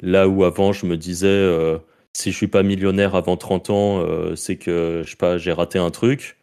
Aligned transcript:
Là 0.00 0.28
où 0.28 0.44
avant, 0.44 0.72
je 0.72 0.86
me 0.86 0.96
disais, 0.96 1.46
si 2.12 2.30
je 2.30 2.36
suis 2.36 2.48
pas 2.48 2.62
millionnaire 2.62 3.14
avant 3.14 3.36
30 3.36 3.70
ans, 3.70 4.06
c'est 4.36 4.56
que 4.56 5.02
je 5.04 5.10
sais 5.10 5.16
pas, 5.16 5.38
j'ai 5.38 5.52
raté 5.52 5.78
un 5.78 5.90
truc. 5.90 6.36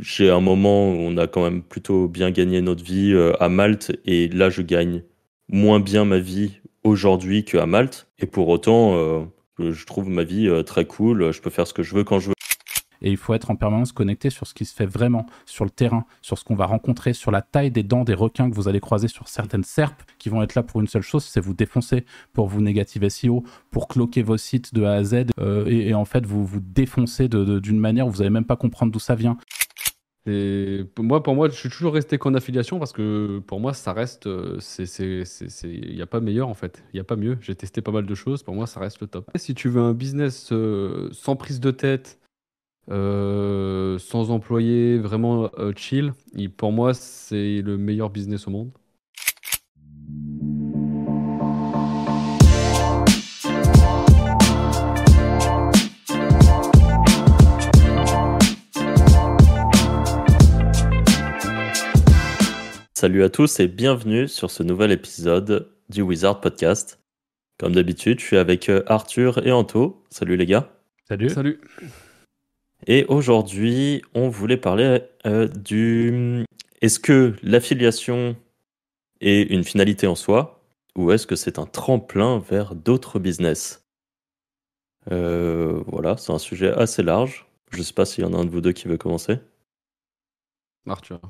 j'ai 0.00 0.30
un 0.30 0.40
moment 0.40 0.90
où 0.90 0.96
on 0.96 1.16
a 1.16 1.26
quand 1.26 1.42
même 1.42 1.62
plutôt 1.62 2.08
bien 2.08 2.30
gagné 2.30 2.60
notre 2.60 2.84
vie 2.84 3.14
à 3.40 3.48
Malte 3.48 3.92
et 4.04 4.28
là 4.28 4.50
je 4.50 4.62
gagne 4.62 5.02
moins 5.48 5.80
bien 5.80 6.04
ma 6.04 6.18
vie 6.18 6.60
aujourd'hui 6.82 7.44
qu'à 7.44 7.66
Malte. 7.66 8.08
Et 8.18 8.26
pour 8.26 8.48
autant, 8.48 9.28
je 9.58 9.86
trouve 9.86 10.08
ma 10.08 10.24
vie 10.24 10.50
très 10.64 10.84
cool. 10.84 11.32
Je 11.32 11.40
peux 11.40 11.50
faire 11.50 11.66
ce 11.66 11.74
que 11.74 11.82
je 11.82 11.94
veux 11.94 12.04
quand 12.04 12.18
je 12.18 12.28
veux. 12.28 12.34
Et 13.02 13.10
il 13.10 13.16
faut 13.16 13.34
être 13.34 13.50
en 13.50 13.56
permanence 13.56 13.92
connecté 13.92 14.30
sur 14.30 14.46
ce 14.46 14.54
qui 14.54 14.64
se 14.64 14.74
fait 14.74 14.86
vraiment, 14.86 15.26
sur 15.44 15.64
le 15.64 15.70
terrain, 15.70 16.04
sur 16.22 16.38
ce 16.38 16.44
qu'on 16.44 16.54
va 16.54 16.66
rencontrer, 16.66 17.12
sur 17.12 17.30
la 17.30 17.42
taille 17.42 17.70
des 17.70 17.82
dents 17.82 18.04
des 18.04 18.14
requins 18.14 18.50
que 18.50 18.54
vous 18.54 18.68
allez 18.68 18.80
croiser 18.80 19.08
sur 19.08 19.28
certaines 19.28 19.64
serpes 19.64 20.02
qui 20.18 20.28
vont 20.28 20.42
être 20.42 20.54
là 20.54 20.62
pour 20.62 20.80
une 20.80 20.86
seule 20.86 21.02
chose, 21.02 21.24
c'est 21.24 21.40
vous 21.40 21.54
défoncer, 21.54 22.04
pour 22.32 22.48
vous 22.48 22.60
négativer 22.60 23.10
SEO, 23.10 23.44
pour 23.70 23.88
cloquer 23.88 24.22
vos 24.22 24.36
sites 24.36 24.74
de 24.74 24.84
A 24.84 24.92
à 24.92 25.04
Z 25.04 25.26
euh, 25.38 25.66
et, 25.66 25.94
en 25.94 26.04
fait 26.04 26.26
vous 26.26 26.44
vous 26.44 26.60
défoncer 26.60 27.28
d'une 27.28 27.78
manière 27.78 28.06
où 28.06 28.10
vous 28.10 28.18
n'allez 28.18 28.30
même 28.30 28.44
pas 28.44 28.56
comprendre 28.56 28.92
d'où 28.92 28.98
ça 28.98 29.14
vient. 29.14 29.36
Moi, 30.26 31.22
pour 31.22 31.36
moi, 31.36 31.48
je 31.48 31.54
suis 31.54 31.68
toujours 31.68 31.94
resté 31.94 32.18
qu'en 32.18 32.34
affiliation 32.34 32.80
parce 32.80 32.92
que 32.92 33.40
pour 33.46 33.60
moi, 33.60 33.72
ça 33.74 33.92
reste. 33.92 34.26
Euh, 34.26 34.58
il 34.88 35.94
n'y 35.94 36.02
a 36.02 36.06
pas 36.06 36.20
meilleur 36.20 36.48
en 36.48 36.54
fait. 36.54 36.82
Il 36.92 36.96
n'y 36.96 37.00
a 37.00 37.04
pas 37.04 37.14
mieux. 37.14 37.38
J'ai 37.40 37.54
testé 37.54 37.80
pas 37.80 37.92
mal 37.92 38.06
de 38.06 38.14
choses. 38.14 38.42
Pour 38.42 38.54
moi, 38.54 38.66
ça 38.66 38.80
reste 38.80 39.00
le 39.00 39.06
top. 39.06 39.30
Si 39.36 39.54
tu 39.54 39.68
veux 39.68 39.80
un 39.80 39.94
business 39.94 40.48
euh, 40.50 41.08
sans 41.12 41.36
prise 41.36 41.60
de 41.60 41.70
tête, 41.70 42.18
euh, 42.90 43.98
sans 43.98 44.30
employé, 44.30 44.98
vraiment 44.98 45.50
chill, 45.76 46.12
pour 46.56 46.72
moi, 46.72 46.94
c'est 46.94 47.62
le 47.62 47.76
meilleur 47.76 48.10
business 48.10 48.46
au 48.46 48.50
monde. 48.50 48.70
Salut 62.98 63.22
à 63.22 63.28
tous 63.28 63.60
et 63.60 63.68
bienvenue 63.68 64.26
sur 64.26 64.50
ce 64.50 64.62
nouvel 64.62 64.90
épisode 64.90 65.70
du 65.90 66.00
Wizard 66.00 66.40
Podcast. 66.40 66.98
Comme 67.58 67.74
d'habitude, 67.74 68.20
je 68.20 68.24
suis 68.24 68.36
avec 68.38 68.70
euh, 68.70 68.82
Arthur 68.86 69.46
et 69.46 69.52
Anto. 69.52 70.02
Salut 70.10 70.36
les 70.36 70.46
gars. 70.46 70.70
Salut. 71.06 71.28
Salut. 71.28 71.60
Et 72.86 73.04
aujourd'hui, 73.08 74.02
on 74.14 74.28
voulait 74.28 74.56
parler 74.56 75.02
euh, 75.26 75.48
du... 75.48 76.44
Est-ce 76.80 77.00
que 77.00 77.34
l'affiliation 77.42 78.36
est 79.20 79.42
une 79.42 79.64
finalité 79.64 80.06
en 80.06 80.14
soi 80.14 80.62
ou 80.94 81.10
est-ce 81.10 81.26
que 81.26 81.36
c'est 81.36 81.58
un 81.58 81.66
tremplin 81.66 82.38
vers 82.38 82.74
d'autres 82.74 83.18
business? 83.18 83.84
Euh, 85.10 85.82
Voilà, 85.86 86.16
c'est 86.16 86.32
un 86.32 86.38
sujet 86.38 86.72
assez 86.72 87.02
large. 87.02 87.46
Je 87.72 87.78
ne 87.78 87.82
sais 87.82 87.92
pas 87.92 88.06
s'il 88.06 88.24
y 88.24 88.26
en 88.26 88.34
a 88.34 88.38
un 88.38 88.44
de 88.44 88.50
vous 88.50 88.60
deux 88.60 88.72
qui 88.72 88.86
veut 88.86 88.98
commencer. 88.98 89.38
Arthur. 90.88 91.20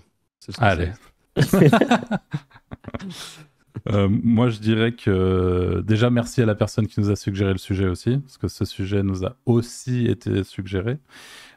Allez. 0.59 0.93
Euh, 3.89 4.09
moi, 4.11 4.49
je 4.49 4.59
dirais 4.59 4.93
que 4.93 5.83
déjà 5.87 6.11
merci 6.11 6.43
à 6.43 6.47
la 6.47 6.55
personne 6.55 6.87
qui 6.87 7.01
nous 7.01 7.11
a 7.11 7.17
suggéré 7.17 7.53
le 7.53 7.59
sujet 7.59 7.87
aussi, 7.87 8.19
parce 8.19 8.39
que 8.39 8.49
ce 8.49 8.65
sujet 8.65 9.03
nous 9.03 9.25
a 9.25 9.37
aussi 9.47 10.07
été 10.07 10.45
suggéré. 10.45 10.99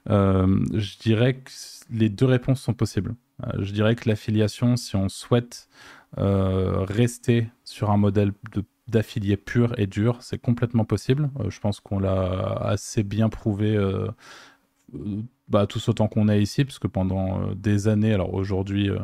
Euh, 0.10 0.60
je 0.74 0.98
dirais 1.00 1.36
que 1.36 1.52
les 1.92 2.10
deux 2.10 2.26
réponses 2.26 2.62
sont 2.62 2.74
possibles. 2.74 3.16
Euh, 3.46 3.52
je 3.60 3.72
dirais 3.72 3.96
que 3.96 4.08
l'affiliation, 4.10 4.76
si 4.76 4.96
on 4.96 5.10
souhaite 5.10 5.70
rester 6.18 7.50
sur 7.64 7.92
un 7.92 7.98
modèle 7.98 8.32
d'affilié 8.88 9.38
pur 9.38 9.78
et 9.78 9.86
dur, 9.86 10.18
c'est 10.22 10.40
complètement 10.40 10.84
possible. 10.84 11.30
je 11.50 11.60
pense 11.60 11.80
qu'on 11.80 12.00
l'a 12.00 12.54
assez 12.64 13.04
bien 13.04 13.30
prouvé 13.30 13.78
bah, 15.50 15.66
tous 15.66 15.90
autant 15.90 16.08
qu'on 16.08 16.30
est 16.30 16.42
ici, 16.42 16.64
parce 16.64 16.80
que 16.80 16.88
pendant 16.88 17.42
euh, 17.42 17.56
des 17.56 17.88
années, 17.88 18.14
alors 18.14 18.34
aujourd'hui 18.34 18.90
euh, 18.90 19.00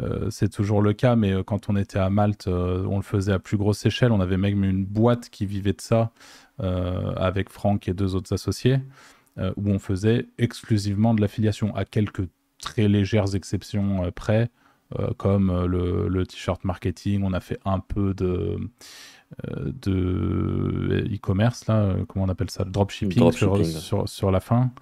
euh, 0.00 0.30
c'est 0.30 0.48
toujours 0.48 0.80
le 0.80 0.92
cas, 0.92 1.14
mais 1.14 1.32
quand 1.44 1.68
on 1.68 1.76
était 1.76 1.98
à 1.98 2.10
Malte, 2.10 2.48
on 2.48 2.96
le 2.96 3.02
faisait 3.02 3.32
à 3.32 3.38
plus 3.38 3.56
grosse 3.56 3.84
échelle. 3.86 4.10
On 4.12 4.20
avait 4.20 4.36
même 4.36 4.64
une 4.64 4.84
boîte 4.84 5.28
qui 5.28 5.46
vivait 5.46 5.72
de 5.72 5.80
ça 5.80 6.10
avec 6.58 7.48
Franck 7.48 7.88
et 7.88 7.94
deux 7.94 8.14
autres 8.16 8.32
associés, 8.32 8.78
où 9.38 9.70
on 9.70 9.78
faisait 9.78 10.26
exclusivement 10.38 11.14
de 11.14 11.20
l'affiliation, 11.20 11.74
à 11.76 11.84
quelques 11.84 12.28
très 12.60 12.88
légères 12.88 13.36
exceptions 13.36 14.10
près, 14.10 14.50
comme 15.16 15.64
le, 15.64 16.26
t-shirt 16.26 16.64
marketing. 16.64 17.22
On 17.24 17.32
a 17.32 17.40
fait 17.40 17.60
un 17.64 17.78
peu 17.78 18.14
de 18.14 18.58
de 19.48 21.04
e-commerce 21.12 21.66
là, 21.66 21.94
comment 22.08 22.24
on 22.24 22.28
appelle 22.28 22.50
ça, 22.50 22.64
le 22.64 22.70
dropshipping, 22.70 23.32
Sur, 23.32 24.08
sur, 24.08 24.30
la 24.32 24.40
fin. 24.40 24.72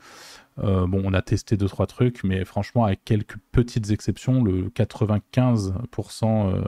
Euh, 0.58 0.86
bon, 0.86 1.02
on 1.04 1.14
a 1.14 1.22
testé 1.22 1.56
deux 1.56 1.68
trois 1.68 1.86
trucs, 1.86 2.24
mais 2.24 2.44
franchement, 2.44 2.84
avec 2.84 3.04
quelques 3.04 3.36
petites 3.52 3.90
exceptions, 3.90 4.42
le 4.44 4.68
95% 4.68 6.54
euh, 6.54 6.62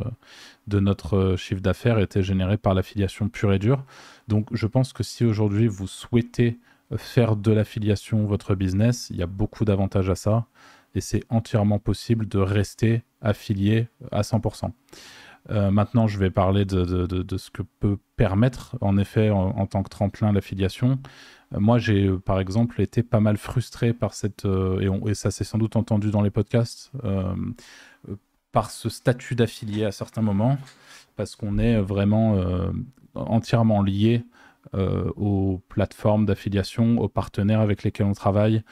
de 0.67 0.81
notre 0.81 1.17
euh, 1.17 1.37
chiffre 1.37 1.61
d'affaires 1.61 1.99
était 1.99 2.23
généré 2.23 2.56
par 2.56 2.75
l'affiliation 2.75 3.28
pure 3.28 3.53
et 3.53 3.59
dure. 3.59 3.84
Donc, 4.28 4.49
je 4.53 4.67
pense 4.67 4.93
que 4.93 5.03
si 5.03 5.25
aujourd'hui 5.25 5.67
vous 5.67 5.87
souhaitez 5.87 6.59
faire 6.97 7.37
de 7.37 7.53
l'affiliation 7.53 8.25
votre 8.27 8.55
business, 8.55 9.09
il 9.11 9.17
y 9.17 9.23
a 9.23 9.27
beaucoup 9.27 9.65
d'avantages 9.65 10.11
à 10.11 10.15
ça, 10.15 10.47
et 10.94 11.00
c'est 11.00 11.25
entièrement 11.28 11.78
possible 11.78 12.28
de 12.28 12.39
rester 12.39 13.03
affilié 13.21 13.89
à 14.12 14.21
100%. 14.21 14.71
maintenant, 15.49 16.06
je 16.06 16.19
vais 16.19 16.31
parler 16.31 16.65
de, 16.65 17.37
ce 17.37 17.50
que 17.50 17.62
peut 17.81 17.99
permettre, 18.17 18.77
en 18.81 18.97
effet, 18.97 19.31
en 19.31 19.67
tant 19.67 19.83
que 19.83 19.89
tremplin, 19.89 20.31
l'affiliation. 20.31 20.99
Moi, 21.53 21.78
j'ai 21.78 22.06
euh, 22.06 22.19
par 22.19 22.41
exemple 22.41 22.81
été 22.81 23.03
pas 23.03 23.21
mal 23.21 23.37
frustré 23.37 23.93
par 23.93 24.15
cette, 24.15 24.44
euh, 24.44 25.06
et, 25.06 25.15
ça 25.15 25.31
s'est 25.31 25.44
sans 25.44 25.59
doute 25.59 25.77
entendu 25.77 26.10
dans 26.10 26.22
les 26.22 26.31
podcasts, 26.31 26.91
euh, 27.05 27.34
par 28.53 28.71
ce 28.71 28.88
statut 28.88 29.34
d'affilié 29.34 29.84
à 29.84 29.93
certains 29.93 30.22
moments, 30.22 30.59
parce 31.16 31.37
qu'on 31.37 31.59
est 31.59 31.81
vraiment 31.81 32.38
entièrement 33.15 33.82
lié 33.82 34.25
euh, 34.75 35.10
aux 35.16 35.62
plateformes 35.69 36.25
d'affiliation, 36.25 36.98
aux 36.98 37.08
partenaires 37.08 37.60
avec 37.60 37.82
lesquels 37.82 38.06
on 38.06 38.12
travaille. 38.12 38.62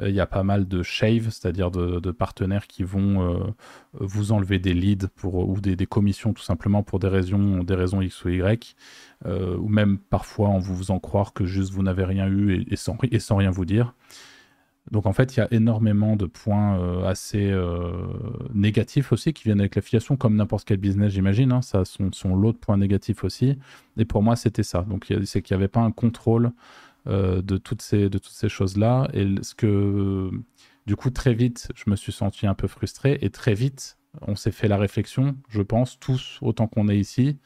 Euh, 0.00 0.08
il 0.08 0.14
y 0.14 0.20
a 0.20 0.26
pas 0.26 0.42
mal 0.42 0.66
de 0.66 0.82
shave, 0.82 1.24
c'est-à-dire 1.30 1.70
de, 1.70 2.10
partenaires 2.10 2.66
qui 2.66 2.82
vont 2.82 3.22
euh, 3.22 3.44
vous 3.92 4.32
enlever 4.32 4.58
des 4.58 4.72
leads 4.72 5.08
pour, 5.14 5.48
ou 5.48 5.60
des, 5.60 5.76
commissions 5.86 6.32
tout 6.32 6.42
simplement 6.42 6.82
pour 6.82 6.98
des 6.98 7.08
raisons, 7.08 7.62
des 7.62 7.74
raisons 7.74 8.00
X 8.00 8.24
ou 8.24 8.30
Y, 8.30 8.74
ou 9.26 9.68
même 9.68 9.98
parfois 9.98 10.48
en 10.48 10.58
vous 10.58 10.76
faisant 10.76 10.98
croire 10.98 11.32
que 11.32 11.44
juste 11.44 11.72
vous 11.72 11.82
n'avez 11.82 12.04
rien 12.04 12.26
eu 12.26 12.64
et, 12.68 12.76
sans, 12.76 12.96
et 13.10 13.18
sans 13.18 13.36
rien 13.36 13.50
vous 13.50 13.64
dire. 13.64 13.94
Donc 14.90 15.06
en 15.06 15.12
fait, 15.12 15.36
il 15.36 15.40
y 15.40 15.42
a 15.42 15.48
énormément 15.52 16.16
de 16.16 16.26
points 16.26 16.78
euh, 16.78 17.04
assez 17.06 17.50
euh, 17.50 17.92
négatifs 18.52 19.12
aussi 19.12 19.32
qui 19.32 19.44
viennent 19.44 19.60
avec 19.60 19.76
l'affiliation, 19.76 20.16
comme 20.16 20.34
n'importe 20.36 20.66
quel 20.66 20.78
business, 20.78 21.12
j'imagine. 21.12 21.52
Hein, 21.52 21.62
ça 21.62 21.80
a 21.80 21.82
de 21.84 22.52
points 22.58 22.76
négatifs 22.76 23.22
aussi. 23.22 23.56
Et 23.96 24.04
pour 24.04 24.22
moi, 24.22 24.34
c'était 24.34 24.64
ça. 24.64 24.82
Donc 24.82 25.12
c'est 25.24 25.40
qu'il 25.42 25.56
n'y 25.56 25.62
avait 25.62 25.68
pas 25.68 25.80
un 25.80 25.92
contrôle 25.92 26.52
euh, 27.06 27.42
de 27.42 27.56
toutes 27.58 27.82
ces, 27.82 28.10
ces 28.24 28.48
choses-là. 28.48 29.08
Et 29.14 29.26
ce 29.42 29.54
que, 29.54 30.30
du 30.86 30.96
coup, 30.96 31.10
très 31.10 31.34
vite, 31.34 31.70
je 31.74 31.88
me 31.88 31.96
suis 31.96 32.12
senti 32.12 32.46
un 32.46 32.54
peu 32.54 32.66
frustré. 32.66 33.18
Et 33.22 33.30
très 33.30 33.54
vite, 33.54 33.98
on 34.20 34.36
s'est 34.36 34.52
fait 34.52 34.68
la 34.68 34.78
réflexion, 34.78 35.36
je 35.48 35.62
pense, 35.62 35.98
tous, 36.00 36.38
autant 36.42 36.66
qu'on 36.66 36.88
est 36.88 36.98
ici. 36.98 37.38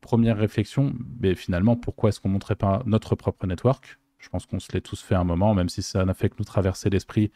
Première 0.00 0.36
réflexion, 0.38 0.94
mais 1.20 1.34
finalement, 1.34 1.76
pourquoi 1.76 2.10
est-ce 2.10 2.20
qu'on 2.20 2.28
ne 2.28 2.34
montrait 2.34 2.56
pas 2.56 2.82
notre 2.86 3.16
propre 3.16 3.46
network? 3.46 3.98
Je 4.18 4.28
pense 4.28 4.46
qu'on 4.46 4.60
se 4.60 4.72
l'est 4.72 4.80
tous 4.80 5.00
fait 5.00 5.14
un 5.14 5.24
moment, 5.24 5.54
même 5.54 5.68
si 5.68 5.82
ça 5.82 6.04
n'a 6.04 6.14
fait 6.14 6.28
que 6.28 6.36
nous 6.38 6.44
traverser 6.44 6.90
l'esprit. 6.90 7.30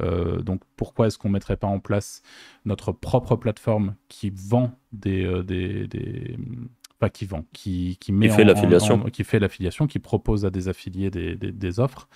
Euh, 0.00 0.40
donc 0.42 0.62
pourquoi 0.76 1.06
est-ce 1.06 1.18
qu'on 1.18 1.28
ne 1.28 1.34
mettrait 1.34 1.56
pas 1.56 1.68
en 1.68 1.78
place 1.78 2.22
notre 2.64 2.92
propre 2.92 3.36
plateforme 3.36 3.94
qui 4.08 4.30
vend 4.30 4.72
des... 4.92 5.24
Euh, 5.24 5.42
des, 5.42 5.86
des... 5.86 6.36
Enfin, 6.98 7.10
qui 7.10 7.26
vend, 7.26 7.44
qui, 7.52 7.98
qui 8.00 8.10
met 8.10 8.28
qui 8.28 8.34
fait 8.34 8.44
l'affiliation, 8.44 8.98
qui 9.10 9.22
fait 9.22 9.38
l'affiliation, 9.38 9.86
qui 9.86 9.98
propose 9.98 10.46
à 10.46 10.50
des 10.50 10.68
affiliés 10.68 11.10
des, 11.10 11.36
des, 11.36 11.52
des 11.52 11.78
offres. 11.78 12.08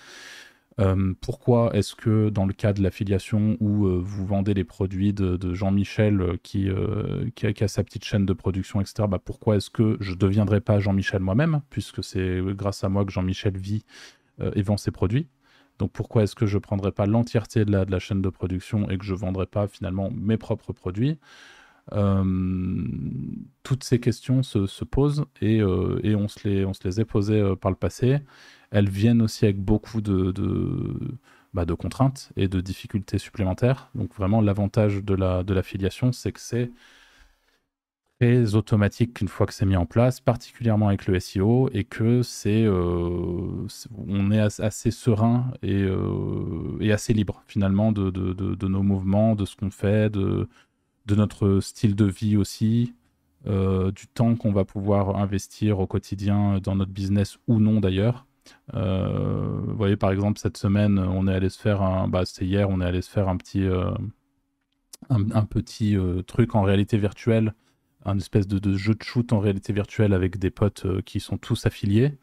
Euh, 0.81 1.13
pourquoi 1.21 1.75
est-ce 1.75 1.95
que 1.95 2.29
dans 2.29 2.45
le 2.45 2.53
cas 2.53 2.73
de 2.73 2.81
l'affiliation 2.81 3.55
où 3.59 3.85
euh, 3.85 3.99
vous 4.01 4.25
vendez 4.25 4.53
les 4.53 4.63
produits 4.63 5.13
de, 5.13 5.53
Jean-Michel 5.53 6.21
euh, 6.21 6.37
qui, 6.41 6.69
a, 6.69 7.67
sa 7.67 7.83
petite 7.83 8.03
chaîne 8.03 8.25
de 8.25 8.33
production, 8.33 8.81
etc., 8.81 9.07
bah 9.07 9.19
pourquoi 9.23 9.57
est-ce 9.57 9.69
que 9.69 9.97
je 9.99 10.11
ne 10.11 10.15
deviendrai 10.15 10.59
pas 10.59 10.79
Jean-Michel 10.79 11.21
moi-même, 11.21 11.61
puisque 11.69 12.03
c'est 12.03 12.41
grâce 12.55 12.83
à 12.83 12.89
moi 12.89 13.05
que 13.05 13.11
Jean-Michel 13.11 13.57
vit 13.57 13.83
et 14.55 14.61
vend 14.63 14.77
ses 14.77 14.91
produits? 14.91 15.27
Donc 15.77 15.91
pourquoi 15.91 16.23
est-ce 16.23 16.35
que 16.35 16.45
je 16.45 16.57
ne 16.57 16.61
prendrais 16.61 16.91
pas 16.91 17.05
l'entièreté 17.05 17.65
de 17.65 17.71
la, 17.71 17.85
de 17.85 17.91
la, 17.91 17.99
chaîne 17.99 18.21
de 18.21 18.29
production 18.29 18.89
et 18.89 18.97
que 18.97 19.05
je 19.05 19.13
ne 19.13 19.19
vendrais 19.19 19.45
pas 19.45 19.67
finalement 19.67 20.09
mes 20.11 20.37
propres 20.37 20.73
produits? 20.73 21.19
Toutes 23.63 23.83
ces 23.83 23.99
questions 23.99 24.43
se, 24.43 24.65
se 24.67 24.83
posent 24.85 25.25
et, 25.41 25.57
et, 25.57 26.15
on, 26.15 26.27
se 26.27 26.47
les, 26.47 26.65
on 26.65 26.71
posées 27.05 27.55
par 27.59 27.71
le 27.71 27.77
passé 27.77 28.21
elles 28.71 28.89
viennent 28.89 29.21
aussi 29.21 29.45
avec 29.45 29.59
beaucoup 29.59 30.01
bah, 30.01 31.65
de 31.65 31.73
contraintes 31.73 32.31
et 32.37 32.47
de 32.47 32.61
difficultés 32.61 33.17
supplémentaires. 33.17 33.89
Donc 33.95 34.15
vraiment, 34.15 34.41
l'avantage 34.41 35.03
de 35.03 35.13
la, 35.13 35.43
de 35.43 35.53
l'affiliation, 35.53 36.11
c'est 36.11 36.31
que 36.31 36.39
c'est 36.39 36.71
très 38.19 38.55
automatique 38.55 39.19
une 39.19 39.27
fois 39.27 39.45
que 39.47 39.53
c'est 39.53 39.65
mis 39.65 39.75
en 39.75 39.85
place, 39.85 40.19
particulièrement 40.21 40.87
avec 40.87 41.07
le 41.07 41.19
SEO, 41.19 41.69
et 41.73 41.83
que 41.83 42.21
c'est, 42.21 42.63
euh, 42.65 43.67
on 44.07 44.31
est 44.31 44.39
assez 44.39 44.91
serein 44.91 45.51
et, 45.63 45.81
euh, 45.81 46.93
assez 46.93 47.13
libre 47.13 47.43
finalement 47.47 47.91
de, 47.91 48.11
de, 48.11 48.33
de, 48.33 48.67
nos 48.67 48.83
mouvements, 48.83 49.35
de 49.35 49.45
ce 49.45 49.55
qu'on 49.55 49.71
fait, 49.71 50.09
de, 50.11 50.47
de 51.05 51.15
notre 51.15 51.59
style 51.59 51.95
de 51.95 52.05
vie 52.05 52.37
aussi, 52.37 52.93
euh, 53.47 53.91
du 53.91 54.07
temps 54.07 54.35
qu'on 54.35 54.51
va 54.51 54.65
pouvoir 54.65 55.17
investir 55.17 55.79
au 55.79 55.87
quotidien 55.87 56.59
dans 56.61 56.75
notre 56.75 56.91
business 56.91 57.37
ou 57.47 57.59
non 57.59 57.79
d'ailleurs. 57.79 58.25
vous 58.73 59.75
voyez 59.75 59.97
par 59.97 60.11
exemple 60.11 60.39
cette 60.39 60.57
semaine, 60.57 60.99
on 60.99 61.27
est 61.27 61.33
allé 61.33 61.49
se 61.49 61.59
faire 61.59 61.81
un, 61.81 62.07
bah, 62.07 62.25
c'était 62.25 62.45
hier, 62.45 62.69
on 62.69 62.81
est 62.81 62.85
allé 62.85 63.01
se 63.01 63.09
faire 63.09 63.29
un 63.29 63.37
petit, 63.37 63.65
un, 65.09 65.31
un, 65.31 65.45
petit 65.45 65.97
truc 66.27 66.55
en 66.55 66.61
réalité 66.61 66.97
virtuelle 66.97 67.53
un 68.05 68.17
espèce 68.17 68.47
de, 68.47 68.73
jeu 68.75 68.95
de 68.95 69.03
shoot 69.03 69.31
en 69.33 69.39
réalité 69.39 69.73
virtuelle 69.73 70.13
avec 70.13 70.37
des 70.37 70.49
potes 70.49 70.85
euh, 70.85 71.01
qui 71.01 71.19
sont 71.19 71.37
tous 71.37 71.65
affiliés. 71.65 72.17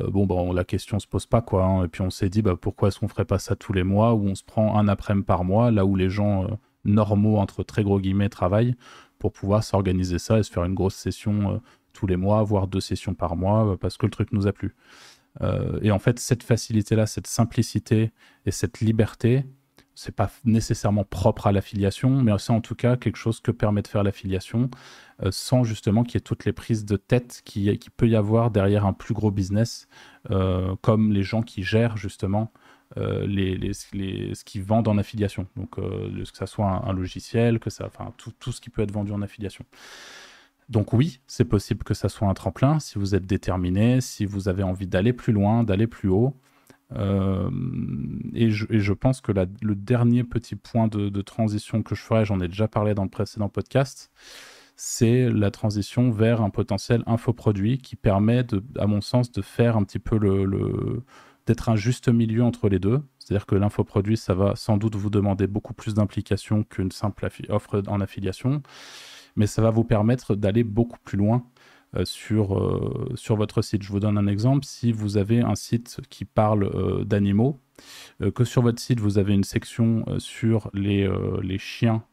Euh, 0.00 0.10
bon, 0.10 0.26
bah, 0.26 0.36
la 0.54 0.64
question 0.64 0.98
se 0.98 1.06
pose 1.06 1.26
pas, 1.26 1.42
quoi. 1.42 1.64
Hein. 1.64 1.84
Et 1.84 1.88
puis 1.88 2.02
on 2.02 2.10
s'est 2.10 2.28
dit, 2.28 2.42
bah, 2.42 2.56
pourquoi 2.60 2.88
est-ce 2.88 2.98
qu'on 2.98 3.08
ferait 3.08 3.24
pas 3.24 3.38
ça 3.38 3.56
tous 3.56 3.72
les 3.72 3.84
mois, 3.84 4.14
où 4.14 4.26
on 4.26 4.34
se 4.34 4.44
prend 4.44 4.78
un 4.78 4.88
après-midi 4.88 5.26
par 5.26 5.44
mois, 5.44 5.70
là 5.70 5.84
où 5.84 5.96
les 5.96 6.08
gens 6.08 6.44
euh, 6.44 6.48
normaux, 6.84 7.38
entre 7.38 7.62
très 7.62 7.82
gros 7.84 8.00
guillemets, 8.00 8.28
travaillent, 8.28 8.74
pour 9.18 9.32
pouvoir 9.32 9.64
s'organiser 9.64 10.18
ça 10.18 10.38
et 10.38 10.42
se 10.42 10.50
faire 10.50 10.64
une 10.64 10.74
grosse 10.74 10.94
session 10.94 11.60
tous 11.92 12.06
les 12.06 12.16
mois, 12.16 12.42
voire 12.42 12.66
deux 12.66 12.80
sessions 12.80 13.14
par 13.14 13.36
mois, 13.36 13.76
parce 13.78 13.96
que 13.96 14.06
le 14.06 14.10
truc 14.10 14.32
nous 14.32 14.46
a 14.46 14.52
plu. 14.52 14.74
et 15.82 15.90
en 15.92 15.98
fait, 15.98 16.18
cette 16.18 16.42
facilité-là, 16.42 17.06
cette 17.06 17.26
simplicité 17.26 18.12
et 18.46 18.50
cette 18.50 18.80
liberté, 18.80 19.44
c'est 19.94 20.14
pas 20.14 20.30
nécessairement 20.44 21.04
propre 21.04 21.46
à 21.46 21.52
l'affiliation, 21.52 22.22
mais 22.22 22.32
c'est 22.38 22.52
en 22.52 22.60
tout 22.60 22.74
cas 22.74 22.96
quelque 22.96 23.16
chose 23.16 23.40
que 23.40 23.50
permet 23.50 23.82
de 23.82 23.88
faire 23.88 24.02
l'affiliation 24.02 24.70
euh, 25.22 25.30
sans 25.30 25.64
justement 25.64 26.02
qu'il 26.02 26.14
y 26.14 26.18
ait 26.18 26.20
toutes 26.20 26.44
les 26.44 26.52
prises 26.52 26.84
de 26.84 26.96
tête 26.96 27.42
qui, 27.44 27.76
qui 27.78 27.90
peut 27.90 28.08
y 28.08 28.16
avoir 28.16 28.50
derrière 28.50 28.86
un 28.86 28.92
plus 28.92 29.14
gros 29.14 29.30
business, 29.30 29.88
euh, 30.30 30.74
comme 30.80 31.12
les 31.12 31.22
gens 31.22 31.42
qui 31.42 31.62
gèrent 31.62 31.96
justement 31.96 32.52
euh, 32.96 33.26
les, 33.26 33.56
les, 33.56 33.72
ce 33.72 34.44
qu'ils 34.44 34.62
vendent 34.62 34.88
en 34.88 34.98
affiliation. 34.98 35.46
Donc, 35.56 35.76
que 35.76 36.36
ça 36.36 36.46
soit 36.46 36.82
un, 36.86 36.92
logiciel, 36.92 37.58
que 37.58 37.70
ça, 37.70 37.86
enfin, 37.86 38.12
tout, 38.16 38.32
tout, 38.38 38.52
ce 38.52 38.60
qui 38.60 38.70
peut 38.70 38.82
être 38.82 38.92
vendu 38.92 39.12
en 39.12 39.22
affiliation. 39.22 39.64
Donc 40.68 40.92
oui, 40.92 41.20
c'est 41.26 41.44
possible 41.44 41.84
que 41.84 41.92
ça 41.92 42.08
soit 42.08 42.28
un 42.28 42.34
tremplin 42.34 42.78
si 42.78 42.98
vous 42.98 43.14
êtes 43.14 43.26
déterminé, 43.26 44.00
si 44.00 44.24
vous 44.24 44.48
avez 44.48 44.62
envie 44.62 44.86
d'aller 44.86 45.12
plus 45.12 45.32
loin, 45.32 45.64
d'aller 45.64 45.86
plus 45.86 46.08
haut. 46.08 46.34
Euh, 46.96 47.50
et, 48.34 48.50
je, 48.50 48.92
pense 48.92 49.20
que 49.20 49.32
le 49.32 49.74
dernier 49.74 50.24
petit 50.24 50.56
point 50.56 50.88
de, 50.88 51.22
transition 51.22 51.82
que 51.82 51.94
je 51.94 52.02
ferai, 52.02 52.24
j'en 52.24 52.40
ai 52.40 52.48
déjà 52.48 52.68
parlé 52.68 52.94
dans 52.94 53.04
le 53.04 53.08
précédent 53.08 53.48
podcast, 53.48 54.10
c'est 54.76 55.28
la 55.30 55.50
transition 55.50 56.10
vers 56.10 56.42
un 56.42 56.50
potentiel 56.50 57.02
infoproduit 57.06 57.78
qui 57.78 57.96
permet, 57.96 58.42
de, 58.44 58.62
à 58.78 58.86
mon 58.86 59.00
sens, 59.00 59.30
de 59.30 59.42
faire 59.42 59.76
un 59.76 59.84
petit 59.84 59.98
peu 59.98 60.18
le, 60.18 61.02
d'être 61.46 61.68
un 61.68 61.76
juste 61.76 62.08
milieu 62.08 62.42
entre 62.42 62.68
les 62.68 62.78
deux. 62.78 63.02
C'est-à-dire 63.18 63.46
que 63.46 63.54
l'infoproduit, 63.54 64.16
ça 64.16 64.34
va 64.34 64.56
sans 64.56 64.76
doute 64.76 64.96
vous 64.96 65.10
demander 65.10 65.46
beaucoup 65.46 65.74
plus 65.74 65.94
d'implication 65.94 66.64
qu'une 66.64 66.90
simple 66.90 67.28
offre 67.48 67.82
en 67.86 68.00
affiliation, 68.00 68.62
mais 69.36 69.46
ça 69.46 69.62
va 69.62 69.70
vous 69.70 69.84
permettre 69.84 70.34
d'aller 70.34 70.64
beaucoup 70.64 70.98
plus 71.04 71.18
loin 71.18 71.44
euh, 71.94 72.06
sur, 72.06 72.58
euh, 72.58 73.12
sur 73.16 73.36
votre 73.36 73.60
site. 73.60 73.82
Je 73.82 73.90
vous 73.90 74.00
donne 74.00 74.16
un 74.16 74.26
exemple. 74.26 74.64
Si 74.64 74.92
vous 74.92 75.18
avez 75.18 75.40
un 75.40 75.54
site 75.54 76.00
qui 76.08 76.24
parle 76.24 76.64
euh, 76.64 77.04
d'animaux, 77.04 77.60
que 78.34 78.44
sur 78.44 78.62
votre 78.62 78.80
site 78.80 79.00
vous 79.00 79.18
avez 79.18 79.34
une 79.34 79.42
section 79.42 80.04
sur 80.18 80.70
les, 80.72 81.10
les 81.42 81.58
chiens 81.58 82.04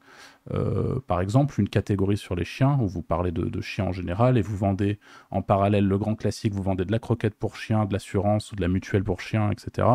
par 1.07 1.21
exemple, 1.21 1.59
une 1.59 1.69
catégorie 1.69 2.17
sur 2.17 2.35
les 2.35 2.45
chiens, 2.45 2.77
où 2.81 2.87
vous 2.87 3.03
parlez 3.03 3.31
de, 3.31 3.61
chiens 3.61 3.85
en 3.85 3.91
général, 3.91 4.37
et 4.37 4.41
vous 4.41 4.57
vendez 4.57 4.99
en 5.31 5.41
parallèle 5.41 5.87
le 5.87 5.97
grand 5.97 6.15
classique, 6.15 6.53
vous 6.53 6.63
vendez 6.63 6.85
de 6.85 6.91
la 6.91 6.99
croquette 6.99 7.35
pour 7.35 7.55
chiens, 7.55 7.85
de 7.85 7.93
l'assurance 7.93 8.51
ou 8.51 8.55
de 8.55 8.61
la 8.61 8.67
mutuelle 8.67 9.03
pour 9.03 9.21
chiens, 9.21 9.51
etc. 9.51 9.87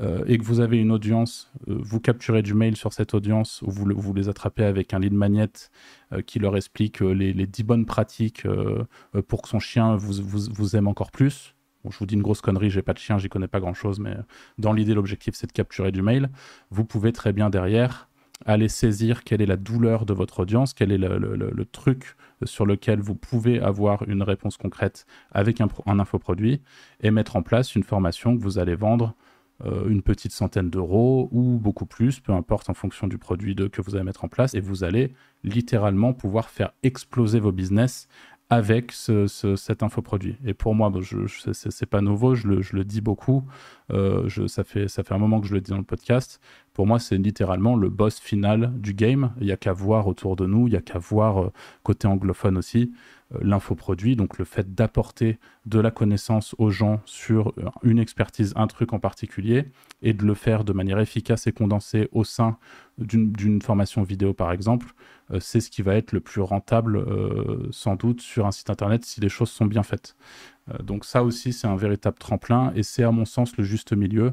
Euh, 0.00 0.24
et 0.26 0.38
que 0.38 0.44
vous 0.44 0.60
avez 0.60 0.78
une 0.78 0.90
audience, 0.90 1.52
euh, 1.68 1.76
vous 1.80 2.00
capturez 2.00 2.42
du 2.42 2.54
mail 2.54 2.76
sur 2.76 2.94
cette 2.94 3.12
audience 3.12 3.60
ou 3.62 3.70
vous, 3.70 4.14
les 4.14 4.28
attrapez 4.30 4.64
avec 4.64 4.94
un 4.94 4.98
lead 4.98 5.12
magnet 5.12 5.50
euh, 6.12 6.22
qui 6.22 6.38
leur 6.38 6.56
explique 6.56 7.00
les, 7.00 7.34
les 7.34 7.46
10 7.46 7.62
bonnes 7.64 7.86
pratiques 7.86 8.46
pour 9.28 9.42
que 9.42 9.48
son 9.48 9.58
chien 9.58 9.96
vous 9.96 10.76
aime 10.76 10.88
encore 10.88 11.10
plus. 11.10 11.54
je 11.88 11.98
vous 11.98 12.06
dis 12.06 12.14
une 12.14 12.22
grosse 12.22 12.40
connerie, 12.40 12.70
j'ai 12.70 12.82
pas 12.82 12.94
de 12.94 12.98
chien, 12.98 13.18
j'y 13.18 13.28
connais 13.28 13.48
pas 13.48 13.60
grand 13.60 13.74
chose, 13.74 13.98
mais 14.00 14.16
dans 14.58 14.72
l'idée, 14.72 14.94
l'objectif 14.94 15.34
c'est 15.34 15.46
de 15.46 15.52
capturer 15.52 15.92
du 15.92 16.00
mail. 16.00 16.30
Vous 16.70 16.84
pouvez 16.84 17.12
très 17.12 17.32
bien 17.32 17.50
derrière 17.50 18.08
aller 18.46 18.68
saisir 18.68 19.24
quelle 19.24 19.42
est 19.42 19.46
la 19.46 19.56
douleur 19.56 20.06
de 20.06 20.12
votre 20.12 20.40
audience, 20.40 20.74
quel 20.74 20.92
est 20.92 20.98
le, 20.98 21.64
truc 21.70 22.16
sur 22.44 22.66
lequel 22.66 23.00
vous 23.00 23.14
pouvez 23.14 23.60
avoir 23.60 24.08
une 24.08 24.22
réponse 24.22 24.56
concrète 24.56 25.06
avec 25.30 25.60
un, 25.60 25.68
un 25.86 25.98
infoproduit 25.98 26.60
et 27.00 27.10
mettre 27.10 27.36
en 27.36 27.42
place 27.42 27.74
une 27.74 27.84
formation 27.84 28.36
que 28.36 28.42
vous 28.42 28.58
allez 28.58 28.74
vendre 28.74 29.14
euh, 29.64 29.88
une 29.88 30.02
petite 30.02 30.32
centaine 30.32 30.70
d'euros 30.70 31.28
ou 31.30 31.58
beaucoup 31.58 31.86
plus, 31.86 32.18
peu 32.18 32.32
importe 32.32 32.68
en 32.68 32.74
fonction 32.74 33.06
du 33.06 33.16
produit 33.16 33.54
de, 33.54 33.68
que 33.68 33.80
vous 33.80 33.94
allez 33.94 34.04
mettre 34.04 34.24
en 34.24 34.28
place, 34.28 34.54
et 34.54 34.60
vous 34.60 34.82
allez 34.82 35.14
littéralement 35.44 36.14
pouvoir 36.14 36.50
faire 36.50 36.72
exploser 36.82 37.38
vos 37.38 37.52
business 37.52 38.08
avec 38.50 38.92
ce, 38.92 39.26
cet 39.56 39.82
infoproduit. 39.82 40.36
Et 40.44 40.52
pour 40.52 40.74
moi, 40.74 40.92
je, 41.00 41.26
je 41.26 41.52
c'est 41.52 41.86
pas 41.86 42.02
nouveau, 42.02 42.34
je 42.34 42.48
le, 42.48 42.84
dis 42.84 43.00
beaucoup, 43.00 43.44
euh, 43.92 44.28
ça, 44.46 44.62
fait, 44.62 44.86
un 45.10 45.18
moment 45.18 45.40
que 45.40 45.46
je 45.46 45.54
le 45.54 45.60
dis 45.60 45.70
dans 45.70 45.78
le 45.78 45.84
podcast. 45.84 46.38
Pour 46.74 46.86
moi, 46.86 46.98
c'est 46.98 47.16
littéralement 47.16 47.76
le 47.76 47.88
boss 47.88 48.20
final 48.20 48.72
du 48.78 48.92
game. 48.92 49.32
Il 49.40 49.46
n'y 49.46 49.52
a 49.52 49.56
qu'à 49.56 49.72
voir 49.72 50.06
autour 50.06 50.36
de 50.36 50.46
nous, 50.46 50.68
il 50.68 50.72
n'y 50.72 50.76
a 50.76 50.82
qu'à 50.82 50.98
voir 50.98 51.42
euh, 51.42 51.52
côté 51.82 52.06
anglophone 52.06 52.58
aussi. 52.58 52.92
Euh, 53.34 53.38
l'infoproduit, 53.42 54.16
donc 54.16 54.38
le 54.38 54.44
fait 54.44 54.74
d'apporter 54.74 55.38
de 55.66 55.78
la 55.78 55.90
connaissance 55.90 56.54
aux 56.58 56.70
gens 56.70 57.00
sur 57.04 57.52
euh, 57.58 57.68
une 57.82 57.98
expertise, 57.98 58.52
un 58.56 58.66
truc 58.66 58.92
en 58.92 58.98
particulier, 58.98 59.66
et 60.02 60.12
de 60.12 60.24
le 60.24 60.34
faire 60.34 60.64
de 60.64 60.72
manière 60.72 60.98
efficace 60.98 61.46
et 61.46 61.52
condensée 61.52 62.08
au 62.12 62.24
sein 62.24 62.56
d'une 62.98 63.62
formation 63.62 64.02
vidéo, 64.02 64.34
par 64.34 64.52
exemple, 64.52 64.92
c'est 65.40 65.60
ce 65.60 65.70
qui 65.70 65.82
va 65.82 65.94
être 65.94 66.12
le 66.12 66.20
plus 66.20 66.40
rentable, 66.40 67.04
sans 67.70 67.96
doute, 67.96 68.20
sur 68.20 68.46
un 68.46 68.52
site 68.52 68.70
internet 68.70 69.04
si 69.04 69.20
les 69.20 69.28
choses 69.28 69.50
sont 69.50 69.66
bien 69.66 69.82
faites. 69.82 70.16
donc 70.82 71.04
ça 71.04 71.22
aussi, 71.22 71.52
c'est 71.52 71.66
un 71.66 71.76
véritable 71.76 72.18
tremplin, 72.18 72.72
et 72.74 72.82
c'est 72.82 73.02
à 73.02 73.10
mon 73.10 73.24
sens 73.24 73.56
le 73.56 73.64
juste 73.64 73.92
milieu 73.92 74.32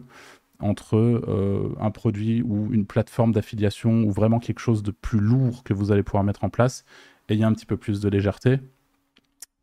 entre 0.59 1.77
un 1.79 1.91
produit 1.91 2.41
ou 2.41 2.73
une 2.73 2.85
plateforme 2.85 3.31
d'affiliation 3.31 4.03
ou 4.03 4.11
vraiment 4.11 4.39
quelque 4.39 4.59
chose 4.59 4.83
de 4.83 4.91
plus 4.91 5.19
lourd 5.19 5.63
que 5.63 5.73
vous 5.73 5.91
allez 5.91 6.03
pouvoir 6.03 6.23
mettre 6.23 6.43
en 6.43 6.49
place 6.49 6.83
et 7.29 7.35
il 7.35 7.39
y 7.39 7.43
a 7.43 7.47
un 7.47 7.53
petit 7.53 7.65
peu 7.65 7.77
plus 7.77 8.01
de 8.01 8.09
légèreté 8.09 8.59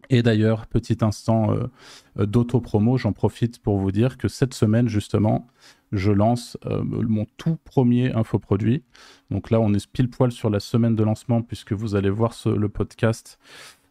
et 0.09 0.23
d'ailleurs, 0.23 0.67
petit 0.67 0.99
instant 1.01 1.53
euh, 1.53 1.67
euh, 2.19 2.27
d'auto-promo, 2.27 2.97
j'en 2.97 3.13
profite 3.13 3.61
pour 3.61 3.79
vous 3.79 3.93
dire 3.93 4.19
que 4.19 4.29
cette 4.29 4.55
semaine, 4.55 4.89
justement, 4.89 5.47
je 5.93 6.11
lance 6.11 6.59
euh, 6.67 6.83
mon 6.85 7.27
tout 7.37 7.59
premier 7.65 8.13
infoproduit. 8.13 8.83
Donc 9.31 9.51
là, 9.51 9.61
on 9.61 9.73
est 9.75 9.87
pile 9.87 10.11
poil 10.11 10.33
sur 10.33 10.51
la 10.51 10.61
semaine 10.61 10.97
de 10.97 11.05
lancement, 11.05 11.43
puisque 11.43 11.73
vous 11.73 11.95
allez 11.95 12.11
voir 12.11 12.35
le 12.45 12.69
podcast 12.69 13.39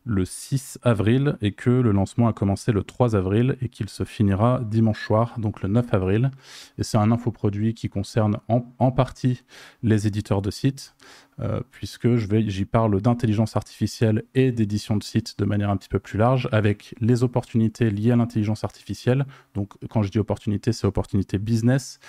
le 0.05 0.23
6 0.23 0.77
avril 0.83 1.35
et 1.41 1.51
que 1.51 1.69
le 1.69 1.91
lancement 1.91 2.27
a 2.27 2.33
commencé 2.33 2.71
le 2.71 2.83
3 2.83 3.15
avril 3.15 3.57
et 3.61 3.69
qu'il 3.69 3.89
se 3.89 4.03
finira 4.03 4.61
dimanche 4.63 5.03
soir, 5.03 5.33
donc 5.39 5.63
le 5.63 5.69
9 5.69 5.93
avril. 5.93 6.31
Et 6.77 6.83
c'est 6.83 6.97
un 6.97 7.11
infoproduit 7.11 7.73
qui 7.73 7.89
concerne 7.89 8.37
en 8.47 8.91
partie 8.91 9.43
les 9.81 10.05
éditeurs 10.05 10.43
de 10.43 10.51
sites, 10.51 10.95
euh, 11.41 11.59
puisque 11.69 12.15
j'y 12.15 12.63
parle 12.63 13.01
d'intelligence 13.01 13.57
artificielle 13.57 14.23
et 14.35 14.53
d'édition 14.53 14.95
de 14.95 15.03
sites 15.03 15.37
de 15.37 15.43
manière 15.43 15.69
un 15.69 15.75
petit 15.75 15.89
peu 15.89 15.99
plus 15.99 16.17
large, 16.17 16.47
avec 16.53 16.95
les 17.01 17.23
opportunités 17.23 17.89
liées 17.89 18.11
à 18.11 18.15
l'intelligence 18.15 18.63
artificielle. 18.63 19.25
Donc, 19.53 19.73
quand 19.89 20.01
je 20.01 20.11
dis 20.11 20.19
opportunité, 20.19 20.71
c'est 20.71 20.87
opportunité 20.87 21.37
business. 21.37 21.99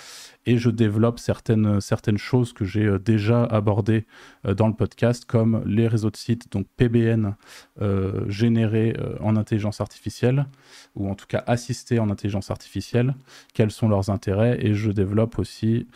Et 0.48 0.58
je 0.58 0.70
développe 0.70 1.18
certaines, 1.18 1.80
certaines 1.80 2.18
choses 2.18 2.52
que 2.52 2.64
j'ai 2.64 2.84
euh, 2.84 2.98
déjà 3.00 3.42
abordées 3.42 4.06
euh, 4.44 4.54
dans 4.54 4.68
le 4.68 4.74
podcast, 4.74 5.24
comme 5.24 5.60
les 5.66 5.88
réseaux 5.88 6.10
de 6.10 6.16
sites, 6.16 6.52
donc 6.52 6.68
PBN 6.76 7.34
générés 8.28 8.96
en 9.20 9.36
intelligence 9.36 9.80
artificielle, 9.80 10.46
ou 10.94 11.10
en 11.10 11.14
tout 11.14 11.26
cas 11.26 11.42
assistés 11.46 11.98
en 11.98 12.10
intelligence 12.10 12.50
artificielle, 12.50 13.14
quels 13.54 13.70
sont 13.70 13.88
leurs 13.88 14.08
intérêts? 14.08 14.58
Et 14.64 14.74
je 14.74 14.90
développe 14.90 15.38
aussi, 15.38 15.86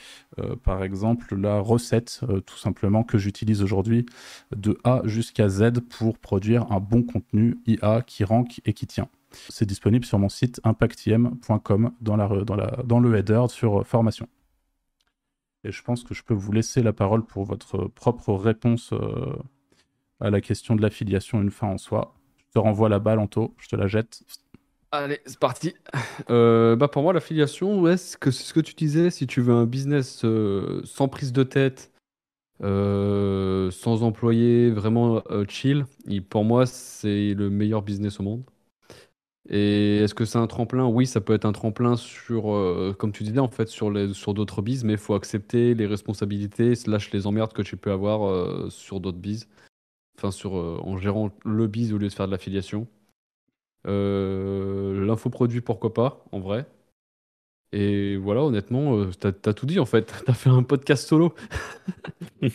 par 0.62 0.82
exemple, 0.82 1.34
la 1.36 1.58
recette, 1.58 2.20
tout 2.46 2.58
simplement, 2.58 3.02
que 3.02 3.18
j'utilise 3.20 3.62
aujourd'hui 3.62 4.06
de 4.54 4.78
A 4.84 5.02
jusqu'à 5.04 5.48
Z 5.48 5.80
pour 5.88 6.18
produire 6.18 6.70
un 6.72 6.80
bon 6.80 7.02
contenu 7.02 7.58
IA 7.66 8.02
qui 8.02 8.24
rank 8.24 8.60
et 8.64 8.72
qui 8.72 8.86
tient. 8.86 9.08
C'est 9.48 9.66
disponible 9.66 10.04
sur 10.04 10.18
mon 10.18 10.28
site 10.28 10.60
impactiem.com 10.64 11.92
dans, 12.00 12.16
la, 12.16 12.28
dans, 12.28 12.56
la, 12.56 12.82
dans 12.84 13.00
le 13.00 13.16
header 13.16 13.46
sur 13.48 13.86
formation. 13.86 14.28
Et 15.64 15.72
je 15.72 15.82
pense 15.82 16.04
que 16.04 16.14
je 16.14 16.22
peux 16.22 16.34
vous 16.34 16.52
laisser 16.52 16.82
la 16.82 16.92
parole 16.92 17.24
pour 17.24 17.44
votre 17.44 17.86
propre 17.86 18.32
réponse 18.32 18.92
euh, 18.92 19.36
à 20.20 20.30
la 20.30 20.40
question 20.40 20.74
de 20.74 20.82
l'affiliation 20.82 21.40
une 21.40 21.50
fin 21.50 21.68
en 21.68 21.78
soi. 21.78 22.14
Je 22.38 22.44
te 22.54 22.58
renvoie 22.58 22.88
la 22.88 22.98
balle, 22.98 23.18
Anto, 23.18 23.54
je 23.58 23.68
te 23.68 23.76
la 23.76 23.86
jette. 23.86 24.22
Allez, 24.92 25.20
c'est 25.26 25.38
parti. 25.38 25.74
Euh, 26.28 26.76
bah 26.76 26.88
pour 26.88 27.02
moi, 27.02 27.12
l'affiliation, 27.12 27.80
ouais, 27.80 27.96
c'est 27.96 28.18
ce 28.30 28.52
que 28.52 28.60
tu 28.60 28.74
disais, 28.74 29.10
si 29.10 29.26
tu 29.26 29.40
veux 29.40 29.54
un 29.54 29.66
business 29.66 30.22
euh, 30.24 30.80
sans 30.84 31.08
prise 31.08 31.32
de 31.32 31.42
tête, 31.42 31.92
sans 32.60 34.02
employé, 34.02 34.70
vraiment 34.70 35.22
chill. 35.48 35.84
pour 36.28 36.44
moi, 36.44 36.66
c'est 36.66 37.34
le 37.34 37.50
meilleur 37.50 37.82
business 37.82 38.20
au 38.20 38.22
monde. 38.22 38.44
Et 39.48 39.98
est-ce 39.98 40.14
que 40.14 40.24
c'est 40.24 40.38
un 40.38 40.46
tremplin? 40.46 40.86
Oui, 40.86 41.06
ça 41.06 41.20
peut 41.20 41.32
être 41.34 41.44
un 41.44 41.52
tremplin 41.52 41.96
sur, 41.96 42.44
comme 42.98 43.12
tu 43.12 43.24
disais, 43.24 43.38
en 43.40 43.48
fait, 43.48 43.68
sur, 43.68 43.92
sur 44.14 44.34
d'autres 44.34 44.62
bises, 44.62 44.84
mais 44.84 44.92
il 44.92 44.98
faut 44.98 45.14
accepter 45.14 45.74
les 45.74 45.86
responsabilités, 45.86 46.74
slash 46.74 47.10
les 47.12 47.26
emmerdes 47.26 47.52
que 47.52 47.62
tu 47.62 47.76
peux 47.76 47.90
avoir 47.90 48.70
sur 48.70 49.00
d'autres 49.00 49.18
bises. 49.18 49.48
Enfin, 50.18 50.30
sur, 50.30 50.54
en 50.54 50.98
gérant 50.98 51.30
le 51.44 51.66
bise 51.66 51.92
au 51.92 51.98
lieu 51.98 52.08
de 52.08 52.12
faire 52.12 52.26
de 52.26 52.32
l'affiliation. 52.32 52.86
L'infoproduit, 53.86 55.60
pourquoi 55.62 55.94
pas, 55.94 56.24
en 56.32 56.40
vrai. 56.40 56.66
Et 57.72 58.16
voilà, 58.16 58.42
honnêtement, 58.42 58.96
euh, 58.96 59.10
t'as 59.18 59.30
as 59.50 59.54
tout 59.54 59.66
dit 59.66 59.78
en 59.78 59.86
fait. 59.86 60.12
T'as 60.26 60.32
fait 60.32 60.50
un 60.50 60.62
podcast 60.62 61.06
solo. 61.06 61.34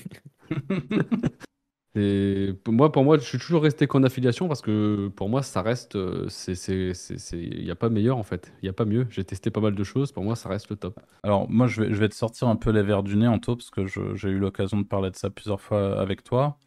Et 1.98 2.54
moi, 2.68 2.92
pour 2.92 3.06
moi, 3.06 3.18
je 3.18 3.24
suis 3.24 3.38
toujours 3.38 3.64
resté 3.64 3.88
qu'en 3.88 4.04
affiliation 4.04 4.50
parce 4.50 4.62
que 4.62 5.08
pour 5.16 5.30
moi, 5.30 5.42
ça 5.42 5.62
reste. 5.62 5.96
Euh, 5.96 6.28
il 6.48 7.64
n'y 7.64 7.72
a 7.72 7.76
pas 7.76 7.90
meilleur 7.90 8.18
en 8.18 8.24
fait. 8.24 8.52
Il 8.62 8.66
n'y 8.66 8.70
a 8.70 8.74
pas 8.74 8.84
mieux. 8.84 9.08
J'ai 9.10 9.24
testé 9.24 9.50
pas 9.50 9.62
mal 9.62 9.76
de 9.76 9.84
choses. 9.86 10.12
Pour 10.12 10.24
moi, 10.24 10.36
ça 10.36 10.50
reste 10.50 10.70
le 10.70 10.76
top. 10.76 11.00
Alors, 11.24 11.50
moi, 11.50 11.68
je 11.68 11.82
vais, 11.82 11.94
je 11.94 11.98
vais 11.98 12.10
te 12.10 12.16
sortir 12.16 12.50
un 12.50 12.58
peu 12.58 12.72
les 12.72 12.84
verres 12.84 13.04
du 13.04 13.16
nez 13.16 13.28
en 13.28 13.40
taux 13.40 13.56
parce 13.56 13.70
que 13.70 13.86
j'ai 13.88 14.30
eu 14.30 14.40
l'occasion 14.40 14.78
de 14.78 14.86
parler 14.86 15.10
de 15.10 15.16
ça 15.16 15.30
plusieurs 15.30 15.62
fois 15.62 16.00
avec 16.02 16.24
toi. 16.24 16.60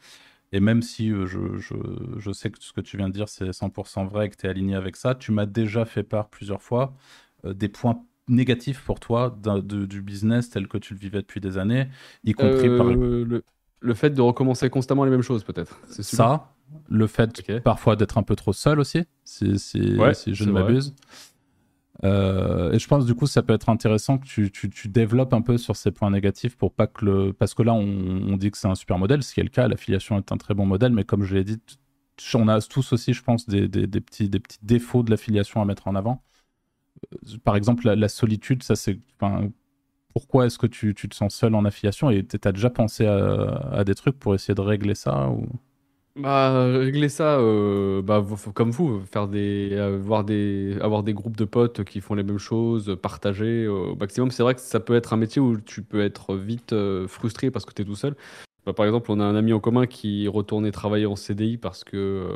Et 0.53 0.61
même 0.61 0.81
si 0.81 1.11
euh, 1.11 1.27
je, 1.27 1.59
je, 1.59 1.75
je, 2.17 2.33
sais 2.33 2.51
que 2.51 2.57
ce 2.63 2.73
que 2.73 2.81
tu 2.81 2.97
viens 2.97 3.09
de 3.09 3.13
dire, 3.13 3.29
c'est 3.29 3.51
100% 3.51 4.09
vrai 4.09 4.27
et 4.27 4.31
que 4.31 4.37
tu 4.37 4.47
es 4.47 4.49
aligné 4.49 4.77
avec 4.77 4.97
ça, 4.97 5.15
tu 5.15 5.31
m'as 5.31 5.45
déjà 5.45 5.85
fait 5.85 6.03
part 6.05 6.31
plusieurs 6.31 6.63
fois 6.63 6.95
des 7.45 7.69
points 7.69 8.03
négatif 8.29 8.83
pour 8.85 9.01
toi 9.01 9.37
du 9.63 10.03
business 10.03 10.51
tel 10.51 10.69
que 10.69 10.79
tu 10.79 10.95
le 10.95 11.01
vivais 11.01 11.21
depuis 11.21 11.41
des 11.41 11.59
années, 11.59 11.89
y 12.25 12.33
compris 12.33 12.69
par 12.77 12.87
euh, 12.87 13.25
le... 13.25 13.45
le... 13.81 13.95
fait 13.95 14.11
de 14.11 14.21
recommencer 14.21 14.71
constamment 14.71 15.05
les 15.05 15.11
mêmes 15.11 15.23
choses, 15.23 15.45
peut-être. 15.45 15.81
C'est 15.89 16.03
ça. 16.03 16.53
Le 16.89 17.07
fait 17.07 17.61
parfois 17.61 17.97
d'être 17.97 18.19
un 18.19 18.23
peu 18.23 18.37
trop 18.37 18.53
seul 18.53 18.79
aussi, 18.79 19.05
si, 19.25 19.59
si, 19.59 19.81
je 19.81 20.45
ne 20.45 20.53
m'abuse. 20.53 20.95
Euh, 22.05 22.73
et 22.73 22.79
je 22.79 22.87
pense 22.87 23.07
du 23.07 23.15
coup 23.17 23.27
ça 23.27 23.43
peut 23.43 23.53
être 23.53 23.69
intéressant 23.69 24.19
que 24.19 24.27
tu, 24.27 24.53
tu, 24.53 24.71
tu, 24.71 24.87
développes 24.87 25.35
un 25.35 25.43
peu 25.43 25.59
sur 25.59 25.75
ces 25.75 25.91
points 25.91 26.13
négatifs 26.13 26.57
pour 26.57 26.73
pas 26.73 26.87
que 26.87 27.05
le 27.05 27.33
parce 27.33 27.55
que 27.55 27.63
là 27.65 27.75
on, 27.75 27.81
on 27.81 28.37
dit 28.37 28.53
que 28.53 28.59
c'est 28.59 28.69
un 28.69 28.77
super 28.77 28.99
modèle, 28.99 29.25
ce 29.25 29.35
qui 29.35 29.41
est 29.41 29.43
le 29.43 29.49
cas, 29.49 29.67
l'affiliation 29.67 30.17
est 30.17 30.31
un 30.31 30.37
très 30.37 30.55
bon 30.55 30.65
modèle, 30.65 30.93
mais 30.93 31.03
comme 31.03 31.25
je 31.25 31.35
l'ai 31.35 31.43
dit, 31.43 31.59
on 32.35 32.47
a 32.47 32.61
tous 32.61 32.93
aussi 32.93 33.15
je 33.15 33.23
pense 33.25 33.49
des, 33.49 33.67
des, 33.67 33.89
des 33.89 34.01
petits, 34.01 34.29
des 34.29 34.39
petits 34.39 34.61
défauts 34.63 35.03
de 35.03 35.11
l'affiliation 35.11 35.61
à 35.61 35.65
mettre 35.65 35.89
en 35.89 35.97
avant. 35.97 36.23
Euh, 37.15 37.37
par 37.45 37.57
exemple, 37.57 37.89
la, 37.89 38.09
solitude, 38.09 38.63
ça 38.63 38.77
c'est. 38.77 38.99
pourquoi 40.13 40.47
est-ce 40.47 40.59
que 40.59 40.67
tu, 40.67 40.95
te 40.95 41.15
sens 41.15 41.35
seul 41.35 41.55
en 41.55 41.65
affiliation 41.65 42.11
et 42.11 42.25
tu 42.25 42.37
as 42.43 42.53
déjà 42.53 42.71
pensé 42.71 43.07
à, 43.07 43.85
des 43.85 43.95
trucs 43.95 44.19
pour 44.19 44.35
essayer 44.35 44.55
de 44.55 44.61
régler 44.61 44.95
ça. 44.95 45.31
Bah, 46.17 46.65
régler 46.65 47.09
ça, 47.09 47.39
euh, 47.39 48.03
bah, 48.03 48.25
comme 48.53 48.73
vous, 48.73 49.01
faire 49.03 49.29
des, 49.29 49.77
avoir, 49.79 50.25
des, 50.25 50.77
avoir 50.81 51.05
des 51.05 51.15
groupes 51.15 51.37
de 51.37 51.45
potes 51.45 51.85
qui 51.85 52.01
font 52.01 52.15
les 52.15 52.25
mêmes 52.25 52.39
choses, 52.39 52.99
partager 53.01 53.69
au 53.69 53.95
maximum. 53.95 54.33
C'est 54.33 54.43
vrai 54.43 54.57
que 54.57 54.61
ça 54.61 54.81
peut 54.81 54.97
être 54.97 55.13
un 55.13 55.17
métier 55.17 55.41
où 55.41 55.61
tu 55.61 55.83
peux 55.83 56.03
être 56.03 56.35
vite 56.35 56.73
euh, 56.73 57.07
frustré 57.07 57.53
parce 57.53 57.65
que 57.65 57.73
tu 57.73 57.83
es 57.83 57.85
tout 57.85 57.95
seul. 57.95 58.17
Bah, 58.67 58.73
par 58.73 58.85
exemple, 58.85 59.13
on 59.13 59.21
a 59.21 59.25
un 59.25 59.37
ami 59.37 59.53
en 59.53 59.61
commun 59.61 59.87
qui 59.87 60.27
retournait 60.27 60.73
travailler 60.73 61.07
en 61.07 61.15
CDI 61.15 61.57
parce 61.57 61.85
que 61.85 62.29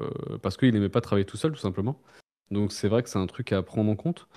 parce 0.43 0.57
qu'il 0.57 0.73
n'aimait 0.73 0.89
pas 0.89 1.01
travailler 1.01 1.27
tout 1.27 1.37
seul, 1.37 1.51
tout 1.51 1.59
simplement. 1.59 2.01
Donc 2.53 2.71
c'est 2.71 2.89
vrai 2.89 3.03
que 3.03 3.09
c'est 3.09 3.19
un 3.19 3.27
truc 3.27 3.51
à 3.53 3.63
prendre 3.63 3.91
en 3.91 3.97
compte. 3.97 4.29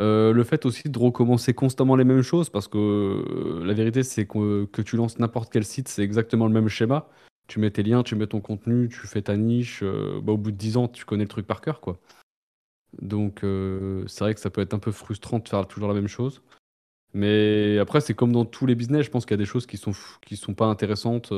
Euh, 0.00 0.32
le 0.32 0.44
fait 0.44 0.64
aussi 0.64 0.88
de 0.88 0.98
recommencer 0.98 1.52
constamment 1.54 1.96
les 1.96 2.04
mêmes 2.04 2.22
choses, 2.22 2.48
parce 2.48 2.68
que 2.68 2.78
euh, 2.78 3.64
la 3.64 3.74
vérité, 3.74 4.02
c'est 4.02 4.26
que, 4.26 4.64
que 4.66 4.82
tu 4.82 4.96
lances 4.96 5.18
n'importe 5.18 5.52
quel 5.52 5.64
site, 5.64 5.88
c'est 5.88 6.02
exactement 6.02 6.46
le 6.46 6.52
même 6.52 6.68
schéma. 6.68 7.08
Tu 7.46 7.60
mets 7.60 7.70
tes 7.70 7.82
liens, 7.82 8.02
tu 8.02 8.14
mets 8.14 8.26
ton 8.26 8.40
contenu, 8.40 8.88
tu 8.88 9.06
fais 9.06 9.22
ta 9.22 9.36
niche. 9.36 9.80
Euh, 9.82 10.20
bah, 10.22 10.32
au 10.32 10.38
bout 10.38 10.50
de 10.50 10.56
10 10.56 10.76
ans, 10.76 10.88
tu 10.88 11.04
connais 11.04 11.24
le 11.24 11.28
truc 11.28 11.46
par 11.46 11.60
cœur, 11.60 11.80
quoi. 11.80 12.00
Donc, 13.00 13.40
c'est 13.40 14.20
vrai 14.20 14.34
que 14.34 14.40
ça 14.40 14.50
peut 14.50 14.60
être 14.60 14.74
un 14.74 14.78
peu 14.78 14.92
frustrant 14.92 15.38
de 15.38 15.48
faire 15.48 15.66
toujours 15.66 15.88
la 15.88 15.94
même 15.94 16.08
chose. 16.08 16.42
Mais 17.14 17.78
après, 17.78 18.02
c'est 18.02 18.12
comme 18.12 18.32
dans 18.32 18.44
tous 18.44 18.66
les 18.66 18.74
business, 18.74 19.06
je 19.06 19.10
pense 19.10 19.24
qu'il 19.24 19.32
y 19.32 19.34
a 19.34 19.38
des 19.38 19.46
choses 19.46 19.66
qui 19.66 19.78
sont, 19.78 19.92
qui 20.20 20.36
sont 20.36 20.52
pas 20.52 20.66
intéressantes 20.66 21.32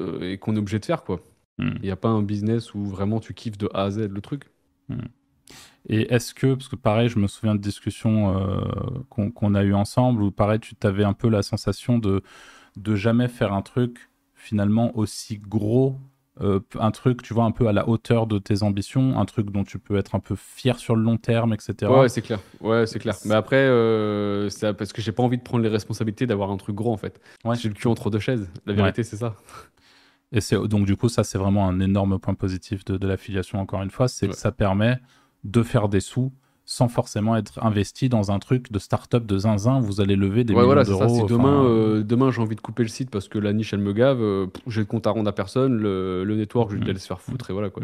et 0.00 0.38
qu'on 0.38 0.56
est 0.56 0.58
obligé 0.58 0.80
de 0.80 0.84
faire, 0.84 1.04
quoi. 1.04 1.20
Hmm. 1.58 1.74
Il 1.76 1.82
n'y 1.82 1.90
a 1.90 1.96
pas 1.96 2.08
un 2.08 2.22
business 2.22 2.74
où 2.74 2.84
vraiment 2.84 3.20
tu 3.20 3.34
kiffes 3.34 3.58
de 3.58 3.68
A 3.74 3.84
à 3.84 3.90
Z 3.90 4.08
le 4.10 4.20
truc. 4.20 4.44
Hmm. 4.88 5.06
Et 5.88 6.12
est-ce 6.12 6.34
que, 6.34 6.54
parce 6.54 6.68
que 6.68 6.76
pareil, 6.76 7.08
je 7.08 7.18
me 7.18 7.26
souviens 7.26 7.54
de 7.54 7.60
discussions 7.60 8.36
euh, 8.36 8.60
qu'on 9.08 9.54
a 9.54 9.62
eues 9.62 9.74
ensemble, 9.74 10.22
où 10.22 10.30
pareil, 10.30 10.60
tu 10.60 10.74
avais 10.82 11.04
un 11.04 11.14
peu 11.14 11.28
la 11.28 11.42
sensation 11.42 11.98
de, 11.98 12.22
de 12.76 12.94
jamais 12.94 13.28
faire 13.28 13.52
un 13.52 13.62
truc 13.62 14.10
finalement 14.34 14.96
aussi 14.96 15.38
gros, 15.38 15.98
euh, 16.40 16.60
un 16.78 16.90
truc, 16.90 17.22
tu 17.22 17.34
vois, 17.34 17.44
un 17.44 17.50
peu 17.50 17.66
à 17.66 17.72
la 17.72 17.88
hauteur 17.88 18.26
de 18.26 18.38
tes 18.38 18.62
ambitions, 18.62 19.18
un 19.18 19.24
truc 19.24 19.50
dont 19.50 19.64
tu 19.64 19.78
peux 19.78 19.96
être 19.96 20.14
un 20.14 20.20
peu 20.20 20.36
fier 20.36 20.78
sur 20.78 20.94
le 20.94 21.02
long 21.02 21.16
terme, 21.16 21.52
etc. 21.52 21.90
Ouais, 21.90 22.08
c'est 22.08 22.22
clair. 22.22 22.38
Ouais, 22.60 22.86
c'est 22.86 22.98
clair. 22.98 23.16
Mais 23.24 23.34
après, 23.34 23.56
euh, 23.68 24.48
parce 24.78 24.92
que 24.92 25.02
j'ai 25.02 25.12
pas 25.12 25.22
envie 25.22 25.38
de 25.38 25.42
prendre 25.42 25.64
les 25.64 25.70
responsabilités 25.70 26.26
d'avoir 26.26 26.50
un 26.50 26.56
truc 26.56 26.76
gros, 26.76 26.92
en 26.92 26.96
fait. 26.96 27.20
Ouais. 27.44 27.56
J'ai 27.56 27.68
le 27.68 27.74
cul 27.74 27.88
entre 27.88 28.10
deux 28.10 28.20
chaises. 28.20 28.48
La 28.66 28.74
vérité, 28.74 29.02
c'est 29.02 29.16
ça. 29.16 29.34
Et 30.30 30.40
donc 30.68 30.84
du 30.84 30.94
coup, 30.94 31.08
ça, 31.08 31.24
c'est 31.24 31.38
vraiment 31.38 31.66
un 31.66 31.80
énorme 31.80 32.18
point 32.18 32.34
positif 32.34 32.84
de, 32.84 32.98
de 32.98 33.08
l'affiliation, 33.08 33.58
encore 33.60 33.82
une 33.82 33.90
fois, 33.90 34.08
c'est 34.08 34.28
que 34.28 34.36
ça 34.36 34.52
permet 34.52 34.98
de 35.44 35.62
faire 35.62 35.88
des 35.88 36.00
sous 36.00 36.32
sans 36.70 36.88
forcément 36.88 37.34
être 37.34 37.64
investi 37.64 38.10
dans 38.10 38.30
un 38.30 38.38
truc 38.38 38.70
de 38.70 38.78
start-up 38.78 39.24
de 39.24 39.38
zinzin, 39.38 39.80
vous 39.80 40.02
allez 40.02 40.16
lever 40.16 40.44
des 40.44 40.52
millions 40.52 40.82
d'euros. 40.82 41.08
Si 41.08 41.24
demain, 41.24 41.64
euh, 41.64 42.02
demain 42.02 42.30
j'ai 42.30 42.42
envie 42.42 42.56
de 42.56 42.60
couper 42.60 42.82
le 42.82 42.90
site 42.90 43.08
parce 43.08 43.26
que 43.26 43.38
la 43.38 43.54
niche 43.54 43.72
elle 43.72 43.80
me 43.80 43.94
gave, 43.94 44.20
euh, 44.20 44.48
j'ai 44.66 44.80
le 44.80 44.86
compte 44.86 45.06
à 45.06 45.10
rendre 45.10 45.30
à 45.30 45.32
personne, 45.32 45.78
le, 45.78 46.26
network 46.36 46.70
je 46.70 46.76
vais 46.76 46.92
laisse 46.92 47.06
faire 47.06 47.22
foutre 47.22 47.48
et 47.48 47.54
voilà 47.54 47.70
quoi. 47.70 47.82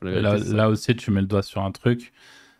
là, 0.00 0.70
aussi 0.70 0.96
tu 0.96 1.10
mets 1.10 1.20
le 1.20 1.26
doigt 1.26 1.42
sur 1.42 1.62
un 1.62 1.70
truc, 1.70 2.14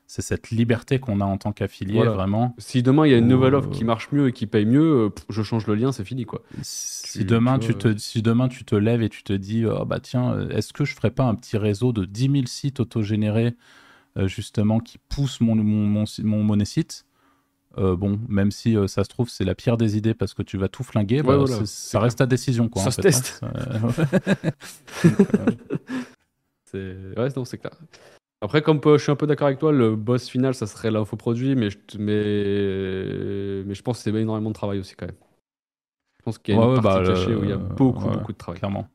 c'est 0.07 0.21
cette 0.21 0.51
liberté 0.51 0.99
qu'on 0.99 1.23
a 1.23 1.25
en 1.25 1.39
tant 1.39 1.53
qu'affilié 1.53 2.05
vraiment. 2.05 2.55
Si 2.59 2.83
demain 2.83 3.07
il 3.07 3.13
y 3.13 3.15
a 3.15 3.19
une 3.19 3.29
nouvelle 3.29 3.55
offre 3.55 3.71
qui 3.71 3.85
marche 3.85 4.13
mieux 4.13 4.29
et 4.29 4.33
qui 4.33 4.47
paye 4.47 4.67
mieux, 4.67 5.07
euh, 5.07 5.09
je 5.31 5.43
change 5.43 5.67
le 5.67 5.77
lien, 5.77 5.93
c'est 5.93 6.05
fini 6.05 6.27
quoi. 6.27 6.43
Si 6.61 7.25
demain 7.25 7.59
tu, 7.59 7.75
te, 7.75 7.97
si 7.97 8.21
demain 8.21 8.49
tu 8.49 8.67
te 8.67 8.75
lèves 8.75 9.01
et 9.01 9.09
tu 9.09 9.23
te 9.23 9.33
dis 9.33 9.65
oh, 9.65 9.87
bah 9.87 9.99
tiens, 9.99 10.47
est-ce 10.51 10.75
que 10.75 10.85
je 10.85 10.95
ferais 10.95 11.11
pas 11.11 11.25
un 11.25 11.37
petit 11.37 11.57
réseau 11.57 11.95
de 11.95 12.05
10 12.05 12.31
000 12.31 12.35
sites 12.49 12.81
autogénérés 12.81 13.47
euh, 13.47 13.53
justement 14.17 14.79
qui 14.81 14.99
pousse 14.99 15.41
mon, 15.41 15.55
mon, 15.57 16.05
mon, 16.23 16.43
monécite. 16.43 17.07
Euh, 17.79 17.97
bon, 17.97 18.21
même 18.29 18.51
si 18.51 18.77
euh, 18.77 18.87
ça 18.87 19.03
se 19.03 19.09
trouve, 19.09 19.31
c'est 19.31 19.45
la 19.45 19.55
pire 19.55 19.79
des 19.79 19.97
idées 19.97 20.13
parce 20.13 20.35
que 20.35 20.43
tu 20.43 20.59
vas 20.59 20.69
tout 20.69 20.83
flinguer, 20.83 21.23
bah, 21.23 21.39
ça 21.65 22.01
reste 22.01 22.19
ta 22.19 22.27
décision. 22.27 22.69
Quoi, 22.69 22.83
ça 22.83 22.91
se 22.91 23.01
teste. 23.01 23.41
c'est... 26.65 26.97
Ouais, 27.17 27.29
non, 27.35 27.47
c'est 27.47 27.57
clair. 27.59 27.73
Après, 28.43 28.61
comme 28.61 28.81
je 28.85 28.99
suis 28.99 29.13
un 29.13 29.17
peu 29.17 29.27
d'accord 29.27 29.47
avec 29.47 29.59
toi, 29.59 29.73
le 29.73 29.97
boss 29.97 30.29
final, 30.29 30.55
ça 30.55 30.67
serait 30.67 30.91
l'infoproduit, 30.91 31.55
mais 31.55 31.71
je, 31.71 31.79
mais... 31.99 33.65
mais 33.65 33.75
je 33.75 33.83
pense 33.83 33.99
que 33.99 34.03
c'est 34.03 34.15
énormément 34.15 34.51
de 34.51 34.55
travail 34.55 34.79
aussi 34.79 34.95
quand 34.95 35.07
même. 35.07 35.17
Je 36.19 36.25
pense 36.25 36.39
qu'il 36.39 36.55
y 36.55 36.59
a 36.59 36.61
une 36.61 36.81
partie 36.83 37.09
bah, 37.09 37.15
cachée 37.15 37.35
où 37.35 37.43
il 37.43 37.51
y 37.51 37.53
a 37.53 37.57
beaucoup, 37.57 38.09
beaucoup 38.09 38.33
de 38.33 38.39
travail. 38.39 38.59
Clairement. 38.59 38.87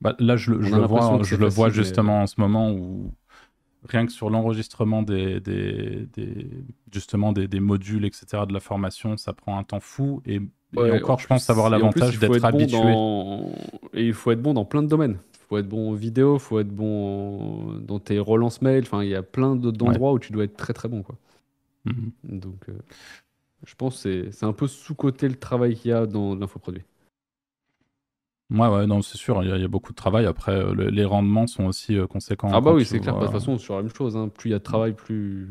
Bah, 0.00 0.14
là, 0.20 0.36
je, 0.36 0.60
je 0.60 0.74
le 0.74 0.86
vois, 0.86 1.18
je 1.22 1.34
le 1.34 1.48
vois 1.48 1.70
justement 1.70 2.22
en 2.22 2.26
ce 2.26 2.40
moment 2.40 2.70
où 2.70 3.12
rien 3.88 4.06
que 4.06 4.12
sur 4.12 4.30
l'enregistrement 4.30 5.02
des, 5.02 5.40
des, 5.40 6.06
justement 6.92 7.32
des, 7.32 7.60
modules, 7.60 8.04
etc., 8.04 8.44
de 8.46 8.52
la 8.52 8.60
formation, 8.60 9.16
ça 9.16 9.32
prend 9.32 9.58
un 9.58 9.64
temps 9.64 9.80
fou. 9.80 10.22
Et, 10.26 10.40
encore, 10.76 11.18
je 11.18 11.26
pense 11.26 11.48
avoir 11.48 11.70
l'avantage 11.70 12.18
d'être 12.18 12.44
habitué. 12.44 12.78
Et 13.94 14.06
il 14.06 14.14
faut 14.14 14.30
être 14.30 14.42
bon 14.42 14.54
dans 14.54 14.64
plein 14.64 14.82
de 14.82 14.88
domaines. 14.88 15.18
Il 15.34 15.46
faut 15.48 15.58
être 15.58 15.68
bon 15.68 15.90
en 15.90 15.94
vidéo, 15.94 16.36
il 16.36 16.40
faut 16.40 16.60
être 16.60 16.68
bon 16.68 17.80
dans 17.80 17.98
tes 17.98 18.18
relances 18.18 18.60
mail. 18.60 18.82
Enfin, 18.82 19.02
il 19.02 19.08
y 19.08 19.14
a 19.14 19.22
plein 19.22 19.56
d'endroits 19.56 20.12
où 20.12 20.18
tu 20.18 20.32
dois 20.32 20.44
être 20.44 20.56
très 20.56 20.74
très 20.74 20.88
bon. 20.88 21.02
Quoi. 21.02 21.16
Mhm. 21.86 22.12
Donc, 22.24 22.68
euh, 22.68 22.78
je 23.64 23.74
pense 23.74 24.02
que 24.02 24.30
c'est 24.30 24.46
un 24.46 24.52
peu 24.52 24.66
sous-côté 24.66 25.28
le 25.28 25.36
travail 25.36 25.74
qu'il 25.74 25.90
y 25.90 25.94
a 25.94 26.06
dans 26.06 26.34
l'infoproduit. 26.34 26.82
Ouais, 28.50 28.68
ouais, 28.68 28.86
non, 28.86 29.02
c'est 29.02 29.18
sûr, 29.18 29.42
il 29.44 29.50
y, 29.50 29.64
a 29.64 29.68
beaucoup 29.68 29.92
de 29.92 29.96
travail. 29.96 30.24
Après, 30.24 30.52
euh, 30.52 30.90
les 30.90 31.04
rendements 31.04 31.46
sont 31.46 31.66
aussi 31.66 31.96
euh, 31.98 32.06
conséquents. 32.06 32.48
Ah 32.52 32.62
bah 32.62 32.72
oui, 32.72 32.86
c'est 32.86 32.98
clair. 32.98 33.14
De 33.16 33.24
toute 33.24 33.32
façon, 33.32 33.58
sur 33.58 33.76
la 33.76 33.82
même 33.82 33.94
chose, 33.94 34.16
hein. 34.16 34.28
plus 34.28 34.50
il 34.50 34.52
y 34.52 34.56
a 34.56 34.58
de 34.58 34.64
travail, 34.64 34.94
plus 34.94 35.48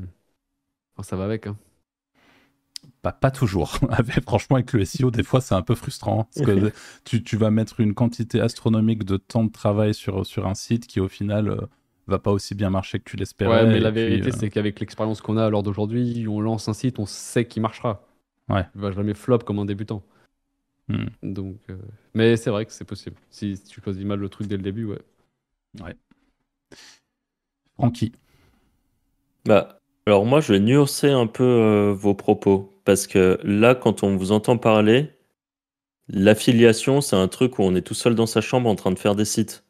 ça 1.04 1.16
va 1.16 1.26
avec. 1.26 1.48
Hein. 1.48 1.56
Bah, 3.04 3.12
pas 3.12 3.32
toujours. 3.32 3.78
Franchement, 4.26 4.56
avec 4.56 4.74
le 4.74 4.84
SEO, 4.84 5.12
des 5.12 5.24
fois, 5.24 5.42
c'est 5.42 5.56
un 5.56 5.62
peu 5.62 5.76
frustrant. 5.76 6.28
Parce 6.34 6.46
que 6.46 6.72
tu, 7.06 7.24
tu, 7.24 7.38
vas 7.38 7.52
mettre 7.52 7.80
une 7.80 7.94
quantité 7.94 8.42
astronomique 8.42 9.04
de 9.04 9.18
temps 9.18 9.44
de 9.44 9.52
travail 9.52 9.94
sur, 9.94 10.26
sur 10.26 10.48
un 10.48 10.56
site 10.56 10.88
qui, 10.88 11.00
au 11.00 11.08
final, 11.08 11.50
euh, 11.50 11.58
va 12.08 12.20
pas 12.20 12.32
aussi 12.32 12.56
bien 12.56 12.70
marcher 12.70 13.00
que 13.00 13.10
tu 13.10 13.18
l'espérais. 13.18 13.64
Ouais, 13.64 13.70
mais 13.70 13.80
la 13.80 13.92
vérité, 13.92 14.32
c'est 14.32 14.50
qu'avec 14.50 14.80
l'expérience 14.80 15.22
qu'on 15.22 15.38
a 15.38 15.46
à 15.46 15.50
l'heure 15.50 15.64
d'aujourd'hui, 15.64 16.26
on 16.28 16.42
lance 16.42 16.68
un 16.68 16.74
site, 16.74 17.00
on 17.00 17.06
sait 17.06 17.46
qu'il 17.46 17.62
marchera. 17.62 18.04
Ouais. 18.50 18.66
Il 18.76 18.82
va 18.82 18.92
jamais 18.92 19.14
flop 19.14 19.40
comme 19.40 19.60
un 19.60 19.66
débutant. 19.66 20.02
Hmm. 20.88 21.08
Donc, 21.22 21.58
euh, 21.70 21.78
Mais 22.14 22.38
c'est 22.38 22.50
vrai 22.50 22.66
que 22.66 22.72
c'est 22.72 22.86
possible. 22.86 23.18
Si, 23.30 23.62
tu 23.68 23.82
choisis 23.82 24.06
mal 24.06 24.20
le 24.20 24.30
truc 24.30 24.48
dès 24.48 24.58
le 24.58 24.64
début, 24.64 24.86
ouais. 24.86 25.02
Ouais. 25.82 25.96
Francky. 27.76 28.14
Bah, 29.46 29.80
alors 30.06 30.26
moi, 30.26 30.40
je 30.40 30.54
vais 30.54 30.60
nuancer 30.60 31.10
un 31.10 31.28
peu 31.28 31.44
euh, 31.44 31.94
vos 31.94 32.14
propos. 32.16 32.82
Parce 32.86 33.08
que 33.08 33.40
là, 33.44 33.76
quand 33.76 34.04
on 34.04 34.16
vous 34.16 34.32
entend 34.32 34.58
parler, 34.58 35.12
l'affiliation, 36.08 37.02
c'est 37.02 37.18
un 37.18 37.28
truc 37.28 37.60
où 37.60 37.64
on 37.64 37.76
est 37.76 37.82
tout 37.82 37.94
seul 37.94 38.16
dans 38.16 38.26
sa 38.26 38.42
chambre 38.42 38.70
en 38.70 38.76
train 38.76 38.92
de 38.92 39.00
faire 39.00 39.16
des 39.16 39.26
sites. 39.26 39.66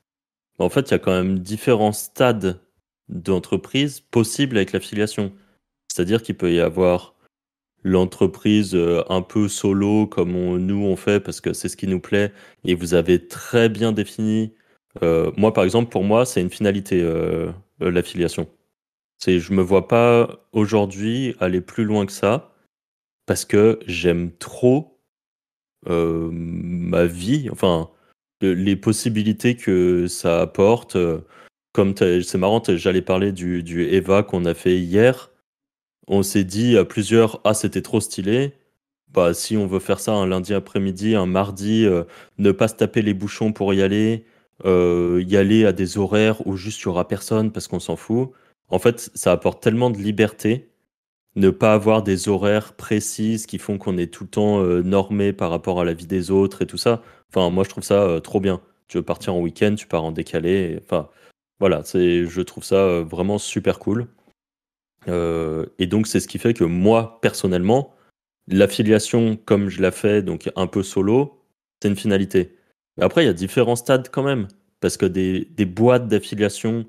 En 0.60 0.70
fait, 0.70 0.90
il 0.90 0.92
y 0.92 0.96
a 0.96 1.00
quand 1.00 1.12
même 1.12 1.40
différents 1.40 1.92
stades 1.92 2.62
d'entreprise 3.10 4.00
possibles 4.00 4.58
avec 4.58 4.72
l'affiliation. 4.72 5.34
C'est-à-dire 5.88 6.22
qu'il 6.22 6.38
peut 6.38 6.54
y 6.54 6.60
avoir 6.60 7.16
l'entreprise 7.84 8.76
euh, 8.76 9.04
un 9.10 9.22
peu 9.22 9.48
solo 9.48 10.08
comme 10.08 10.58
nous 10.58 10.86
on 10.86 10.96
fait 10.96 11.20
parce 11.20 11.42
que 11.42 11.54
c'est 11.54 11.70
ce 11.70 11.78
qui 11.78 11.88
nous 11.88 12.00
plaît 12.00 12.34
et 12.66 12.76
vous 12.76 12.94
avez 12.94 13.28
très 13.28 13.70
bien 13.70 13.92
défini. 13.92 14.54
Euh, 15.04 15.32
moi 15.38 15.54
par 15.54 15.64
exemple 15.64 15.92
pour 15.92 16.04
moi 16.04 16.26
c'est 16.26 16.42
une 16.42 16.50
finalité 16.50 17.02
euh, 17.02 17.52
l'affiliation. 17.80 18.48
C'est 19.20 19.40
je 19.40 19.54
me 19.54 19.62
vois 19.62 19.88
pas 19.88 20.46
aujourd'hui 20.52 21.36
aller 21.40 21.62
plus 21.62 21.86
loin 21.86 22.06
que 22.06 22.12
ça 22.12 22.54
parce 23.26 23.46
que 23.46 23.80
j'aime 23.88 24.32
trop 24.38 24.94
ma 25.90 27.06
vie, 27.06 27.50
enfin 27.50 27.90
les 28.42 28.76
possibilités 28.76 29.56
que 29.56 30.08
ça 30.08 30.42
apporte. 30.42 30.98
comme 31.72 31.96
c'est 31.96 32.38
marrant, 32.38 32.62
j'allais 32.68 33.02
parler 33.02 33.32
du, 33.32 33.64
du 33.64 33.84
Eva 33.86 34.24
qu'on 34.24 34.46
a 34.46 34.54
fait 34.54 34.78
hier 34.78 35.32
on 36.08 36.24
s'est 36.24 36.44
dit 36.44 36.78
à 36.78 36.86
plusieurs, 36.86 37.42
ah 37.44 37.54
c'était 37.54 37.82
trop 37.82 38.00
stylé. 38.02 38.54
Bah 39.10 39.34
si 39.34 39.58
on 39.58 39.68
veut 39.68 39.80
faire 39.80 40.00
ça 40.00 40.14
un 40.14 40.28
lundi 40.28 40.54
après-midi, 40.54 41.16
un 41.16 41.26
mardi, 41.26 41.86
euh, 41.86 42.04
ne 42.38 42.52
pas 42.52 42.68
se 42.68 42.76
taper 42.76 43.02
les 43.02 43.14
bouchons 43.14 43.54
pour 43.54 43.74
y 43.74 43.82
aller, 43.82 44.26
euh, 44.66 45.24
y 45.28 45.38
aller 45.38 45.66
à 45.66 45.74
des 45.74 45.98
horaires 45.98 46.46
où 46.48 46.56
juste 46.58 46.82
il 46.82 46.86
y 46.86 46.88
aura 46.90 47.08
personne 47.08 47.52
parce 47.52 47.68
qu'on 47.68 47.80
s'en 47.80 47.96
fout. 47.96 48.32
En 48.70 48.80
fait, 48.80 49.12
ça 49.16 49.32
apporte 49.32 49.62
tellement 49.64 49.90
de 49.90 49.98
liberté, 49.98 50.70
ne 51.36 51.50
pas 51.52 51.74
avoir 51.74 52.04
des 52.04 52.30
horaires 52.30 52.74
précises 52.74 53.46
qui 53.48 53.60
font 53.60 53.78
qu'on 53.78 53.98
est 53.98 54.14
tout 54.14 54.26
le 54.26 54.30
temps 54.30 54.62
euh, 54.64 54.82
normé 54.84 55.34
par 55.34 55.52
rapport 55.52 55.80
à 55.82 55.86
la 55.86 55.94
vie 55.94 56.08
des 56.08 56.32
autres 56.32 56.62
et 56.64 56.68
tout 56.68 56.78
ça. 56.78 57.04
Enfin, 57.30 57.50
moi 57.52 57.64
je 57.64 57.70
trouve 57.70 57.84
ça 57.84 58.20
trop 58.24 58.40
bien. 58.42 58.62
Tu 58.88 58.98
veux 58.98 59.04
partir 59.04 59.36
en 59.36 59.42
week-end, 59.42 59.76
tu 59.76 59.88
pars 59.88 60.04
en 60.04 60.12
décalé. 60.12 60.80
Enfin, 60.84 61.10
voilà, 61.60 61.84
c'est, 61.84 62.26
je 62.26 62.42
trouve 62.42 62.64
ça 62.64 63.02
vraiment 63.02 63.38
super 63.40 63.80
cool. 63.80 64.08
Euh, 65.08 65.66
et 65.80 65.88
donc, 65.88 66.08
c'est 66.08 66.20
ce 66.20 66.28
qui 66.28 66.38
fait 66.38 66.54
que 66.54 66.64
moi, 66.64 67.20
personnellement, 67.22 67.94
l'affiliation, 68.48 69.38
comme 69.38 69.70
je 69.70 69.82
la 69.82 69.92
fais, 69.92 70.22
donc 70.22 70.50
un 70.56 70.68
peu 70.68 70.84
solo, 70.84 71.44
c'est 71.82 71.90
une 71.90 71.96
finalité. 71.96 72.56
Après, 73.00 73.24
il 73.24 73.28
y 73.28 73.30
a 73.30 73.34
différents 73.34 73.76
stades 73.76 74.10
quand 74.10 74.24
même, 74.24 74.48
parce 74.80 74.98
que 74.98 75.06
des, 75.06 75.66
boîtes 75.66 76.08
d'affiliation 76.08 76.86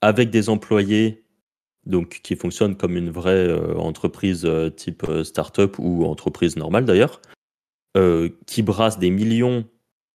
avec 0.00 0.30
des 0.30 0.48
employés, 0.48 1.24
donc 1.86 2.20
qui 2.22 2.36
fonctionnent 2.36 2.76
comme 2.76 2.96
une 2.96 3.10
vraie 3.10 3.48
euh, 3.48 3.74
entreprise 3.76 4.44
euh, 4.44 4.70
type 4.70 5.06
startup 5.22 5.78
ou 5.78 6.04
entreprise 6.04 6.56
normale 6.56 6.84
d'ailleurs, 6.84 7.20
qui 8.44 8.60
brassent 8.60 8.98
des 8.98 9.08
millions 9.08 9.64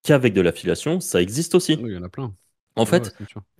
qu'avec 0.03 0.33
de 0.33 0.41
l'affiliation, 0.41 0.99
ça 0.99 1.19
existe 1.19 1.55
aussi. 1.55 1.73
Il 1.81 1.91
y 1.91 1.97
en 1.97 2.03
a 2.03 2.09
plein. 2.09 2.31
En 2.75 2.85
fait, 2.85 3.13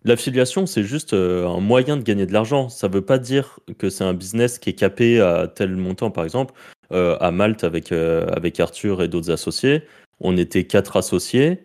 l'affiliation, 0.06 0.65
c'est 0.65 0.84
juste 0.84 1.13
euh, 1.13 1.48
un 1.48 1.60
moyen 1.60 1.98
de 1.98 2.01
gagner 2.01 2.25
de 2.25 2.34
l'argent. 2.34 2.70
Ça 2.70 2.88
ne 2.88 2.94
veut 2.94 3.01
pas 3.01 3.18
dire 3.18 3.60
que 3.77 3.89
c'est 3.89 4.06
un 4.06 4.13
business 4.13 4.58
qui 4.58 4.70
est 4.70 4.74
capé 4.74 5.20
à 5.20 5.48
tel 5.48 5.75
montant, 5.75 6.12
par 6.12 6.24
exemple. 6.24 6.53
Euh, 6.94 7.18
à 7.20 7.32
Malte, 7.32 7.63
avec, 7.63 7.91
euh, 7.91 8.27
avec 8.30 8.60
Arthur 8.60 9.01
et 9.01 9.08
d'autres 9.08 9.32
associés, 9.32 9.84
on 10.20 10.38
était 10.38 10.65
quatre 10.65 10.98
associés, 10.98 11.63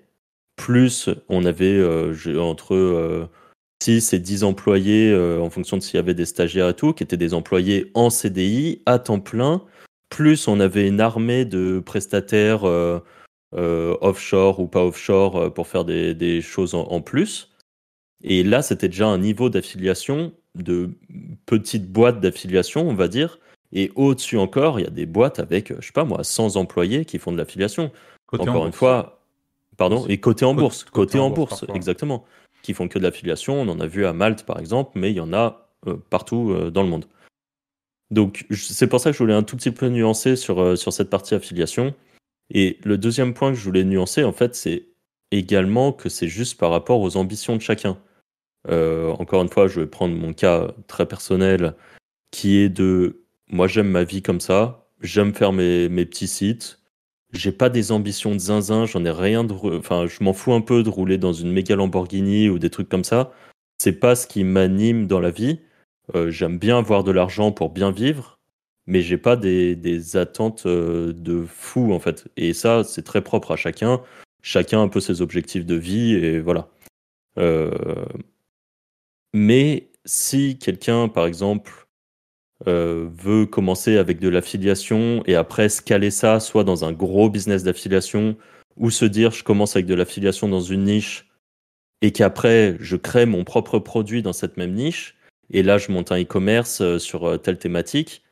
plus 0.56 1.08
on 1.28 1.44
avait 1.44 1.84
entre 2.38 3.28
6 3.82 4.12
et 4.14 4.18
10 4.18 4.44
employés, 4.44 5.14
en 5.14 5.50
fonction 5.50 5.76
de 5.76 5.82
s'il 5.82 5.96
y 5.96 5.98
avait 5.98 6.14
des 6.14 6.24
stagiaires 6.24 6.70
et 6.70 6.74
tout, 6.74 6.94
qui 6.94 7.02
étaient 7.02 7.18
des 7.18 7.34
employés 7.34 7.90
en 7.94 8.08
CDI, 8.08 8.82
à 8.86 8.98
temps 8.98 9.20
plein, 9.20 9.62
plus 10.08 10.48
on 10.48 10.58
avait 10.58 10.88
une 10.88 11.00
armée 11.00 11.44
de 11.44 11.80
prestataires 11.84 12.62
offshore 13.56 14.60
ou 14.60 14.66
pas 14.66 14.84
offshore 14.84 15.36
euh, 15.36 15.50
pour 15.50 15.66
faire 15.66 15.84
des, 15.84 16.40
choses 16.42 16.74
en, 16.74 17.00
plus. 17.00 17.52
Et 18.22 18.42
là, 18.42 18.62
c'était 18.62 18.88
déjà 18.88 19.06
un 19.06 19.18
niveau 19.18 19.48
d'affiliation, 19.48 20.32
de 20.54 20.90
petites 21.46 21.90
boîtes 21.90 22.20
d'affiliation, 22.20 22.88
on 22.88 22.94
va 22.94 23.08
dire. 23.08 23.38
Et 23.72 23.92
au-dessus 23.94 24.38
encore, 24.38 24.78
il 24.78 24.84
y 24.84 24.86
a 24.86 24.90
des 24.90 25.06
boîtes 25.06 25.38
avec, 25.38 25.72
je 25.80 25.86
sais 25.86 25.92
pas 25.92 26.04
moi, 26.04 26.22
100 26.22 26.56
employés 26.56 27.04
qui 27.04 27.18
font 27.18 27.32
de 27.32 27.36
l'affiliation. 27.36 27.90
Encore 28.32 28.66
une 28.66 28.72
fois, 28.72 29.20
pardon, 29.76 30.06
et 30.08 30.18
côté 30.18 30.44
en 30.44 30.54
bourse, 30.54 30.84
côté, 30.84 31.18
en 31.18 31.30
bourse, 31.30 31.64
exactement, 31.74 32.24
qui 32.62 32.74
font 32.74 32.88
que 32.88 32.98
de 32.98 33.04
l'affiliation. 33.04 33.60
On 33.60 33.68
en 33.68 33.80
a 33.80 33.86
vu 33.86 34.06
à 34.06 34.12
Malte 34.12 34.44
par 34.44 34.58
exemple, 34.58 34.92
mais 34.94 35.10
il 35.10 35.16
y 35.16 35.20
en 35.20 35.32
a 35.32 35.68
euh, 35.86 35.96
partout 36.10 36.54
dans 36.70 36.82
le 36.82 36.88
monde. 36.88 37.06
Donc 38.10 38.46
c'est 38.50 38.86
pour 38.86 39.00
ça 39.00 39.10
que 39.10 39.16
je 39.16 39.22
voulais 39.22 39.34
un 39.34 39.42
tout 39.42 39.56
petit 39.56 39.70
peu 39.70 39.88
nuancer 39.88 40.36
sur, 40.36 40.78
sur 40.78 40.92
cette 40.92 41.10
partie 41.10 41.34
affiliation. 41.34 41.94
Et 42.50 42.78
le 42.84 42.98
deuxième 42.98 43.34
point 43.34 43.50
que 43.50 43.58
je 43.58 43.64
voulais 43.64 43.84
nuancer, 43.84 44.24
en 44.24 44.32
fait, 44.32 44.54
c'est 44.54 44.88
également 45.30 45.92
que 45.92 46.08
c'est 46.08 46.28
juste 46.28 46.58
par 46.58 46.70
rapport 46.70 47.00
aux 47.00 47.16
ambitions 47.16 47.56
de 47.56 47.62
chacun. 47.62 47.98
Euh, 48.68 49.10
encore 49.12 49.42
une 49.42 49.48
fois, 49.48 49.68
je 49.68 49.80
vais 49.80 49.86
prendre 49.86 50.14
mon 50.16 50.32
cas 50.32 50.72
très 50.86 51.06
personnel, 51.06 51.74
qui 52.30 52.58
est 52.58 52.68
de 52.68 53.24
moi 53.48 53.68
j'aime 53.68 53.88
ma 53.88 54.04
vie 54.04 54.22
comme 54.22 54.40
ça, 54.40 54.88
j'aime 55.00 55.34
faire 55.34 55.52
mes, 55.52 55.88
mes 55.88 56.04
petits 56.04 56.26
sites, 56.28 56.80
j'ai 57.32 57.52
pas 57.52 57.68
des 57.68 57.92
ambitions 57.92 58.32
de 58.32 58.38
zinzin, 58.38 58.86
j'en 58.86 59.04
ai 59.04 59.10
rien 59.10 59.44
de. 59.44 59.52
Enfin, 59.52 60.06
je 60.06 60.22
m'en 60.22 60.32
fous 60.32 60.52
un 60.52 60.60
peu 60.60 60.82
de 60.82 60.88
rouler 60.88 61.18
dans 61.18 61.32
une 61.32 61.52
méga 61.52 61.76
Lamborghini 61.76 62.48
ou 62.48 62.58
des 62.58 62.70
trucs 62.70 62.88
comme 62.88 63.04
ça. 63.04 63.32
C'est 63.78 64.00
pas 64.00 64.16
ce 64.16 64.26
qui 64.26 64.44
m'anime 64.44 65.06
dans 65.06 65.20
la 65.20 65.30
vie. 65.30 65.60
Euh, 66.14 66.30
j'aime 66.30 66.58
bien 66.58 66.78
avoir 66.78 67.04
de 67.04 67.10
l'argent 67.10 67.52
pour 67.52 67.70
bien 67.70 67.90
vivre, 67.90 68.35
mais 68.86 69.02
j'ai 69.02 69.18
pas 69.18 69.36
des, 69.36 70.16
attentes 70.16 70.66
euh, 70.66 71.12
de 71.12 71.44
fou 71.44 71.92
en 71.92 71.98
fait. 72.00 72.28
Et 72.36 72.52
ça, 72.52 72.84
c'est 72.84 73.02
très 73.02 73.22
propre 73.22 73.52
à 73.52 73.56
chacun. 73.56 74.02
Chacun 74.42 74.80
a 74.80 74.82
un 74.82 74.88
peu 74.88 75.00
ses 75.00 75.22
objectifs 75.22 75.66
de 75.66 75.74
vie 75.74 76.14
et 76.14 76.40
voilà. 76.40 76.68
Euh, 77.38 78.06
mais 79.34 79.90
si 80.04 80.58
quelqu'un, 80.58 81.08
par 81.08 81.26
exemple, 81.26 81.88
euh, 82.68 83.08
veut 83.12 83.46
commencer 83.46 83.98
avec 83.98 84.20
de 84.20 84.28
l'affiliation 84.28 85.22
et 85.26 85.34
après 85.34 85.68
scaler 85.68 86.10
ça, 86.10 86.40
soit 86.40 86.64
dans 86.64 86.84
un 86.84 86.92
gros 86.92 87.28
business 87.28 87.64
d'affiliation, 87.64 88.36
ou 88.76 88.90
se 88.90 89.04
dire 89.04 89.32
je 89.32 89.44
commence 89.44 89.76
avec 89.76 89.86
de 89.86 89.94
l'affiliation 89.94 90.48
dans 90.48 90.60
une 90.60 90.84
niche 90.84 91.28
et 92.02 92.12
qu'après 92.12 92.76
je 92.80 92.96
crée 92.96 93.26
mon 93.26 93.44
propre 93.44 93.78
produit 93.78 94.22
dans 94.22 94.32
cette 94.32 94.56
même 94.56 94.74
niche, 94.74 95.16
et 95.50 95.62
là 95.62 95.78
je 95.78 95.92
monte 95.92 96.12
un 96.12 96.22
e-commerce 96.22 96.98
sur 96.98 97.40
telle 97.42 97.58
thématique, 97.58 98.22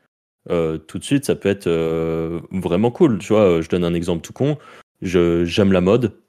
euh, 0.49 0.77
tout 0.77 0.99
de 0.99 1.03
suite, 1.03 1.25
ça 1.25 1.35
peut 1.35 1.49
être 1.49 1.67
euh, 1.67 2.39
vraiment 2.51 2.91
cool. 2.91 3.17
Tu 3.19 3.33
vois, 3.33 3.61
je 3.61 3.69
donne 3.69 3.83
un 3.83 3.93
exemple 3.93 4.21
tout 4.21 4.33
con. 4.33 4.57
J'aime 5.01 5.71
la 5.71 5.81
mode. 5.81 6.19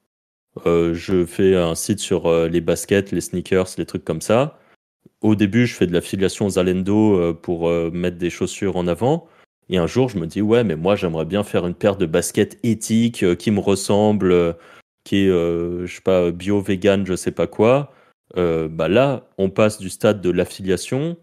Euh, 0.66 0.94
je 0.94 1.26
fais 1.26 1.54
un 1.54 1.74
site 1.74 1.98
sur 1.98 2.30
les 2.48 2.60
baskets, 2.60 3.12
les 3.12 3.20
sneakers, 3.20 3.68
les 3.78 3.86
trucs 3.86 4.04
comme 4.04 4.22
ça. 4.22 4.58
Au 5.20 5.34
début, 5.34 5.66
je 5.66 5.74
fais 5.74 5.86
de 5.86 5.92
l'affiliation 5.92 6.48
Zalendo 6.48 7.34
pour 7.34 7.70
mettre 7.92 8.18
des 8.18 8.30
chaussures 8.30 8.76
en 8.76 8.86
avant. 8.86 9.28
Et 9.68 9.78
un 9.78 9.86
jour, 9.86 10.08
je 10.08 10.18
me 10.18 10.26
dis, 10.26 10.42
ouais, 10.42 10.62
mais 10.62 10.76
moi, 10.76 10.94
j'aimerais 10.94 11.24
bien 11.24 11.42
faire 11.42 11.66
une 11.66 11.74
paire 11.74 11.96
de 11.96 12.06
baskets 12.06 12.58
éthiques 12.62 13.36
qui 13.36 13.50
me 13.50 13.60
ressemble, 13.60 14.56
qui 15.04 15.24
est, 15.24 15.28
je 15.28 15.86
sais 15.86 16.02
pas, 16.02 16.30
bio, 16.30 16.60
vegan, 16.60 17.06
je 17.06 17.16
sais 17.16 17.32
pas 17.32 17.46
quoi. 17.46 17.92
bah 18.34 18.88
là, 18.88 19.28
on 19.38 19.50
passe 19.50 19.78
du 19.78 19.90
stade 19.90 20.20
de 20.20 20.30
l'affiliation 20.30 21.16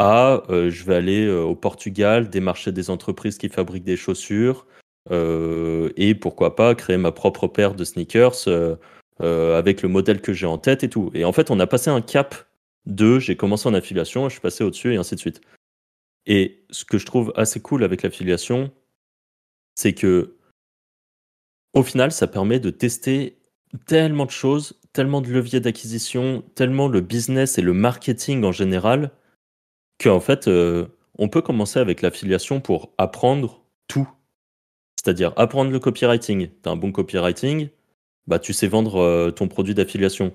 euh, 0.00 0.70
je 0.70 0.84
vais 0.84 0.94
aller 0.94 1.26
euh, 1.26 1.42
au 1.42 1.54
Portugal, 1.54 2.30
démarcher 2.30 2.72
des 2.72 2.90
entreprises 2.90 3.38
qui 3.38 3.48
fabriquent 3.48 3.84
des 3.84 3.96
chaussures 3.96 4.66
euh, 5.10 5.90
et 5.96 6.14
pourquoi 6.14 6.56
pas 6.56 6.74
créer 6.74 6.96
ma 6.96 7.12
propre 7.12 7.48
paire 7.48 7.74
de 7.74 7.84
sneakers 7.84 8.48
avec 9.20 9.82
le 9.82 9.88
modèle 9.90 10.22
que 10.22 10.32
j'ai 10.32 10.46
en 10.46 10.56
tête 10.56 10.82
et 10.82 10.88
tout. 10.88 11.10
Et 11.12 11.24
en 11.24 11.32
fait, 11.32 11.50
on 11.50 11.60
a 11.60 11.66
passé 11.66 11.90
un 11.90 12.00
cap 12.00 12.34
de 12.86 13.18
j'ai 13.18 13.36
commencé 13.36 13.68
en 13.68 13.74
affiliation, 13.74 14.28
je 14.28 14.32
suis 14.32 14.40
passé 14.40 14.64
au-dessus 14.64 14.94
et 14.94 14.96
ainsi 14.96 15.14
de 15.14 15.20
suite. 15.20 15.42
Et 16.24 16.64
ce 16.70 16.86
que 16.86 16.96
je 16.96 17.04
trouve 17.04 17.32
assez 17.36 17.60
cool 17.60 17.84
avec 17.84 18.02
l'affiliation, 18.02 18.70
c'est 19.74 19.92
que 19.92 20.36
au 21.74 21.82
final, 21.82 22.12
ça 22.12 22.26
permet 22.26 22.60
de 22.60 22.70
tester 22.70 23.38
tellement 23.86 24.24
de 24.24 24.30
choses, 24.30 24.80
tellement 24.92 25.20
de 25.20 25.28
leviers 25.28 25.60
d'acquisition, 25.60 26.42
tellement 26.54 26.88
le 26.88 27.00
business 27.00 27.58
et 27.58 27.62
le 27.62 27.74
marketing 27.74 28.44
en 28.44 28.52
général, 28.52 29.12
qu'en 30.00 30.20
fait, 30.20 30.48
euh, 30.48 30.86
on 31.18 31.28
peut 31.28 31.42
commencer 31.42 31.78
avec 31.78 32.02
l'affiliation 32.02 32.60
pour 32.60 32.92
apprendre 32.98 33.62
tout. 33.86 34.08
C'est-à-dire 34.96 35.32
apprendre 35.36 35.70
le 35.70 35.78
copywriting. 35.78 36.48
Tu 36.48 36.68
as 36.68 36.72
un 36.72 36.76
bon 36.76 36.92
copywriting, 36.92 37.68
bah, 38.26 38.38
tu 38.38 38.52
sais 38.52 38.66
vendre 38.66 38.96
euh, 38.96 39.30
ton 39.30 39.48
produit 39.48 39.74
d'affiliation. 39.74 40.30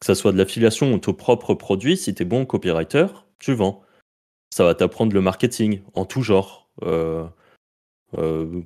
Que 0.00 0.06
ça 0.06 0.14
soit 0.14 0.32
de 0.32 0.38
l'affiliation 0.38 0.92
ou 0.92 0.98
ton 0.98 1.14
propre 1.14 1.54
produit, 1.54 1.96
si 1.96 2.14
tu 2.14 2.22
es 2.22 2.26
bon 2.26 2.44
copywriter, 2.44 3.06
tu 3.38 3.54
vends. 3.54 3.82
Ça 4.50 4.64
va 4.64 4.74
t'apprendre 4.74 5.14
le 5.14 5.20
marketing 5.20 5.80
en 5.94 6.04
tout 6.04 6.22
genre. 6.22 6.70
Euh, 6.82 7.26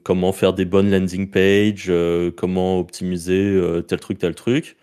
comment 0.02 0.32
faire 0.32 0.52
des 0.52 0.64
bonnes 0.64 0.90
landing 0.90 1.30
pages, 1.30 1.90
comment 2.36 2.78
optimiser 2.78 3.58
tel 3.88 3.98
truc, 3.98 4.18
tel 4.18 4.34
truc, 4.34 4.76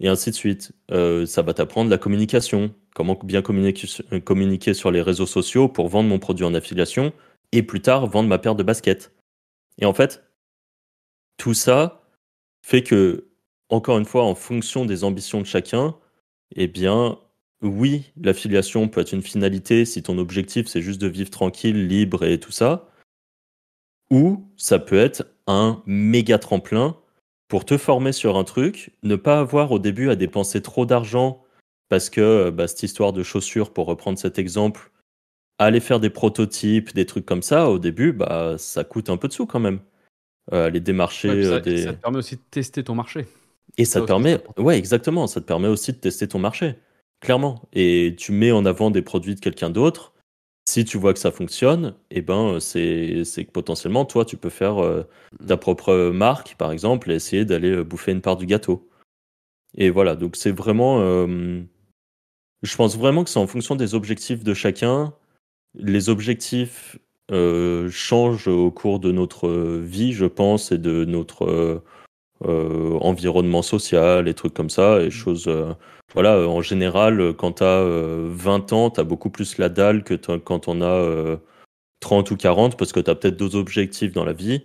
et 0.00 0.08
ainsi 0.08 0.30
de 0.30 0.34
suite. 0.34 0.72
ça 0.88 1.42
va 1.42 1.54
t'apprendre 1.54 1.90
la 1.90 1.98
communication, 1.98 2.72
comment 2.94 3.18
bien 3.22 3.42
euh, 3.42 4.20
communiquer, 4.20 4.74
sur 4.74 4.90
les 4.90 5.02
réseaux 5.02 5.26
sociaux 5.26 5.68
pour 5.68 5.88
vendre 5.88 6.08
mon 6.08 6.18
produit 6.18 6.44
en 6.44 6.54
affiliation 6.54 7.12
et 7.52 7.62
plus 7.62 7.80
tard 7.80 8.06
vendre 8.06 8.28
ma 8.28 8.38
paire 8.38 8.54
de 8.54 8.62
baskets. 8.62 9.12
Et 9.78 9.86
en 9.86 9.94
fait, 9.94 10.24
tout 11.36 11.54
ça, 11.54 12.02
fait 12.64 12.82
que, 12.82 13.28
encore 13.68 13.98
une 13.98 14.04
fois, 14.04 14.24
en 14.24 14.34
fonction 14.34 14.84
des 14.84 15.04
ambitions 15.04 15.40
de 15.40 15.46
chacun, 15.46 15.96
eh 16.54 16.68
bien, 16.68 17.18
oui, 17.62 18.12
l'affiliation 18.20 18.88
peut 18.88 19.00
être 19.00 19.12
une 19.12 19.22
finalité 19.22 19.84
si 19.84 20.02
ton 20.02 20.18
objectif 20.18 20.66
c'est 20.66 20.82
juste 20.82 21.00
de 21.00 21.06
vivre 21.06 21.30
tranquille, 21.30 21.86
libre 21.86 22.24
et 22.24 22.38
tout 22.38 22.52
ça. 22.52 22.88
Ou 24.10 24.44
ça 24.56 24.78
peut 24.78 24.98
être 24.98 25.26
un 25.46 25.82
méga 25.86 26.38
tremplin 26.38 26.96
pour 27.48 27.64
te 27.64 27.76
former 27.76 28.12
sur 28.12 28.36
un 28.36 28.44
truc, 28.44 28.92
ne 29.02 29.16
pas 29.16 29.38
avoir 29.38 29.72
au 29.72 29.78
début 29.78 30.10
à 30.10 30.16
dépenser 30.16 30.62
trop 30.62 30.86
d'argent 30.86 31.42
parce 31.92 32.08
que 32.08 32.48
bah, 32.48 32.68
cette 32.68 32.84
histoire 32.84 33.12
de 33.12 33.22
chaussures, 33.22 33.70
pour 33.70 33.84
reprendre 33.84 34.18
cet 34.18 34.38
exemple, 34.38 34.90
aller 35.58 35.78
faire 35.78 36.00
des 36.00 36.08
prototypes, 36.08 36.94
des 36.94 37.04
trucs 37.04 37.26
comme 37.26 37.42
ça, 37.42 37.68
au 37.68 37.78
début, 37.78 38.12
bah, 38.12 38.54
ça 38.56 38.82
coûte 38.82 39.10
un 39.10 39.18
peu 39.18 39.28
de 39.28 39.34
sous 39.34 39.44
quand 39.44 39.60
même. 39.60 39.78
Euh, 40.54 40.68
aller 40.68 40.80
démarcher 40.80 41.28
ça, 41.44 41.50
euh, 41.50 41.60
des... 41.60 41.82
ça 41.82 41.92
te 41.92 42.00
permet 42.00 42.16
aussi 42.16 42.36
de 42.36 42.40
tester 42.50 42.82
ton 42.82 42.94
marché. 42.94 43.26
Et 43.76 43.84
ça, 43.84 44.00
te 44.00 44.06
permet, 44.06 44.42
ouais, 44.56 44.78
exactement, 44.78 45.26
ça 45.26 45.42
te 45.42 45.44
permet 45.44 45.68
aussi 45.68 45.92
de 45.92 45.98
tester 45.98 46.26
ton 46.26 46.38
marché, 46.38 46.76
clairement. 47.20 47.60
Et 47.74 48.14
tu 48.16 48.32
mets 48.32 48.52
en 48.52 48.64
avant 48.64 48.90
des 48.90 49.02
produits 49.02 49.34
de 49.34 49.40
quelqu'un 49.40 49.68
d'autre. 49.68 50.14
Si 50.66 50.86
tu 50.86 50.96
vois 50.96 51.12
que 51.12 51.18
ça 51.18 51.30
fonctionne, 51.30 51.94
eh 52.10 52.22
ben, 52.22 52.58
c'est 52.58 53.22
que 53.22 53.50
potentiellement, 53.50 54.06
toi, 54.06 54.24
tu 54.24 54.38
peux 54.38 54.48
faire 54.48 54.82
euh, 54.82 55.02
ta 55.46 55.58
propre 55.58 56.08
marque, 56.08 56.54
par 56.56 56.72
exemple, 56.72 57.10
et 57.10 57.16
essayer 57.16 57.44
d'aller 57.44 57.84
bouffer 57.84 58.12
une 58.12 58.22
part 58.22 58.38
du 58.38 58.46
gâteau. 58.46 58.88
Et 59.76 59.90
voilà, 59.90 60.16
donc 60.16 60.36
c'est 60.36 60.52
vraiment. 60.52 61.28
Je 62.62 62.76
pense 62.76 62.96
vraiment 62.96 63.24
que 63.24 63.30
c'est 63.30 63.38
en 63.38 63.46
fonction 63.46 63.74
des 63.74 63.94
objectifs 63.94 64.44
de 64.44 64.54
chacun. 64.54 65.12
Les 65.74 66.08
objectifs 66.08 66.98
euh, 67.30 67.90
changent 67.90 68.48
au 68.48 68.70
cours 68.70 69.00
de 69.00 69.10
notre 69.10 69.48
vie, 69.80 70.12
je 70.12 70.26
pense, 70.26 70.70
et 70.70 70.78
de 70.78 71.04
notre 71.04 71.82
euh, 72.44 72.98
environnement 73.00 73.62
social, 73.62 74.28
et 74.28 74.34
trucs 74.34 74.54
comme 74.54 74.70
ça, 74.70 75.00
et 75.00 75.08
mmh. 75.08 75.10
choses. 75.10 75.48
Euh, 75.48 75.72
voilà, 76.14 76.46
en 76.46 76.60
général, 76.60 77.32
quand 77.38 77.52
tu 77.52 77.64
as 77.64 77.82
20 77.84 78.72
ans, 78.74 78.90
tu 78.90 79.00
as 79.00 79.04
beaucoup 79.04 79.30
plus 79.30 79.56
la 79.56 79.70
dalle 79.70 80.04
que 80.04 80.14
quand 80.14 80.68
on 80.68 80.82
a 80.82 81.38
30 82.00 82.30
ou 82.30 82.36
40, 82.36 82.76
parce 82.76 82.92
que 82.92 83.00
tu 83.00 83.10
as 83.10 83.14
peut-être 83.14 83.38
d'autres 83.38 83.56
objectifs 83.56 84.12
dans 84.12 84.26
la 84.26 84.34
vie. 84.34 84.62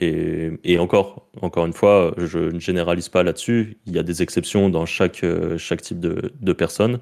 Et, 0.00 0.52
et, 0.64 0.78
encore, 0.78 1.26
encore 1.42 1.66
une 1.66 1.74
fois, 1.74 2.14
je 2.16 2.38
ne 2.38 2.58
généralise 2.58 3.10
pas 3.10 3.22
là-dessus. 3.22 3.76
Il 3.84 3.94
y 3.94 3.98
a 3.98 4.02
des 4.02 4.22
exceptions 4.22 4.70
dans 4.70 4.86
chaque, 4.86 5.22
chaque 5.58 5.82
type 5.82 6.00
de, 6.00 6.32
de 6.40 6.52
personne. 6.54 7.00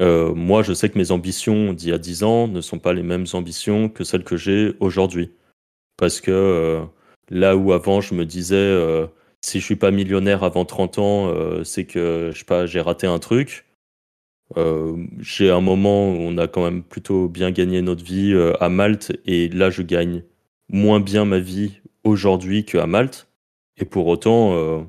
Euh, 0.00 0.34
moi, 0.34 0.62
je 0.62 0.72
sais 0.72 0.88
que 0.88 0.98
mes 0.98 1.10
ambitions 1.10 1.72
d'il 1.72 1.90
y 1.90 1.92
a 1.92 1.98
10 1.98 2.22
ans 2.22 2.48
ne 2.48 2.60
sont 2.60 2.78
pas 2.78 2.92
les 2.92 3.02
mêmes 3.02 3.26
ambitions 3.32 3.88
que 3.88 4.04
celles 4.04 4.24
que 4.24 4.36
j'ai 4.36 4.74
aujourd'hui. 4.80 5.32
Parce 5.96 6.20
que 6.20 6.30
euh, 6.30 6.84
là 7.30 7.56
où 7.56 7.72
avant, 7.72 8.00
je 8.00 8.14
me 8.14 8.24
disais, 8.24 8.56
euh, 8.56 9.06
si 9.40 9.60
je 9.60 9.64
suis 9.64 9.76
pas 9.76 9.90
millionnaire 9.90 10.44
avant 10.44 10.64
30 10.64 10.98
ans, 10.98 11.64
c'est 11.64 11.84
que 11.84 12.30
je 12.32 12.38
sais 12.38 12.44
pas, 12.44 12.66
j'ai 12.66 12.80
raté 12.80 13.06
un 13.06 13.18
truc. 13.18 13.66
j'ai 15.20 15.50
un 15.50 15.60
moment 15.60 16.10
où 16.10 16.16
on 16.16 16.38
a 16.38 16.48
quand 16.48 16.64
même 16.64 16.82
plutôt 16.82 17.28
bien 17.28 17.50
gagné 17.50 17.82
notre 17.82 18.04
vie 18.04 18.34
à 18.60 18.68
Malte, 18.68 19.12
et 19.26 19.48
là, 19.48 19.70
je 19.70 19.82
gagne 19.82 20.24
moins 20.68 21.00
bien 21.00 21.24
ma 21.24 21.38
vie 21.38 21.80
aujourd'hui 22.04 22.64
qu'à 22.64 22.86
Malte. 22.86 23.28
Et 23.76 23.84
pour 23.84 24.08
autant, 24.08 24.88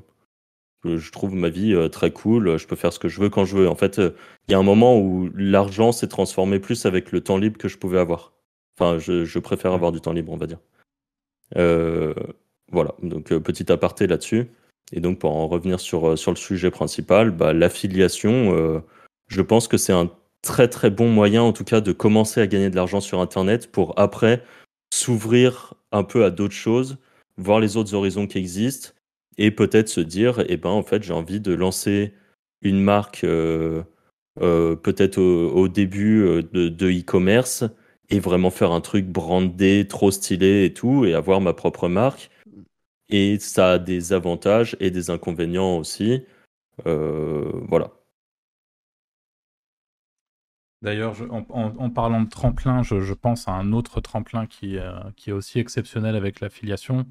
je 0.84 1.10
trouve 1.10 1.34
ma 1.34 1.50
vie 1.50 1.74
euh, 1.74 1.88
très 1.88 2.10
cool, 2.10 2.56
je 2.56 2.66
peux 2.66 2.76
faire 2.76 2.92
ce 2.92 2.98
que 2.98 3.08
je 3.08 3.20
veux 3.20 3.28
quand 3.28 3.44
je 3.44 3.56
veux. 3.56 3.68
En 3.68 3.74
fait, 3.74 3.98
euh, 3.98 4.14
il 4.48 4.52
y 4.52 4.54
a 4.54 4.58
un 4.58 4.62
moment 4.62 4.98
où 4.98 5.30
l'argent 5.34 5.92
s'est 5.92 6.08
transformé 6.08 6.58
plus 6.58 6.86
avec 6.86 7.12
le 7.12 7.20
temps 7.20 7.38
libre 7.38 7.58
que 7.58 7.68
je 7.68 7.78
pouvais 7.78 7.98
avoir. 7.98 8.32
Enfin, 8.78 8.98
je, 8.98 9.38
préfère 9.38 9.72
avoir 9.72 9.92
du 9.92 10.00
temps 10.00 10.12
libre, 10.12 10.32
on 10.32 10.36
va 10.36 10.46
dire. 10.46 10.60
Euh, 11.56 12.14
voilà, 12.72 12.94
donc 13.02 13.28
petit 13.38 13.70
aparté 13.70 14.06
là-dessus. 14.06 14.48
Et 14.92 15.00
donc, 15.00 15.18
pour 15.18 15.36
en 15.36 15.48
revenir 15.48 15.80
sur, 15.80 16.16
sur 16.16 16.30
le 16.30 16.36
sujet 16.36 16.70
principal, 16.70 17.30
bah, 17.30 17.52
l'affiliation, 17.52 18.82
je 19.28 19.42
pense 19.42 19.68
que 19.68 19.76
c'est 19.76 19.92
un 19.92 20.10
très 20.42 20.68
très 20.68 20.88
bon 20.88 21.10
moyen, 21.10 21.42
en 21.42 21.52
tout 21.52 21.64
cas, 21.64 21.80
de 21.80 21.92
commencer 21.92 22.40
à 22.40 22.46
gagner 22.46 22.70
de 22.70 22.76
l'argent 22.76 23.00
sur 23.00 23.20
Internet 23.20 23.70
pour 23.70 23.98
après 23.98 24.42
s'ouvrir 24.92 25.74
un 25.92 26.04
peu 26.04 26.24
à 26.24 26.30
d'autres 26.30 26.54
choses, 26.54 26.96
voir 27.36 27.60
les 27.60 27.76
autres 27.76 27.94
horizons 27.94 28.26
qui 28.26 28.38
existent 28.38 28.92
et 29.40 29.50
peut-être 29.50 29.88
se 29.88 30.00
dire, 30.00 30.44
eh 30.48 30.58
ben, 30.58 30.68
en 30.68 30.82
fait, 30.82 31.02
j'ai 31.02 31.14
envie 31.14 31.40
de 31.40 31.54
lancer 31.54 32.12
une 32.60 32.78
marque 32.78 33.24
euh, 33.24 33.82
euh, 34.42 34.76
peut-être 34.76 35.18
au, 35.18 35.66
début 35.66 36.22
euh, 36.22 36.42
de 36.42 36.90
e-commerce 36.90 37.64
et 38.10 38.20
vraiment 38.20 38.50
faire 38.50 38.70
un 38.72 38.82
truc 38.82 39.06
brandé, 39.06 39.86
trop 39.88 40.10
stylé 40.10 40.66
et 40.66 40.74
tout, 40.74 41.06
et 41.06 41.14
avoir 41.14 41.40
ma 41.40 41.54
propre 41.54 41.88
marque. 41.88 42.30
Et 43.08 43.38
ça 43.38 43.72
a 43.72 43.78
des 43.78 44.12
avantages 44.12 44.76
et 44.78 44.90
des 44.90 45.08
inconvénients 45.08 45.78
aussi. 45.78 46.22
voilà. 46.84 47.92
D'ailleurs, 50.82 51.16
en, 51.30 51.90
parlant 51.90 52.22
de 52.22 52.28
tremplin, 52.28 52.82
je, 52.82 53.14
pense 53.14 53.48
à 53.48 53.52
un 53.52 53.72
autre 53.72 54.00
tremplin 54.00 54.46
qui, 54.46 54.76
qui 55.16 55.30
est 55.30 55.32
aussi 55.32 55.58
exceptionnel 55.58 56.14
avec 56.14 56.40
l'affiliation. 56.40 57.06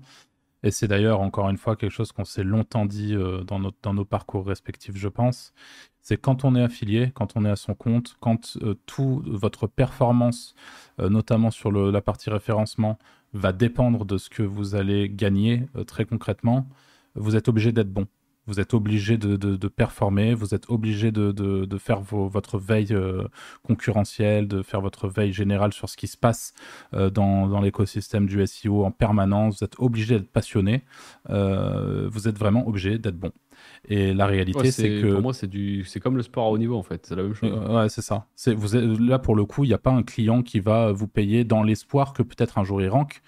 Et 0.63 0.71
c'est 0.71 0.87
d'ailleurs, 0.87 1.21
encore 1.21 1.49
une 1.49 1.57
fois, 1.57 1.75
quelque 1.75 1.91
chose 1.91 2.11
qu'on 2.11 2.25
s'est 2.25 2.43
longtemps 2.43 2.85
dit 2.85 3.15
euh, 3.15 3.43
dans, 3.43 3.93
nos 3.93 4.05
parcours 4.05 4.45
respectifs, 4.45 4.95
je 4.95 5.07
pense. 5.07 5.53
C'est 6.01 6.17
quand 6.17 6.43
on 6.43 6.55
est 6.55 6.61
affilié, 6.63 7.11
quand 7.13 7.35
on 7.35 7.45
est 7.45 7.49
à 7.49 7.55
son 7.55 7.75
compte, 7.75 8.17
quand 8.19 8.57
euh, 8.61 8.75
toute 8.85 9.27
votre 9.27 9.67
performance, 9.67 10.55
euh, 10.99 11.09
notamment 11.09 11.51
sur 11.51 11.71
la 11.71 12.01
partie 12.01 12.29
référencement, 12.29 12.97
va 13.33 13.53
dépendre 13.53 14.05
de 14.05 14.17
ce 14.17 14.29
que 14.29 14.43
vous 14.43 14.75
allez 14.75 15.07
gagner 15.09 15.67
très 15.85 16.05
concrètement, 16.05 16.67
vous 17.15 17.35
êtes 17.35 17.47
obligé 17.47 17.71
d'être 17.71 17.91
bon 17.91 18.07
vous 18.49 18.59
êtes 18.59 18.73
obligé 18.73 19.17
de, 19.17 19.67
performer, 19.67 20.33
vous 20.33 20.55
êtes 20.55 20.69
obligé 20.69 21.11
de, 21.11 21.77
faire 21.77 22.01
votre 22.01 22.57
veille 22.57 22.87
euh, 22.91 23.27
concurrentielle, 23.63 24.47
de 24.47 24.63
faire 24.63 24.81
votre 24.81 25.07
veille 25.07 25.31
générale 25.31 25.71
sur 25.71 25.87
ce 25.87 25.95
qui 25.95 26.07
se 26.07 26.17
passe 26.17 26.53
euh, 26.93 27.09
dans, 27.09 27.61
l'écosystème 27.61 28.25
du 28.25 28.45
SEO 28.45 28.83
en 28.83 28.91
permanence, 28.91 29.59
vous 29.59 29.65
êtes 29.65 29.75
obligé 29.77 30.17
d'être 30.17 30.31
passionné, 30.31 30.83
euh, 31.29 32.09
vous 32.11 32.27
êtes 32.27 32.37
vraiment 32.37 32.67
obligé 32.67 32.97
d'être 32.97 33.17
bon. 33.17 33.31
Et 33.87 34.13
la 34.13 34.25
réalité, 34.25 34.71
c'est 34.71 35.01
que. 35.01 35.13
Pour 35.13 35.21
moi, 35.21 35.33
c'est 35.33 35.47
du... 35.47 35.85
comme 36.01 36.15
le 36.15 36.23
sport 36.23 36.47
à 36.47 36.49
haut 36.49 36.57
niveau, 36.57 36.77
en 36.77 36.83
fait. 36.83 37.05
C'est 37.05 37.15
la 37.15 37.23
même 37.23 37.33
chose. 37.33 37.51
ouais, 37.51 37.89
c'est 37.89 38.01
ça. 38.01 38.25
Vous 38.47 38.77
Là, 38.99 39.19
pour 39.19 39.35
le 39.35 39.45
coup, 39.45 39.65
il 39.65 39.67
n'y 39.67 39.73
a 39.73 39.79
pas 39.79 39.91
un 39.91 40.03
client 40.03 40.41
qui 40.41 40.59
va 40.59 40.91
vous 40.93 41.07
payer 41.07 41.43
dans 41.43 41.61
l'espoir 41.61 42.13
que 42.13 42.23
peut-être 42.23 42.57
un 42.57 42.63
jour 42.63 42.81
il 42.81 42.87
rank 42.87 43.21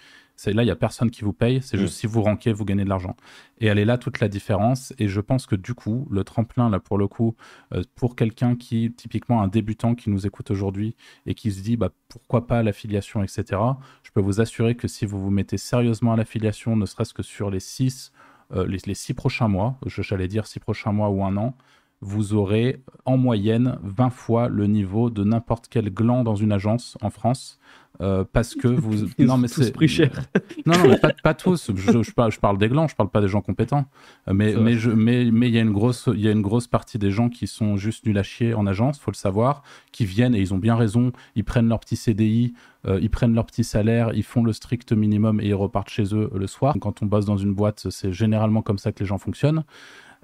là, 0.47 0.63
il 0.63 0.65
n'y 0.65 0.71
a 0.71 0.75
personne 0.75 1.11
qui 1.11 1.21
vous 1.21 1.33
paye. 1.33 1.61
C'est 1.61 1.77
juste 1.77 1.93
mm. 1.93 1.99
si 1.99 2.07
vous 2.07 2.21
rankez, 2.21 2.53
vous 2.53 2.65
gagnez 2.65 2.83
de 2.83 2.89
l'argent. 2.89 3.15
Et 3.59 3.67
elle 3.67 3.79
est 3.79 3.85
là 3.85 3.97
toute 3.97 4.19
la 4.19 4.27
différence. 4.27 4.93
Et 4.97 5.07
je 5.07 5.21
pense 5.21 5.45
que 5.45 5.55
du 5.55 5.73
coup, 5.73 6.07
le 6.09 6.23
tremplin, 6.23 6.69
là, 6.69 6.79
pour 6.79 6.97
le 6.97 7.07
coup, 7.07 7.35
euh, 7.73 7.83
pour 7.95 8.15
quelqu'un 8.15 8.55
qui, 8.55 8.91
typiquement 8.93 9.41
un 9.41 9.47
débutant 9.47 9.95
qui 9.95 10.09
nous 10.09 10.25
écoute 10.25 10.51
aujourd'hui 10.51 10.95
et 11.25 11.35
qui 11.35 11.51
se 11.51 11.61
dit, 11.61 11.77
bah, 11.77 11.89
pourquoi 12.09 12.47
pas 12.47 12.63
l'affiliation, 12.63 13.23
etc., 13.23 13.61
je 14.03 14.11
peux 14.11 14.21
vous 14.21 14.41
assurer 14.41 14.75
que 14.75 14.87
si 14.87 15.05
vous 15.05 15.19
vous 15.19 15.31
mettez 15.31 15.57
sérieusement 15.57 16.13
à 16.13 16.15
l'affiliation, 16.15 16.75
ne 16.75 16.85
serait-ce 16.85 17.13
que 17.13 17.23
sur 17.23 17.49
les 17.49 17.59
six, 17.59 18.11
euh, 18.53 18.65
les, 18.67 18.93
six 18.95 19.13
prochains 19.13 19.47
mois, 19.47 19.77
j'allais 19.85 20.27
dire 20.27 20.47
six 20.47 20.59
prochains 20.59 20.91
mois 20.91 21.09
ou 21.09 21.23
un 21.23 21.37
an, 21.37 21.55
vous 22.01 22.33
aurez 22.33 22.81
en 23.05 23.17
moyenne 23.17 23.77
20 23.83 24.09
fois 24.09 24.47
le 24.49 24.65
niveau 24.65 25.09
de 25.09 25.23
n'importe 25.23 25.67
quel 25.69 25.89
gland 25.93 26.23
dans 26.23 26.35
une 26.35 26.51
agence 26.51 26.97
en 27.01 27.09
France. 27.09 27.59
Euh, 27.99 28.23
parce 28.31 28.55
que 28.55 28.67
vous. 28.67 29.07
non, 29.19 29.37
mais 29.37 29.47
c'est. 29.47 29.71
pris 29.71 29.87
cher. 29.87 30.09
non, 30.65 30.73
non, 30.77 30.97
pas, 30.97 31.11
pas 31.21 31.33
tous. 31.35 31.71
Je, 31.75 32.01
je, 32.01 32.11
parle, 32.11 32.31
je, 32.31 32.39
parle, 32.39 32.57
des 32.57 32.67
glands, 32.67 32.87
je 32.87 32.95
parle 32.95 33.09
pas 33.09 33.21
des 33.21 33.27
gens 33.27 33.41
compétents. 33.41 33.85
Euh, 34.27 34.33
mais 34.33 34.55
mais 34.55 34.73
je, 34.73 34.89
mais 34.89 35.29
mais 35.31 35.49
il 35.49 35.53
y 35.53 35.59
a 35.59 35.61
une 35.61 35.73
grosse 35.73 36.09
il 36.11 36.21
y 36.21 36.27
a 36.27 36.31
une 36.31 36.41
grosse 36.41 36.67
partie 36.67 36.97
des 36.97 37.11
gens 37.11 37.29
qui 37.29 37.45
sont 37.45 37.77
juste 37.77 38.05
nuls 38.05 38.17
à 38.17 38.23
chier 38.23 38.55
en 38.55 38.65
agence, 38.65 38.97
faut 38.97 39.11
le 39.11 39.15
savoir, 39.15 39.61
qui 39.91 40.05
viennent 40.05 40.33
et 40.33 40.39
ils 40.39 40.53
ont 40.53 40.57
bien 40.57 40.75
raison. 40.75 41.11
Ils 41.35 41.43
prennent 41.43 41.67
leur 41.67 41.79
petit 41.79 41.95
CDI, 41.95 42.53
euh, 42.87 42.97
ils 43.01 43.11
prennent 43.11 43.35
leur 43.35 43.45
petit 43.45 43.63
salaire, 43.63 44.13
ils 44.15 44.23
font 44.23 44.43
le 44.43 44.53
strict 44.53 44.93
minimum 44.93 45.39
et 45.39 45.49
ils 45.49 45.53
repartent 45.53 45.89
chez 45.89 46.15
eux 46.15 46.31
le 46.33 46.47
soir. 46.47 46.75
Quand 46.81 47.03
on 47.03 47.05
bosse 47.05 47.25
dans 47.25 47.37
une 47.37 47.53
boîte, 47.53 47.87
c'est 47.91 48.11
généralement 48.13 48.63
comme 48.63 48.79
ça 48.79 48.91
que 48.91 49.01
les 49.01 49.05
gens 49.05 49.19
fonctionnent. 49.19 49.63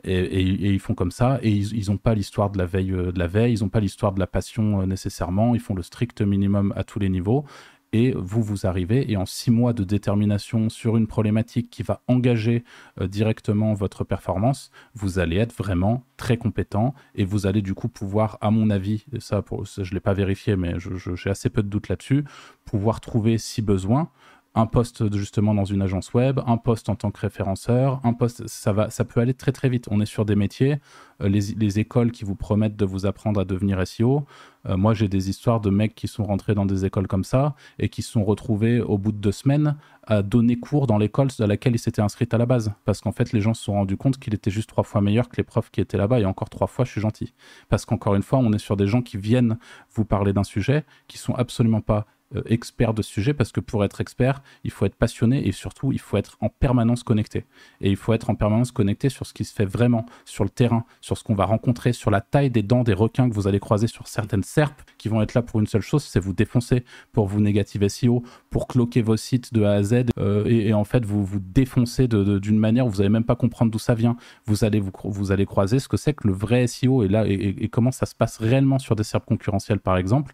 Et, 0.04 0.42
ils 0.42 0.80
font 0.80 0.94
comme 0.94 1.12
ça, 1.12 1.40
et 1.42 1.52
ils 1.52 1.90
n'ont 1.90 1.98
pas 1.98 2.14
l'histoire 2.14 2.52
de 2.52 2.58
la 2.58 2.66
veille, 2.66 2.92
euh, 2.92 3.12
de 3.12 3.20
la 3.20 3.28
veille, 3.28 3.54
ils 3.54 3.64
n'ont 3.64 3.70
pas 3.70 3.80
l'histoire 3.80 4.14
de 4.14 4.20
la 4.20 4.28
passion 4.28 4.82
euh, 4.82 4.86
nécessairement, 4.86 5.56
ils 5.56 5.62
font 5.62 5.74
le 5.74 5.82
strict 5.82 6.22
minimum 6.22 6.74
à 6.76 6.84
tous 6.84 7.00
les 7.00 7.10
niveaux. 7.10 7.46
Et 7.94 8.12
vous, 8.12 8.44
vous 8.44 8.68
arrivez, 8.68 9.10
et 9.10 9.16
en 9.16 9.26
six 9.26 9.50
mois 9.50 9.72
de 9.72 9.86
détermination 9.86 10.70
sur 10.70 10.98
une 10.98 11.08
problématique 11.08 11.70
qui 11.70 11.84
va 11.84 12.02
engager 12.08 12.66
euh, 13.00 13.08
directement 13.08 13.74
votre 13.74 14.04
performance, 14.04 14.72
vous 14.94 15.20
allez 15.20 15.38
être 15.38 15.56
vraiment 15.56 16.04
très 16.18 16.38
compétent, 16.38 16.94
et 17.16 17.24
vous 17.24 17.48
allez 17.48 17.62
du 17.62 17.74
coup 17.74 17.88
pouvoir, 17.88 18.38
à 18.42 18.52
mon 18.52 18.70
avis, 18.70 19.06
et 19.14 19.22
ça, 19.22 19.42
pour, 19.42 19.66
je 19.66 19.82
ne 19.82 19.90
l'ai 19.92 20.02
pas 20.02 20.14
vérifié, 20.14 20.58
mais 20.58 20.76
j'ai 21.16 21.30
assez 21.30 21.50
peu 21.50 21.64
de 21.64 21.70
doutes 21.70 21.88
là-dessus, 21.88 22.26
pouvoir 22.66 23.00
trouver, 23.00 23.38
si 23.38 23.62
besoin, 23.62 24.10
un 24.58 24.65
poste 24.65 25.15
justement 25.15 25.54
dans 25.54 25.65
une 25.65 25.84
agence 25.84 26.13
web, 26.15 26.39
un 26.48 26.58
poste 26.58 26.89
en 26.89 26.96
tant 26.96 27.12
que 27.12 27.20
référenceur, 27.20 28.02
un 28.04 28.13
poste, 28.13 28.48
ça, 28.48 28.74
va, 28.74 28.89
ça 28.89 29.06
peut 29.06 29.20
aller 29.20 29.36
très 29.36 29.52
très 29.52 29.70
vite. 29.70 29.88
On 29.91 30.02
est 30.02 30.08
sur 30.08 30.26
des 30.26 30.36
métiers, 30.36 30.80
euh, 31.22 31.30
les, 31.30 31.80
écoles 31.80 32.12
qui 32.12 32.26
vous 32.26 32.34
promettent 32.34 32.76
de 32.76 32.86
vous 32.86 33.06
apprendre 33.06 33.39
à 33.39 33.46
devenir 33.46 33.86
SEO. 33.86 34.26
Euh, 34.67 34.76
moi, 34.76 34.96
j'ai 34.96 35.08
des 35.08 35.30
histoires 35.30 35.62
de 35.62 35.70
mecs 35.70 35.93
qui 35.93 36.08
sont 36.08 36.24
rentrés 36.24 36.56
dans 36.56 36.65
des 36.65 36.86
écoles 36.86 37.08
comme 37.08 37.24
ça 37.24 37.56
et 37.78 37.88
qui 37.88 38.02
se 38.02 38.12
sont 38.12 38.24
retrouvés 38.24 38.82
au 38.82 38.98
bout 38.98 39.12
de 39.12 39.17
deux 39.17 39.32
semaines 39.32 39.78
à 40.08 40.24
donner 40.24 40.56
cours 40.56 40.88
dans 40.88 40.98
l'école 40.98 41.28
à 41.39 41.46
laquelle 41.46 41.76
ils 41.76 41.80
s'étaient 41.80 42.02
inscrits 42.02 42.30
à 42.32 42.38
la 42.39 42.48
base. 42.48 42.74
Parce 42.84 43.02
qu'en 43.02 43.12
fait, 43.12 43.34
les 43.34 43.41
gens 43.41 43.54
se 43.54 43.63
sont 43.63 43.74
rendus 43.74 43.98
compte 43.98 44.17
qu'il 44.17 44.34
était 44.34 44.50
juste 44.50 44.70
trois 44.70 44.84
fois 44.84 45.02
meilleur 45.02 45.30
que 45.30 45.38
les 45.38 45.43
profs 45.43 45.70
qui 45.70 45.82
étaient 45.82 45.98
là-bas. 45.98 46.20
Et 46.20 46.26
encore 46.26 46.50
trois 46.50 46.67
fois, 46.67 46.84
je 46.84 46.91
suis 46.91 47.02
gentil. 47.02 47.34
Parce 47.70 47.86
qu'encore 47.86 48.15
une 48.15 48.24
fois, 48.24 48.39
on 48.39 48.52
est 48.54 48.58
sur 48.58 48.76
des 48.76 48.88
gens 48.88 49.04
qui 49.04 49.17
viennent 49.17 49.60
vous 49.93 50.06
parler 50.06 50.34
d'un 50.34 50.43
sujet 50.43 50.84
qui 51.08 51.20
sont 51.20 51.36
absolument 51.36 51.82
pas 51.82 52.08
expert 52.46 52.94
de 52.94 53.02
ce 53.02 53.10
sujet 53.10 53.34
parce 53.34 53.52
que 53.52 53.60
pour 53.60 53.84
être 53.86 54.02
expert, 54.02 54.42
il 54.63 54.72
faut 54.72 54.86
être 54.86 54.96
passionné 54.96 55.48
et 55.48 55.52
surtout 55.52 55.92
il 55.92 56.00
faut 56.00 56.18
être 56.18 56.38
en 56.42 56.50
permanence 56.50 57.04
connecté. 57.04 57.46
Et 57.82 57.90
il 57.90 57.96
faut 57.96 58.13
être 58.13 58.30
en 58.30 58.36
permanence 58.36 58.72
connecté 58.72 59.10
sur 59.10 59.26
ce 59.26 59.34
qui 59.34 59.46
se 59.46 59.54
fait 59.54 59.66
vraiment 59.66 60.06
sur 60.26 60.44
le 60.44 60.50
terrain, 60.50 60.86
sur 61.02 61.18
ce 61.18 61.24
qu'on 61.24 61.36
va 61.36 61.46
rencontrer, 61.46 61.94
sur 61.94 62.12
la 62.12 62.22
taille 62.22 62.50
des 62.50 62.63
dents 62.63 62.84
des 62.84 62.94
requins 62.94 63.30
que 63.30 63.34
vous 63.34 63.48
allez 63.48 63.60
croiser 63.60 63.88
sur 63.88 64.08
certaines 64.08 64.44
serpes 64.44 64.82
qui 64.98 65.10
vont 65.10 65.22
être 65.22 65.34
là 65.34 65.42
pour 65.42 65.60
une 65.60 65.68
seule 65.68 65.82
chose, 65.82 66.04
c'est 66.04 66.20
vous 66.20 66.34
défoncer, 66.34 66.84
pour 67.12 67.28
vous 67.28 67.40
négative 67.40 67.88
SEO, 67.88 68.24
pour 68.50 68.68
cloquer 68.68 69.02
vos 69.02 69.18
sites 69.18 69.54
de 69.54 69.63
A 69.63 69.74
à 69.74 69.84
Z 69.84 70.06
euh, 70.20 70.46
et, 70.46 70.74
en 70.74 70.84
fait 70.84 71.06
vous 71.06 71.24
vous 71.24 71.40
défoncer 71.40 72.08
d'une 72.08 72.58
manière 72.58 72.86
où 72.86 72.90
vous 72.90 72.98
n'allez 72.98 73.10
même 73.10 73.24
pas 73.24 73.36
comprendre 73.36 73.72
d'où 73.72 73.80
ça 73.80 73.94
vient. 73.94 74.18
Vous 74.46 74.63
allez, 74.63 74.80
vous, 74.80 74.92
croiser 74.92 75.80
ce 75.80 75.88
que 75.88 75.98
c'est 75.98 76.13
que 76.13 76.28
le 76.28 76.34
vrai 76.34 76.68
SEO 76.68 77.04
et 77.04 77.08
là 77.08 77.26
et, 77.28 77.56
et 77.60 77.70
comment 77.70 77.92
ça 77.92 78.06
se 78.06 78.16
passe 78.16 78.38
réellement 78.38 78.80
sur 78.80 78.96
des 78.96 79.04
serpes 79.04 79.26
concurrentielles 79.26 79.80
par 79.80 79.98
exemple. 79.98 80.34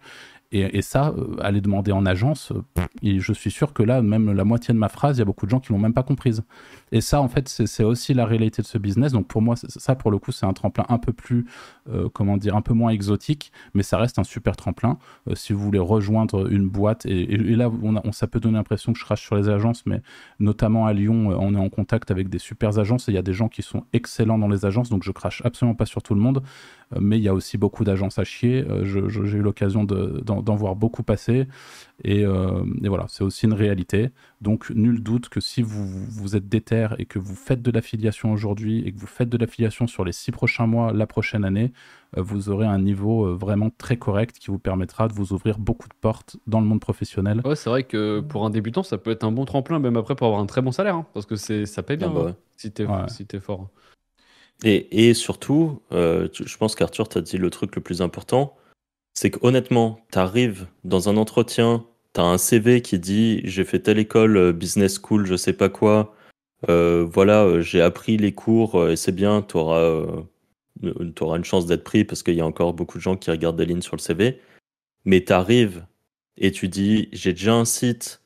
Et, 0.55 0.83
ça, 0.83 1.15
euh, 1.17 1.35
aller 1.41 1.61
demander 1.61 1.91
en 1.91 2.05
agence, 2.05 2.51
euh, 2.51 2.83
et 3.01 3.19
je 3.19 3.33
suis 3.33 3.49
sûr 3.49 3.73
que 3.73 3.81
là, 3.81 4.03
même 4.03 4.31
la 4.31 4.43
moitié 4.43 4.71
de 4.71 4.77
ma 4.77 4.87
phrase, 4.87 5.17
il 5.17 5.19
y 5.19 5.21
a 5.23 5.25
beaucoup 5.25 5.47
de 5.47 5.49
gens 5.49 5.59
qui 5.59 5.73
l'ont 5.73 5.79
même 5.79 5.95
pas 5.95 6.03
comprise. 6.03 6.43
Et 6.91 7.01
ça, 7.01 7.21
en 7.21 7.27
fait, 7.27 7.49
c'est 7.49 7.83
aussi 7.83 8.13
la 8.13 8.27
réalité 8.27 8.61
de 8.61 8.67
ce 8.67 8.77
business. 8.77 9.13
Donc 9.13 9.27
pour 9.27 9.41
moi, 9.41 9.55
ça, 9.55 9.95
pour 9.95 10.11
le 10.11 10.19
coup, 10.19 10.31
c'est 10.31 10.45
un 10.45 10.53
tremplin 10.53 10.85
un 10.89 10.99
peu 10.99 11.11
plus, 11.11 11.47
euh, 11.89 12.07
comment 12.13 12.37
dire, 12.37 12.55
un 12.55 12.61
peu 12.61 12.75
moins 12.75 12.91
exotique, 12.91 13.51
mais 13.73 13.81
ça 13.81 13.97
reste 13.97 14.19
un 14.19 14.23
super 14.23 14.55
tremplin. 14.55 14.99
si 15.33 15.53
vous 15.53 15.59
voulez 15.59 15.79
rejoindre 15.79 16.51
une 16.51 16.69
boîte, 16.69 17.07
et, 17.07 17.35
là, 17.37 17.71
ça 18.11 18.27
peut 18.27 18.39
donner 18.39 18.57
l'impression 18.57 18.93
que 18.93 18.99
je 18.99 19.05
crache 19.05 19.23
sur 19.23 19.35
les 19.35 19.49
agences, 19.49 19.87
mais 19.87 20.03
notamment 20.39 20.85
à 20.85 20.93
Lyon, 20.93 21.35
on 21.35 21.55
est 21.55 21.59
en 21.59 21.69
contact 21.69 22.11
avec 22.11 22.29
des 22.29 22.39
super 22.39 22.77
agences 22.77 23.09
et 23.09 23.11
il 23.11 23.15
y 23.15 23.17
a 23.17 23.23
des 23.23 23.33
gens 23.33 23.49
qui 23.49 23.63
sont 23.63 23.85
excellents 23.91 24.37
dans 24.37 24.47
les 24.47 24.65
agences, 24.65 24.89
donc 24.89 25.01
je 25.01 25.11
crache 25.11 25.41
absolument 25.45 25.75
pas 25.75 25.87
sur 25.87 26.03
tout 26.03 26.13
le 26.13 26.21
monde 26.21 26.43
mais 26.99 27.17
il 27.17 27.23
y 27.23 27.27
a 27.27 27.33
aussi 27.33 27.57
beaucoup 27.57 27.83
d'agences 27.83 28.19
à 28.19 28.23
chier. 28.23 28.65
J'ai 28.83 28.99
eu 28.99 29.41
l'occasion 29.41 29.83
d'en 29.83 30.42
voir 30.51 30.75
beaucoup 30.75 31.03
passer. 31.03 31.47
Euh, 32.05 32.65
et, 32.83 32.89
voilà, 32.89 33.05
c'est 33.07 33.23
aussi 33.23 33.45
une 33.45 33.53
réalité. 33.53 34.09
Donc, 34.41 34.69
nul 34.71 35.01
doute 35.01 35.29
que 35.29 35.39
si 35.39 35.61
vous, 35.61 35.87
vous 35.87 36.35
êtes 36.35 36.49
déter 36.49 36.87
et 36.97 37.05
que 37.05 37.19
vous 37.19 37.35
faites 37.35 37.61
de 37.61 37.71
l'affiliation 37.71 38.31
aujourd'hui 38.33 38.83
et 38.85 38.91
que 38.91 38.99
vous 38.99 39.07
faites 39.07 39.29
de 39.29 39.37
l'affiliation 39.37 39.87
sur 39.87 40.03
les 40.03 40.11
six 40.11 40.31
prochains 40.31 40.67
mois, 40.67 40.91
la 40.91 41.07
prochaine 41.07 41.45
année, 41.45 41.71
euh, 42.17 42.21
vous 42.21 42.49
aurez 42.49 42.65
un 42.65 42.79
niveau 42.79 43.25
euh, 43.25 43.35
vraiment 43.35 43.69
très 43.69 43.97
correct 43.97 44.37
qui 44.37 44.47
vous 44.47 44.59
permettra 44.59 45.07
de 45.07 45.13
vous 45.13 45.33
ouvrir 45.33 45.59
beaucoup 45.59 45.87
de 45.87 45.93
portes 45.99 46.37
dans 46.47 46.59
le 46.59 46.65
monde 46.65 46.81
professionnel. 46.81 47.41
Ouais, 47.45 47.55
c'est 47.55 47.69
vrai 47.69 47.83
que 47.83 48.19
pour 48.19 48.45
un 48.45 48.49
débutant, 48.49 48.83
ça 48.83 48.97
peut 48.97 49.11
être 49.11 49.23
un 49.23 49.31
bon 49.31 49.45
tremplin, 49.45 49.79
même 49.79 49.97
après 49.97 50.15
pour 50.15 50.27
avoir 50.27 50.41
un 50.41 50.45
très 50.45 50.61
bon 50.61 50.71
salaire, 50.71 50.95
hein, 50.95 51.05
parce 51.13 51.25
que 51.25 51.35
ça 51.35 51.83
paye 51.83 51.97
bien 51.97 52.11
ah 52.11 52.19
bah 52.19 52.25
hein, 52.29 52.35
si 52.57 52.71
t'es 52.71 52.85
si 53.07 53.25
es 53.31 53.39
fort. 53.39 53.69
Et, 54.63 55.09
et 55.09 55.13
surtout, 55.13 55.81
je 55.91 56.57
pense 56.57 56.75
qu'Arthur 56.75 57.09
t'a 57.09 57.21
dit 57.21 57.37
le 57.37 57.49
truc 57.49 57.75
le 57.75 57.81
plus 57.81 58.01
important, 58.01 58.55
c'est 59.13 59.29
que 59.29 59.39
honnêtement, 59.41 59.99
tu 60.11 60.19
arrives 60.19 60.67
dans 60.83 61.09
un 61.09 61.17
entretien, 61.17 61.85
tu 62.13 62.21
as 62.21 62.23
un 62.23 62.37
CV 62.37 62.81
qui 62.81 62.99
dit 62.99 63.41
j'ai 63.43 63.63
fait 63.63 63.79
telle 63.79 63.99
école, 63.99 64.37
euh, 64.37 64.53
business 64.53 64.99
school, 65.01 65.25
je 65.25 65.35
sais 65.35 65.53
pas 65.53 65.69
quoi, 65.69 66.15
euh, 66.69 67.07
voilà, 67.09 67.43
euh, 67.43 67.61
j'ai 67.61 67.81
appris 67.81 68.17
les 68.17 68.33
cours 68.33 68.89
et 68.89 68.95
c'est 68.95 69.11
bien, 69.11 69.41
tu 69.41 69.57
auras, 69.57 69.97
une 70.81 71.43
chance 71.43 71.65
d'être 71.65 71.83
pris 71.83 72.03
parce 72.03 72.23
qu'il 72.23 72.35
y 72.35 72.41
a 72.41 72.45
encore 72.45 72.73
beaucoup 72.73 72.97
de 72.97 73.03
gens 73.03 73.15
qui 73.15 73.31
regardent 73.31 73.57
des 73.57 73.65
lignes 73.65 73.81
sur 73.81 73.95
le 73.95 74.01
CV. 74.01 74.41
Mais 75.05 75.23
tu 75.23 75.33
arrives 75.33 75.85
et 76.37 76.51
tu 76.51 76.67
dis 76.67 77.09
j'ai 77.11 77.33
déjà 77.33 77.53
un 77.53 77.65
site, 77.65 78.21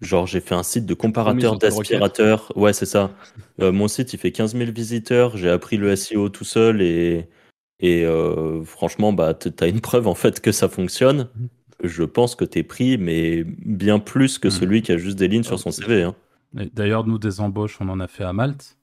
genre 0.00 0.26
j'ai 0.26 0.40
fait 0.40 0.54
un 0.54 0.62
site 0.62 0.86
de 0.86 0.94
comparateur 0.94 1.58
d'aspirateurs, 1.58 2.52
ouais, 2.56 2.72
c'est 2.72 2.86
ça. 2.86 3.10
mon 3.58 3.88
site 3.88 4.14
il 4.14 4.18
fait 4.18 4.32
15 4.32 4.56
000 4.56 4.70
visiteurs, 4.72 5.36
j'ai 5.36 5.50
appris 5.50 5.76
le 5.76 5.94
SEO 5.96 6.30
tout 6.30 6.44
seul 6.44 6.80
et 6.80 7.28
et 7.80 8.04
euh, 8.04 8.62
franchement, 8.64 9.12
bah, 9.12 9.34
tu 9.34 9.50
as 9.60 9.66
une 9.66 9.80
preuve 9.80 10.06
en 10.06 10.14
fait 10.14 10.40
que 10.40 10.52
ça 10.52 10.68
fonctionne. 10.68 11.28
Je 11.82 12.04
pense 12.04 12.34
que 12.34 12.44
tu 12.44 12.58
es 12.58 12.62
pris, 12.62 12.98
mais 12.98 13.44
bien 13.44 13.98
plus 13.98 14.38
que 14.38 14.48
mhm. 14.48 14.52
celui 14.52 14.82
qui 14.82 14.92
a 14.92 14.98
juste 14.98 15.18
des 15.18 15.28
lignes 15.28 15.42
sur 15.42 15.58
son 15.58 15.70
CV. 15.70 16.02
Hein. 16.02 16.14
D'ailleurs, 16.52 17.06
nous, 17.06 17.18
des 17.18 17.40
embauches, 17.40 17.78
on 17.80 17.88
en 17.88 18.00
a 18.00 18.08
fait 18.08 18.24
à 18.24 18.32
Malte. 18.32 18.76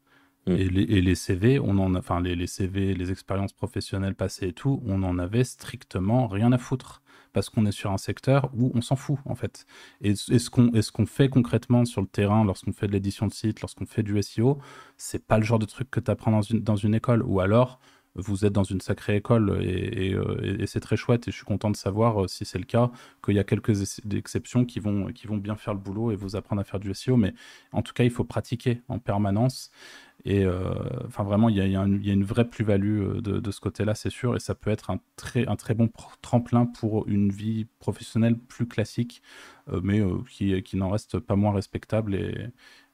Mm. 0.47 0.51
Et, 0.53 1.01
les, 1.01 1.15
CV, 1.15 1.60
on 1.60 1.77
en 1.77 1.93
a, 1.93 1.99
enfin 1.99 2.21
les, 2.21 2.36
les, 2.36 2.47
CV, 2.47 2.93
les 2.93 3.12
expériences 3.12 3.53
professionnelles 3.53 4.15
passées 4.15 4.47
et 4.47 4.53
tout, 4.53 4.81
on 4.86 5.03
en 5.03 5.19
avait 5.19 5.43
strictement 5.43 6.27
rien 6.27 6.51
à 6.51 6.57
foutre 6.57 7.01
parce 7.33 7.49
qu'on 7.49 7.65
est 7.65 7.71
sur 7.71 7.91
un 7.91 7.97
secteur 7.97 8.49
où 8.57 8.71
on 8.73 8.81
s'en 8.81 8.95
fout 8.95 9.19
en 9.25 9.36
fait. 9.36 9.65
Et, 10.01 10.12
et 10.12 10.39
ce 10.39 10.49
qu'on 10.91 11.05
fait 11.05 11.29
concrètement 11.29 11.86
sur 11.86 12.01
le 12.01 12.07
terrain 12.07 12.43
lorsqu'on 12.45 12.71
fait 12.71 12.88
de 12.88 12.93
l'édition 12.93 13.27
de 13.27 13.33
site, 13.33 13.62
lorsqu'on 13.62 13.86
fait 13.86 14.03
du 14.03 14.19
SEO, 14.23 14.57
c'est 14.95 15.27
pas 15.27 15.38
le 15.38 15.43
genre 15.43 15.60
de 15.60 15.65
truc 15.65 15.91
que 15.91 15.99
tu 15.99 16.10
apprends 16.10 16.31
dans 16.31 16.41
une, 16.41 16.62
dans 16.62 16.77
une 16.77 16.95
école. 16.95 17.21
Ou 17.23 17.39
alors, 17.39 17.79
vous 18.17 18.45
êtes 18.45 18.53
dans 18.53 18.63
une 18.63 18.82
sacrée 18.82 19.17
école 19.17 19.49
euh, 19.49 20.60
et, 20.60 20.67
c'est 20.67 20.80
très 20.80 20.97
chouette 20.97 21.27
et 21.27 21.32
je 21.32 21.36
suis 21.36 21.45
content 21.45 21.69
de 21.69 21.75
savoir 21.75 22.23
euh, 22.23 22.27
si 22.27 22.45
c'est 22.45 22.58
le 22.58 22.65
cas 22.65 22.91
qu'il 23.23 23.36
y 23.36 23.39
a 23.39 23.43
quelques 23.43 23.99
exceptions 24.12 24.65
qui 24.65 24.80
vont, 24.80 25.08
qui 25.08 25.27
vont 25.27 25.38
bien 25.38 25.56
faire 25.56 25.73
le 25.73 25.80
boulot 25.80 26.12
et 26.12 26.15
vous 26.15 26.36
apprendre 26.36 26.62
à 26.62 26.63
faire 26.63 26.80
du 26.80 26.93
SEO 26.93 27.15
mais 27.15 27.34
en 27.71 27.82
tout 27.82 27.93
cas 27.93 28.03
il 28.03 28.12
faut 28.12 28.23
pratiquer 28.23 28.82
en 28.88 28.99
permanence 28.99 29.71
et 30.25 30.43
euh, 30.43 30.73
vraiment 31.10 31.47
il 31.47 31.56
y, 31.56 31.62
a, 31.62 31.84
une 31.84 32.23
vraie 32.23 32.49
plus-value 32.49 33.19
de, 33.19 33.51
ce 33.51 33.62
côté-là 33.62 33.93
c'est 33.93 34.10
sûr 34.10 34.36
et 34.36 34.39
ça 34.39 34.56
peut 34.56 34.71
être 34.71 34.89
un 34.89 34.99
très, 35.15 35.47
un 35.47 35.56
très 35.56 35.75
bon 35.75 35.89
tremplin 36.21 36.65
pour 36.65 37.08
une 37.08 37.30
vie 37.30 37.65
professionnelle 37.80 38.38
plus 38.38 38.67
classique 38.67 39.21
mais 39.84 40.01
qui, 40.30 40.62
qui 40.63 40.75
n'en 40.75 40.89
reste 40.89 41.19
pas 41.19 41.36
moins 41.36 41.53
respectable 41.53 42.15
et, 42.15 42.49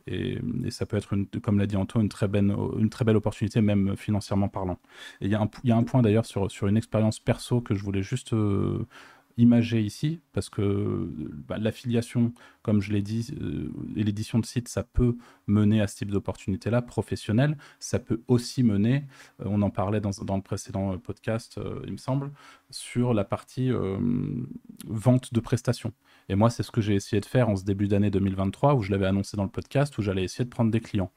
et, 0.07 0.39
ça 0.69 0.85
peut 0.85 0.97
être, 0.97 1.13
une, 1.13 1.27
comme 1.27 1.59
l'a 1.59 1.65
dit 1.65 1.75
Anto, 1.77 2.01
une 2.01 2.09
très, 2.09 2.27
belle, 2.27 2.53
une 2.77 2.89
très 2.89 3.05
belle 3.05 3.15
opportunité, 3.15 3.61
même 3.61 3.95
financièrement 3.95 4.49
parlant. 4.49 4.79
Et 5.21 5.27
il 5.27 5.31
y, 5.31 5.67
y, 5.67 5.71
a 5.71 5.77
un 5.77 5.83
point 5.83 6.01
d'ailleurs 6.01 6.25
sur, 6.25 6.51
sur 6.51 6.67
une 6.67 6.77
expérience 6.77 7.19
perso 7.19 7.61
que 7.61 7.75
je 7.75 7.83
voulais 7.83 8.03
juste 8.03 8.33
euh, 8.33 8.85
imager 9.37 9.81
ici, 9.81 10.21
parce 10.33 10.49
que 10.49 11.09
bah, 11.47 11.57
l'affiliation, 11.57 12.33
comme 12.63 12.82
je 12.82 12.93
l'ai 12.93 13.02
dit, 13.02 13.28
euh, 13.39 13.69
l'édition 13.93 14.39
de 14.39 14.45
site, 14.45 14.69
ça 14.69 14.84
peut 14.84 15.17
mener 15.47 15.82
à 15.82 15.88
ce 15.88 15.97
type 15.97 16.10
d'opportunité-là, 16.10 16.82
professionnelle. 16.82 17.58
Ça 17.80 17.99
peut 17.99 18.21
aussi 18.28 18.63
mener, 18.63 19.04
euh, 19.41 19.45
on 19.47 19.62
en 19.62 19.69
parlait 19.69 19.99
dans, 19.99 20.10
le 20.10 20.41
précédent 20.41 20.97
podcast, 20.97 21.58
euh, 21.58 21.82
il 21.86 21.91
me 21.91 21.97
semble, 21.97 22.32
sur 22.69 23.13
la 23.13 23.26
partie 23.26 23.69
vente 24.88 25.34
de 25.34 25.39
prestations. 25.39 25.93
Et 26.30 26.36
moi, 26.36 26.49
c'est 26.49 26.63
ce 26.63 26.71
que 26.71 26.82
j'ai 26.82 26.95
essayé 26.95 27.19
de 27.19 27.26
faire 27.26 27.49
en 27.49 27.56
ce 27.56 27.65
début 27.65 27.88
d'année 27.88 28.10
2023, 28.10 28.76
où 28.76 28.82
je 28.82 28.91
l'avais 28.91 29.06
annoncé 29.06 29.38
dans 29.38 29.43
le 29.43 29.49
podcast, 29.49 29.95
où 29.97 30.02
j'allais 30.02 30.23
essayer 30.23 30.45
de 30.45 30.49
prendre 30.49 30.71
des 30.71 30.80
clients 30.80 31.12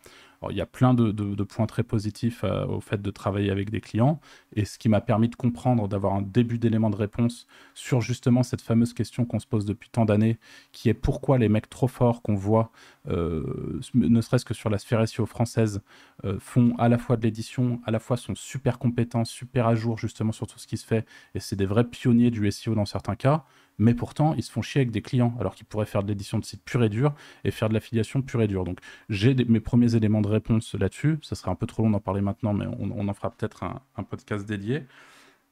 il 0.51 0.57
y 0.57 0.61
a 0.61 0.67
plein 0.67 0.95
de, 0.95 1.45
points 1.45 1.67
très 1.67 1.83
positifs 1.83 2.45
au 2.45 2.81
fait 2.81 3.01
de 3.01 3.11
travailler 3.11 3.51
avec 3.51 3.71
des 3.71 3.81
clients 3.81 4.21
et 4.55 4.65
ce 4.65 4.79
qui 4.79 4.89
m'a 4.89 5.01
permis 5.01 5.29
de 5.29 5.37
comprendre, 5.37 5.89
d'avoir 5.89 6.15
un 6.15 6.23
début 6.23 6.59
d'élément 6.59 6.91
de 6.91 6.97
réponse 6.97 7.47
sur 7.75 8.01
justement 8.01 8.43
cette 8.43 8.61
fameuse 8.61 8.93
question 8.93 9.25
qu'on 9.25 9.39
se 9.39 9.47
pose 9.47 9.65
depuis 9.65 9.89
tant 9.91 10.05
d'années, 10.05 10.39
qui 10.73 10.89
est 10.89 10.95
pourquoi 10.95 11.36
les 11.39 11.49
mecs 11.49 11.69
trop 11.69 11.89
forts 11.89 12.23
qu'on 12.23 12.35
voit, 12.35 12.71
euh, 13.09 13.81
ne 13.95 14.21
serait-ce 14.21 14.45
que 14.45 14.55
sur 14.55 14.71
la 14.71 14.79
sphère 14.79 15.07
SEO 15.07 15.27
française, 15.27 15.83
euh, 16.25 16.39
font 16.39 16.75
à 16.79 16.89
la 16.89 16.99
fois 16.99 17.17
de 17.17 17.23
l'édition, 17.23 17.81
à 17.85 17.91
la 17.91 17.99
fois 17.99 18.17
sont 18.17 18.35
super 18.35 18.79
compétents, 18.79 19.25
super 19.25 19.67
à 19.67 19.75
jour 19.75 19.99
justement 19.99 20.33
sur 20.33 20.47
tout 20.47 20.59
ce 20.59 20.67
qui 20.67 20.77
se 20.77 20.87
fait 20.87 21.07
et 21.35 21.41
c'est 21.41 21.57
des 21.57 21.67
vrais 21.67 21.85
pionniers 21.85 22.31
du 22.31 22.51
SEO 22.51 22.75
dans 22.75 22.87
certains 22.87 23.17
cas 23.17 23.45
mais 23.79 23.95
pourtant 23.95 24.35
ils 24.35 24.43
se 24.43 24.51
font 24.51 24.63
chier 24.63 24.81
avec 24.81 24.91
des 24.91 25.03
clients 25.03 25.35
alors 25.39 25.55
qu'ils 25.55 25.67
pourraient 25.67 25.87
faire 25.87 26.03
de 26.03 26.09
l'édition 26.09 26.39
de 26.39 26.45
site 26.45 26.63
pure 26.65 26.83
et 26.85 26.89
dure 26.89 27.15
et 27.45 27.51
faire 27.51 27.69
de 27.69 27.75
l'affiliation 27.75 28.23
pure 28.23 28.43
et 28.43 28.49
dure. 28.49 28.65
Donc 28.65 28.81
j'ai 29.09 29.35
mes 29.35 29.61
premiers 29.61 29.95
éléments 29.95 30.21
de 30.21 30.29
réponse 30.29 30.75
là-dessus. 30.75 31.19
Ça 31.23 31.35
serait 31.35 31.51
un 31.51 31.55
peu 31.55 31.67
trop 31.67 31.83
long 31.83 31.91
d'en 31.91 32.01
parler 32.01 32.21
maintenant, 32.21 32.53
mais 32.53 32.67
on, 32.67 33.09
en 33.09 33.15
fera 33.15 33.31
peut-être 33.31 33.65
un, 33.65 34.03
podcast 34.03 34.47
dédié. 34.47 34.85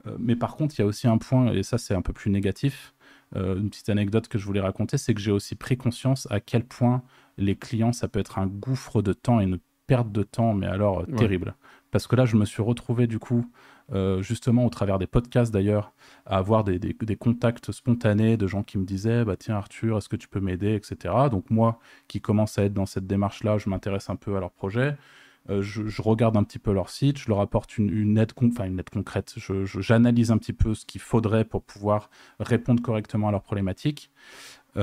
Euh, 0.06 0.16
mais 0.18 0.36
par 0.36 0.56
contre, 0.56 0.74
il 0.78 0.82
y 0.82 0.84
a 0.84 0.86
aussi 0.86 1.08
un 1.08 1.18
point, 1.18 1.52
et 1.52 1.62
ça 1.62 1.78
c'est 1.78 1.94
un 1.94 2.02
peu 2.02 2.12
plus 2.12 2.30
négatif, 2.30 2.93
euh, 3.36 3.56
une 3.56 3.70
petite 3.70 3.88
anecdote 3.88 4.28
que 4.28 4.38
je 4.38 4.46
voulais 4.46 4.60
raconter, 4.60 4.98
c'est 4.98 5.14
que 5.14 5.20
j'ai 5.20 5.32
aussi 5.32 5.54
pris 5.54 5.76
conscience 5.76 6.28
à 6.30 6.40
quel 6.40 6.64
point 6.64 7.02
les 7.36 7.56
clients, 7.56 7.92
ça 7.92 8.08
peut 8.08 8.20
être 8.20 8.38
un 8.38 8.46
gouffre 8.46 9.02
de 9.02 9.12
temps 9.12 9.40
et 9.40 9.44
une 9.44 9.58
perte 9.86 10.12
de 10.12 10.22
temps, 10.22 10.54
mais 10.54 10.66
alors 10.66 11.00
euh, 11.00 11.16
terrible. 11.16 11.54
Parce 11.90 12.06
que 12.06 12.16
là, 12.16 12.24
je 12.24 12.36
me 12.36 12.44
suis 12.44 12.62
retrouvé 12.62 13.06
du 13.06 13.18
coup 13.18 13.46
euh, 13.92 14.22
justement 14.22 14.64
au 14.64 14.70
travers 14.70 14.98
des 14.98 15.06
podcasts 15.06 15.52
d'ailleurs, 15.52 15.92
à 16.24 16.38
avoir 16.38 16.64
des, 16.64 16.94
contacts 17.18 17.70
spontanés 17.70 18.36
de 18.36 18.46
gens 18.46 18.62
qui 18.62 18.78
me 18.78 18.84
disaient 18.84 19.24
bah 19.24 19.36
tiens 19.36 19.56
Arthur, 19.56 19.98
est-ce 19.98 20.08
que 20.08 20.16
tu 20.16 20.26
peux 20.26 20.40
m'aider, 20.40 20.74
etc. 20.74 21.14
Donc 21.30 21.50
moi 21.50 21.78
qui 22.08 22.20
commence 22.20 22.58
à 22.58 22.64
être 22.64 22.72
dans 22.72 22.86
cette 22.86 23.06
démarche-là, 23.06 23.58
je 23.58 23.68
m'intéresse 23.68 24.08
un 24.08 24.16
peu 24.16 24.36
à 24.36 24.40
leur 24.40 24.52
projet. 24.52 24.96
Euh, 25.50 25.60
je, 25.62 26.02
regarde 26.02 26.36
un 26.36 26.44
petit 26.44 26.58
peu 26.58 26.72
leur 26.72 26.88
site, 26.88 27.18
je 27.18 27.28
leur 27.28 27.40
apporte 27.40 27.76
une, 27.76 28.16
aide, 28.16 28.32
enfin 28.42 28.64
une 28.64 28.78
aide 28.78 28.88
concrète. 28.88 29.34
J'analyse 29.64 30.30
un 30.30 30.38
petit 30.38 30.54
peu 30.54 30.74
ce 30.74 30.86
qu'il 30.86 31.00
faudrait 31.00 31.44
pour 31.44 31.62
pouvoir 31.62 32.08
répondre 32.40 32.82
correctement 32.82 33.28
à 33.28 33.30
leurs 33.30 33.42
problématiques. 33.42 34.10
et 34.76 34.80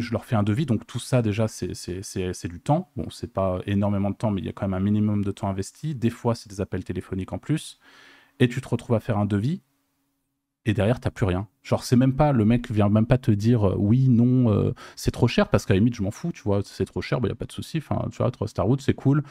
je 0.00 0.12
leur 0.12 0.24
fais 0.24 0.36
un 0.36 0.42
devis. 0.42 0.66
Donc 0.66 0.86
tout 0.86 0.98
ça 0.98 1.20
déjà, 1.20 1.46
c'est 1.48 2.48
du 2.48 2.60
temps. 2.60 2.90
Bon, 2.96 3.10
c'est 3.10 3.32
pas 3.32 3.60
énormément 3.66 4.10
de 4.10 4.16
temps, 4.16 4.30
mais 4.30 4.40
il 4.40 4.46
y 4.46 4.48
a 4.48 4.52
quand 4.52 4.66
même 4.66 4.74
un 4.74 4.84
minimum 4.84 5.24
de 5.24 5.30
temps 5.30 5.48
investi. 5.48 5.94
Des 5.94 6.10
fois, 6.10 6.34
c'est 6.34 6.48
des 6.48 6.60
appels 6.60 6.84
téléphoniques 6.84 7.32
en 7.32 7.38
plus. 7.38 7.78
Et 8.40 8.48
tu 8.48 8.60
te 8.60 8.68
retrouves 8.68 8.96
à 8.96 9.00
faire 9.00 9.18
un 9.18 9.26
devis 9.26 9.62
et 10.66 10.74
derrière 10.74 11.00
t'as 11.00 11.10
plus 11.10 11.26
rien. 11.26 11.46
Genre 11.62 11.84
c'est 11.84 11.96
même 11.96 12.14
pas 12.14 12.32
le 12.32 12.44
mec 12.44 12.70
vient 12.70 12.88
même 12.88 13.06
pas 13.06 13.18
te 13.18 13.30
dire 13.30 13.68
euh, 13.68 13.74
oui 13.78 14.08
non 14.08 14.50
euh, 14.50 14.72
c'est 14.96 15.10
trop 15.10 15.28
cher 15.28 15.48
parce 15.48 15.66
qu'à 15.66 15.74
la 15.74 15.78
limite 15.78 15.94
je 15.94 16.02
m'en 16.02 16.10
fous 16.10 16.32
tu 16.32 16.42
vois 16.42 16.60
c'est 16.64 16.84
trop 16.84 17.02
cher 17.02 17.20
bah, 17.20 17.28
y 17.28 17.32
a 17.32 17.34
pas 17.34 17.44
de 17.46 17.52
souci 17.52 17.78
enfin 17.78 18.06
tu 18.10 18.18
vois 18.18 18.30
Starwood 18.46 18.80
c'est 18.80 18.94
cool. 18.94 19.22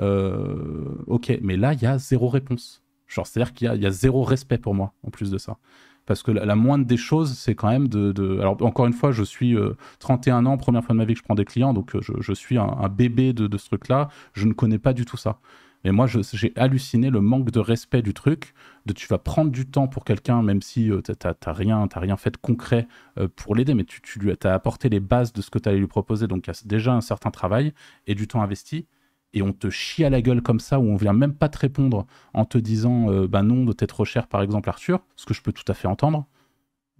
Euh, 0.00 0.94
ok 1.06 1.38
mais 1.42 1.56
là 1.56 1.72
il 1.72 1.82
y 1.82 1.86
a 1.86 1.98
zéro 1.98 2.28
réponse. 2.28 2.82
Genre 3.06 3.26
c'est 3.26 3.40
à 3.40 3.44
dire 3.44 3.54
qu'il 3.54 3.82
y, 3.82 3.86
a 3.86 3.90
zéro 3.90 4.22
respect 4.22 4.58
pour 4.58 4.74
moi 4.74 4.94
en 5.02 5.10
plus 5.10 5.30
de 5.30 5.38
ça. 5.38 5.58
Parce 6.06 6.22
que 6.22 6.32
la, 6.32 6.56
moindre 6.56 6.84
des 6.84 6.96
choses 6.96 7.38
c'est 7.38 7.54
quand 7.54 7.68
même 7.68 7.88
de, 7.88 8.40
alors 8.40 8.60
encore 8.62 8.86
une 8.86 8.92
fois 8.92 9.12
je 9.12 9.22
suis 9.22 9.56
31 10.00 10.46
ans 10.46 10.56
première 10.56 10.82
fois 10.82 10.94
de 10.94 10.98
ma 10.98 11.04
vie 11.04 11.14
que 11.14 11.20
je 11.20 11.24
prends 11.24 11.34
des 11.34 11.44
clients 11.44 11.72
donc 11.74 11.92
je, 12.00 12.32
suis 12.32 12.58
un, 12.58 12.88
bébé 12.88 13.32
de, 13.32 13.46
de 13.46 13.58
ce 13.58 13.66
truc 13.68 13.88
là 13.88 14.08
je 14.32 14.46
ne 14.46 14.52
connais 14.52 14.78
pas 14.78 14.94
du 14.94 15.04
tout 15.04 15.16
ça 15.16 15.38
mais 15.84 15.90
moi, 15.90 16.06
j'ai 16.06 16.52
halluciné 16.56 17.10
le 17.10 17.20
manque 17.20 17.50
de 17.50 17.58
respect 17.58 18.02
du 18.02 18.14
truc, 18.14 18.54
de 18.86 18.92
tu 18.92 19.06
vas 19.08 19.18
prendre 19.18 19.50
du 19.50 19.66
temps 19.66 19.88
pour 19.88 20.04
quelqu'un, 20.04 20.42
même 20.42 20.62
si 20.62 20.90
euh, 20.90 21.00
tu 21.02 21.12
n'as 21.24 21.52
rien, 21.52 21.88
rien 21.94 22.16
fait 22.16 22.30
de 22.30 22.36
concret 22.36 22.86
euh, 23.18 23.28
pour 23.34 23.56
l'aider, 23.56 23.74
mais 23.74 23.84
tu, 23.84 24.18
lui 24.18 24.32
as 24.44 24.54
apporté 24.54 24.88
les 24.88 25.00
bases 25.00 25.32
de 25.32 25.42
ce 25.42 25.50
que 25.50 25.58
tu 25.58 25.68
allais 25.68 25.78
lui 25.78 25.88
proposer, 25.88 26.28
donc 26.28 26.46
il 26.46 26.50
y 26.50 26.52
a 26.52 26.62
déjà 26.64 26.92
un 26.92 27.00
certain 27.00 27.30
travail 27.30 27.72
et 28.06 28.14
du 28.14 28.28
temps 28.28 28.42
investi. 28.42 28.86
Et 29.34 29.40
on 29.40 29.52
te 29.52 29.70
chie 29.70 30.04
à 30.04 30.10
la 30.10 30.20
gueule 30.20 30.42
comme 30.42 30.60
ça, 30.60 30.78
où 30.78 30.84
on 30.84 30.96
vient 30.96 31.14
même 31.14 31.34
pas 31.34 31.48
te 31.48 31.58
répondre 31.58 32.06
en 32.34 32.44
te 32.44 32.58
disant 32.58 33.10
euh, 33.10 33.26
bah 33.26 33.42
non, 33.42 33.66
t'être 33.72 33.88
trop 33.88 34.04
cher, 34.04 34.28
par 34.28 34.42
exemple, 34.42 34.68
Arthur, 34.68 35.00
ce 35.16 35.26
que 35.26 35.34
je 35.34 35.42
peux 35.42 35.52
tout 35.52 35.64
à 35.68 35.74
fait 35.74 35.88
entendre. 35.88 36.26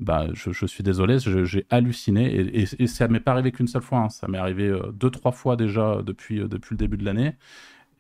Bah, 0.01 0.27
je, 0.33 0.67
suis 0.67 0.83
désolé, 0.83 1.19
j'ai 1.21 1.67
halluciné 1.71 2.35
et, 2.35 2.67
et, 2.83 2.87
ça 2.89 3.07
m'est 3.07 3.21
pas 3.21 3.33
arrivé 3.33 3.53
qu'une 3.53 3.69
seule 3.69 3.83
fois, 3.83 3.99
hein. 3.99 4.09
ça 4.09 4.27
m'est 4.27 4.39
arrivé 4.39 4.77
deux, 4.95 5.11
trois 5.11 5.31
fois 5.31 5.55
déjà 5.55 6.03
depuis, 6.03 6.41
depuis 6.41 6.73
le 6.73 6.79
début 6.79 6.97
de 6.97 7.05
l'année. 7.05 7.37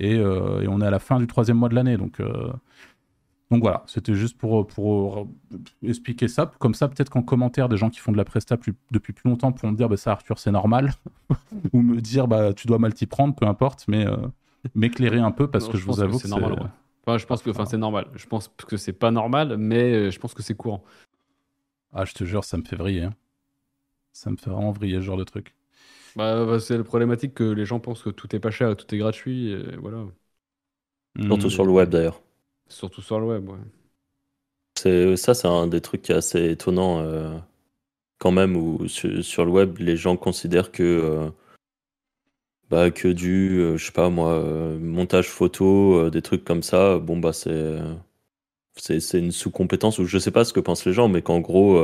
Euh, 0.02 0.60
et, 0.60 0.68
on 0.68 0.80
est 0.80 0.86
à 0.86 0.90
la 0.90 0.98
fin 0.98 1.18
du 1.18 1.26
troisième 1.26 1.58
mois 1.58 1.68
de 1.68 1.74
l'année. 1.74 1.96
Donc, 1.96 2.20
euh, 2.20 2.52
donc 3.50 3.62
voilà, 3.62 3.82
c'était 3.86 4.14
juste 4.14 4.38
pour, 4.38 4.66
pour 4.66 5.28
expliquer 5.82 6.28
ça. 6.28 6.50
Comme 6.58 6.74
ça, 6.74 6.88
peut-être 6.88 7.10
qu'en 7.10 7.22
commentaire, 7.22 7.68
des 7.68 7.76
gens 7.76 7.90
qui 7.90 8.00
font 8.00 8.12
de 8.12 8.16
la 8.16 8.24
presta 8.24 8.56
depuis 8.90 9.12
plus 9.12 9.28
longtemps 9.28 9.52
pourront 9.52 9.72
me 9.72 9.76
dire 9.76 9.88
bah, 9.88 9.96
ça, 9.96 10.12
Arthur, 10.12 10.38
c'est 10.38 10.52
normal. 10.52 10.92
Ou 11.72 11.82
me 11.82 12.00
dire 12.00 12.28
bah, 12.28 12.52
tu 12.54 12.66
dois 12.66 12.78
mal 12.78 12.94
t'y 12.94 13.06
prendre, 13.06 13.34
peu 13.34 13.46
importe, 13.46 13.84
mais 13.88 14.06
euh, 14.06 14.16
m'éclairer 14.74 15.18
un 15.18 15.32
peu 15.32 15.48
parce 15.48 15.68
que 15.68 15.76
je, 15.76 15.84
vous 15.84 16.00
avoue 16.00 16.16
que, 16.16 16.22
c'est 16.22 16.28
normal. 16.28 16.70
je 17.06 17.26
pense 17.26 17.42
que 17.42 17.50
enfin, 17.50 17.66
c'est 17.66 17.78
normal. 17.78 18.06
Je 18.14 18.26
pense 18.26 18.48
que 18.48 18.76
c'est 18.76 18.92
pas 18.92 19.10
normal, 19.10 19.56
mais 19.58 20.10
je 20.10 20.18
pense 20.18 20.34
que 20.34 20.42
c'est 20.42 20.54
courant. 20.54 20.82
Ah, 21.92 22.06
je 22.06 22.14
te 22.14 22.24
jure, 22.24 22.44
ça 22.44 22.56
me 22.56 22.62
fait 22.62 22.76
vriller. 22.76 23.02
Hein. 23.02 23.14
Ça 24.12 24.30
me 24.30 24.36
fait 24.36 24.50
vraiment 24.50 24.72
vriller 24.72 24.96
ce 24.96 25.02
genre 25.02 25.18
de 25.18 25.24
truc. 25.24 25.54
Bah, 26.16 26.44
bah, 26.44 26.60
c'est 26.60 26.76
la 26.76 26.84
problématique 26.84 27.34
que 27.34 27.44
les 27.44 27.64
gens 27.64 27.80
pensent 27.80 28.02
que 28.02 28.10
tout 28.10 28.34
est 28.34 28.40
pas 28.40 28.50
cher 28.50 28.70
et 28.70 28.76
tout 28.76 28.92
est 28.94 28.98
gratuit. 28.98 29.52
Et 29.52 29.76
voilà. 29.76 30.04
Surtout 31.20 31.50
sur 31.50 31.64
le 31.64 31.72
web 31.72 31.90
d'ailleurs. 31.90 32.20
Surtout 32.68 33.02
sur 33.02 33.20
le 33.20 33.26
web, 33.26 33.48
ouais. 33.48 33.58
C'est, 34.78 35.16
ça, 35.16 35.34
c'est 35.34 35.48
un 35.48 35.66
des 35.66 35.80
trucs 35.80 36.02
qui 36.02 36.12
est 36.12 36.16
assez 36.16 36.50
étonnant 36.50 37.00
euh, 37.00 37.38
quand 38.18 38.32
même, 38.32 38.56
où 38.56 38.88
sur, 38.88 39.44
le 39.44 39.50
web, 39.50 39.78
les 39.78 39.96
gens 39.96 40.16
considèrent 40.16 40.72
que, 40.72 40.82
euh, 40.82 41.30
bah, 42.70 42.90
que 42.90 43.08
du, 43.08 43.58
euh, 43.58 43.76
je 43.76 43.86
sais 43.86 43.92
pas 43.92 44.08
moi, 44.08 44.42
montage 44.80 45.28
photo, 45.28 46.10
des 46.10 46.22
trucs 46.22 46.44
comme 46.44 46.62
ça, 46.62 46.98
bon, 46.98 47.18
bah, 47.18 47.32
c'est, 47.32 47.78
c'est, 48.76 49.00
c'est 49.00 49.18
une 49.18 49.32
sous-compétence, 49.32 49.98
ou 49.98 50.06
je 50.06 50.18
sais 50.18 50.30
pas 50.30 50.44
ce 50.44 50.52
que 50.52 50.60
pensent 50.60 50.86
les 50.86 50.92
gens, 50.92 51.08
mais 51.08 51.22
qu'en 51.22 51.40
gros, 51.40 51.78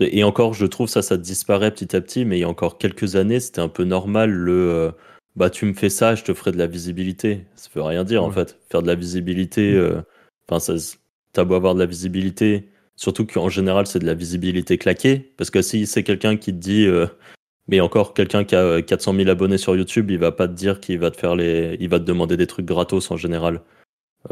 et 0.00 0.24
encore, 0.24 0.54
je 0.54 0.66
trouve 0.66 0.88
ça, 0.88 1.02
ça 1.02 1.16
disparaît 1.16 1.70
petit 1.70 1.94
à 1.94 2.00
petit, 2.00 2.24
mais 2.24 2.38
il 2.38 2.40
y 2.40 2.44
a 2.44 2.48
encore 2.48 2.78
quelques 2.78 3.16
années, 3.16 3.40
c'était 3.40 3.60
un 3.60 3.68
peu 3.68 3.84
normal 3.84 4.30
le 4.30 4.70
euh, 4.70 4.90
bah 5.36 5.50
tu 5.50 5.66
me 5.66 5.74
fais 5.74 5.90
ça, 5.90 6.14
je 6.14 6.24
te 6.24 6.32
ferai 6.34 6.52
de 6.52 6.58
la 6.58 6.66
visibilité. 6.66 7.46
Ça 7.56 7.68
veut 7.74 7.82
rien 7.82 8.04
dire 8.04 8.24
en 8.24 8.30
fait. 8.30 8.58
Faire 8.70 8.82
de 8.82 8.86
la 8.86 8.94
visibilité, 8.94 9.72
mm. 9.72 9.76
euh, 9.76 10.02
enfin 10.48 10.60
ça, 10.60 10.74
t'as 11.32 11.44
beau 11.44 11.54
avoir 11.54 11.74
de 11.74 11.80
la 11.80 11.86
visibilité, 11.86 12.70
surtout 12.96 13.26
qu'en 13.26 13.48
général 13.48 13.86
c'est 13.86 13.98
de 13.98 14.06
la 14.06 14.14
visibilité 14.14 14.78
claquée, 14.78 15.32
parce 15.36 15.50
que 15.50 15.62
si 15.62 15.86
c'est 15.86 16.02
quelqu'un 16.02 16.36
qui 16.36 16.52
te 16.52 16.58
dit, 16.58 16.86
euh, 16.86 17.06
mais 17.68 17.80
encore 17.80 18.14
quelqu'un 18.14 18.44
qui 18.44 18.56
a 18.56 18.82
400 18.82 19.14
000 19.14 19.28
abonnés 19.28 19.58
sur 19.58 19.76
YouTube, 19.76 20.10
il 20.10 20.18
va 20.18 20.32
pas 20.32 20.48
te 20.48 20.54
dire 20.54 20.80
qu'il 20.80 20.98
va 20.98 21.10
te 21.10 21.18
faire 21.18 21.36
les, 21.36 21.76
il 21.80 21.88
va 21.88 21.98
te 22.00 22.04
demander 22.04 22.36
des 22.36 22.46
trucs 22.46 22.66
gratos 22.66 23.10
en 23.10 23.16
général. 23.16 23.62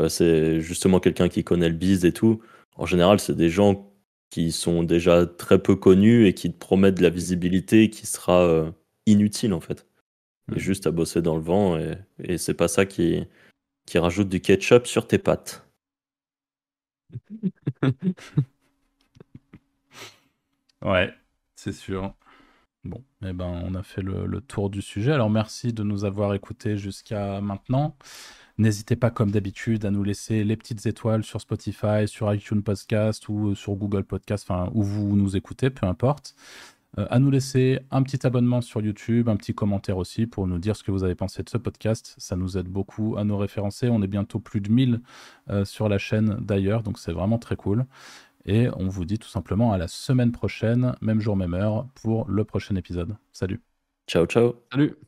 c'est 0.08 0.60
justement 0.60 1.00
quelqu'un 1.00 1.28
qui 1.28 1.44
connaît 1.44 1.68
le 1.68 1.74
biz 1.74 2.04
et 2.04 2.12
tout. 2.12 2.40
En 2.76 2.86
général, 2.86 3.20
c'est 3.20 3.36
des 3.36 3.50
gens 3.50 3.89
qui 4.30 4.52
sont 4.52 4.82
déjà 4.82 5.26
très 5.26 5.60
peu 5.60 5.76
connus 5.76 6.26
et 6.26 6.34
qui 6.34 6.52
te 6.52 6.58
promettent 6.58 6.96
de 6.96 7.02
la 7.02 7.10
visibilité 7.10 7.90
qui 7.90 8.06
sera 8.06 8.42
euh, 8.42 8.70
inutile 9.06 9.52
en 9.52 9.60
fait. 9.60 9.86
Et 10.52 10.56
mm. 10.56 10.58
juste 10.58 10.86
à 10.86 10.92
bosser 10.92 11.22
dans 11.22 11.36
le 11.36 11.42
vent 11.42 11.76
et, 11.78 11.98
et 12.22 12.38
c'est 12.38 12.54
pas 12.54 12.68
ça 12.68 12.86
qui, 12.86 13.26
qui 13.86 13.98
rajoute 13.98 14.28
du 14.28 14.40
ketchup 14.40 14.86
sur 14.86 15.06
tes 15.06 15.18
pâtes. 15.18 15.66
ouais, 20.82 21.12
c'est 21.56 21.72
sûr. 21.72 22.14
Bon, 22.84 23.04
eh 23.22 23.32
ben, 23.32 23.46
on 23.64 23.74
a 23.74 23.82
fait 23.82 24.00
le, 24.00 24.26
le, 24.26 24.40
tour 24.40 24.70
du 24.70 24.80
sujet. 24.80 25.12
Alors 25.12 25.28
merci 25.28 25.72
de 25.72 25.82
nous 25.82 26.04
avoir 26.04 26.32
écoutés 26.34 26.78
jusqu'à 26.78 27.40
maintenant. 27.40 27.96
N'hésitez 28.60 28.94
pas, 28.94 29.10
comme 29.10 29.30
d'habitude, 29.30 29.86
à 29.86 29.90
nous 29.90 30.02
laisser 30.02 30.44
les 30.44 30.54
petites 30.54 30.84
étoiles 30.84 31.24
sur 31.24 31.40
Spotify, 31.40 32.06
sur 32.06 32.30
iTunes 32.30 32.62
Podcast 32.62 33.26
ou 33.30 33.48
euh, 33.48 33.54
sur 33.54 33.74
Google 33.74 34.04
Podcast, 34.04 34.46
enfin, 34.46 34.70
où 34.74 34.82
vous 34.82 35.16
nous 35.16 35.34
écoutez, 35.34 35.70
peu 35.70 35.86
importe. 35.86 36.34
Euh, 36.98 37.06
à 37.08 37.18
nous 37.18 37.30
laisser 37.30 37.80
un 37.90 38.02
petit 38.02 38.26
abonnement 38.26 38.60
sur 38.60 38.82
YouTube, 38.82 39.30
un 39.30 39.36
petit 39.36 39.54
commentaire 39.54 39.96
aussi 39.96 40.26
pour 40.26 40.46
nous 40.46 40.58
dire 40.58 40.76
ce 40.76 40.82
que 40.82 40.90
vous 40.90 41.04
avez 41.04 41.14
pensé 41.14 41.42
de 41.42 41.48
ce 41.48 41.56
podcast. 41.56 42.14
Ça 42.18 42.36
nous 42.36 42.58
aide 42.58 42.68
beaucoup 42.68 43.16
à 43.16 43.24
nous 43.24 43.38
référencer. 43.38 43.88
On 43.88 44.02
est 44.02 44.06
bientôt 44.06 44.40
plus 44.40 44.60
de 44.60 44.70
1000 44.70 45.00
euh, 45.48 45.64
sur 45.64 45.88
la 45.88 45.96
chaîne 45.96 46.36
d'ailleurs, 46.42 46.82
donc 46.82 46.98
c'est 46.98 47.12
vraiment 47.12 47.38
très 47.38 47.56
cool. 47.56 47.86
Et 48.44 48.68
on 48.76 48.88
vous 48.88 49.06
dit 49.06 49.18
tout 49.18 49.28
simplement 49.28 49.72
à 49.72 49.78
la 49.78 49.88
semaine 49.88 50.32
prochaine, 50.32 50.94
même 51.00 51.20
jour, 51.20 51.34
même 51.34 51.54
heure, 51.54 51.86
pour 51.94 52.28
le 52.28 52.44
prochain 52.44 52.76
épisode. 52.76 53.16
Salut. 53.32 53.62
Ciao, 54.06 54.26
ciao. 54.26 54.56
Salut. 54.70 54.98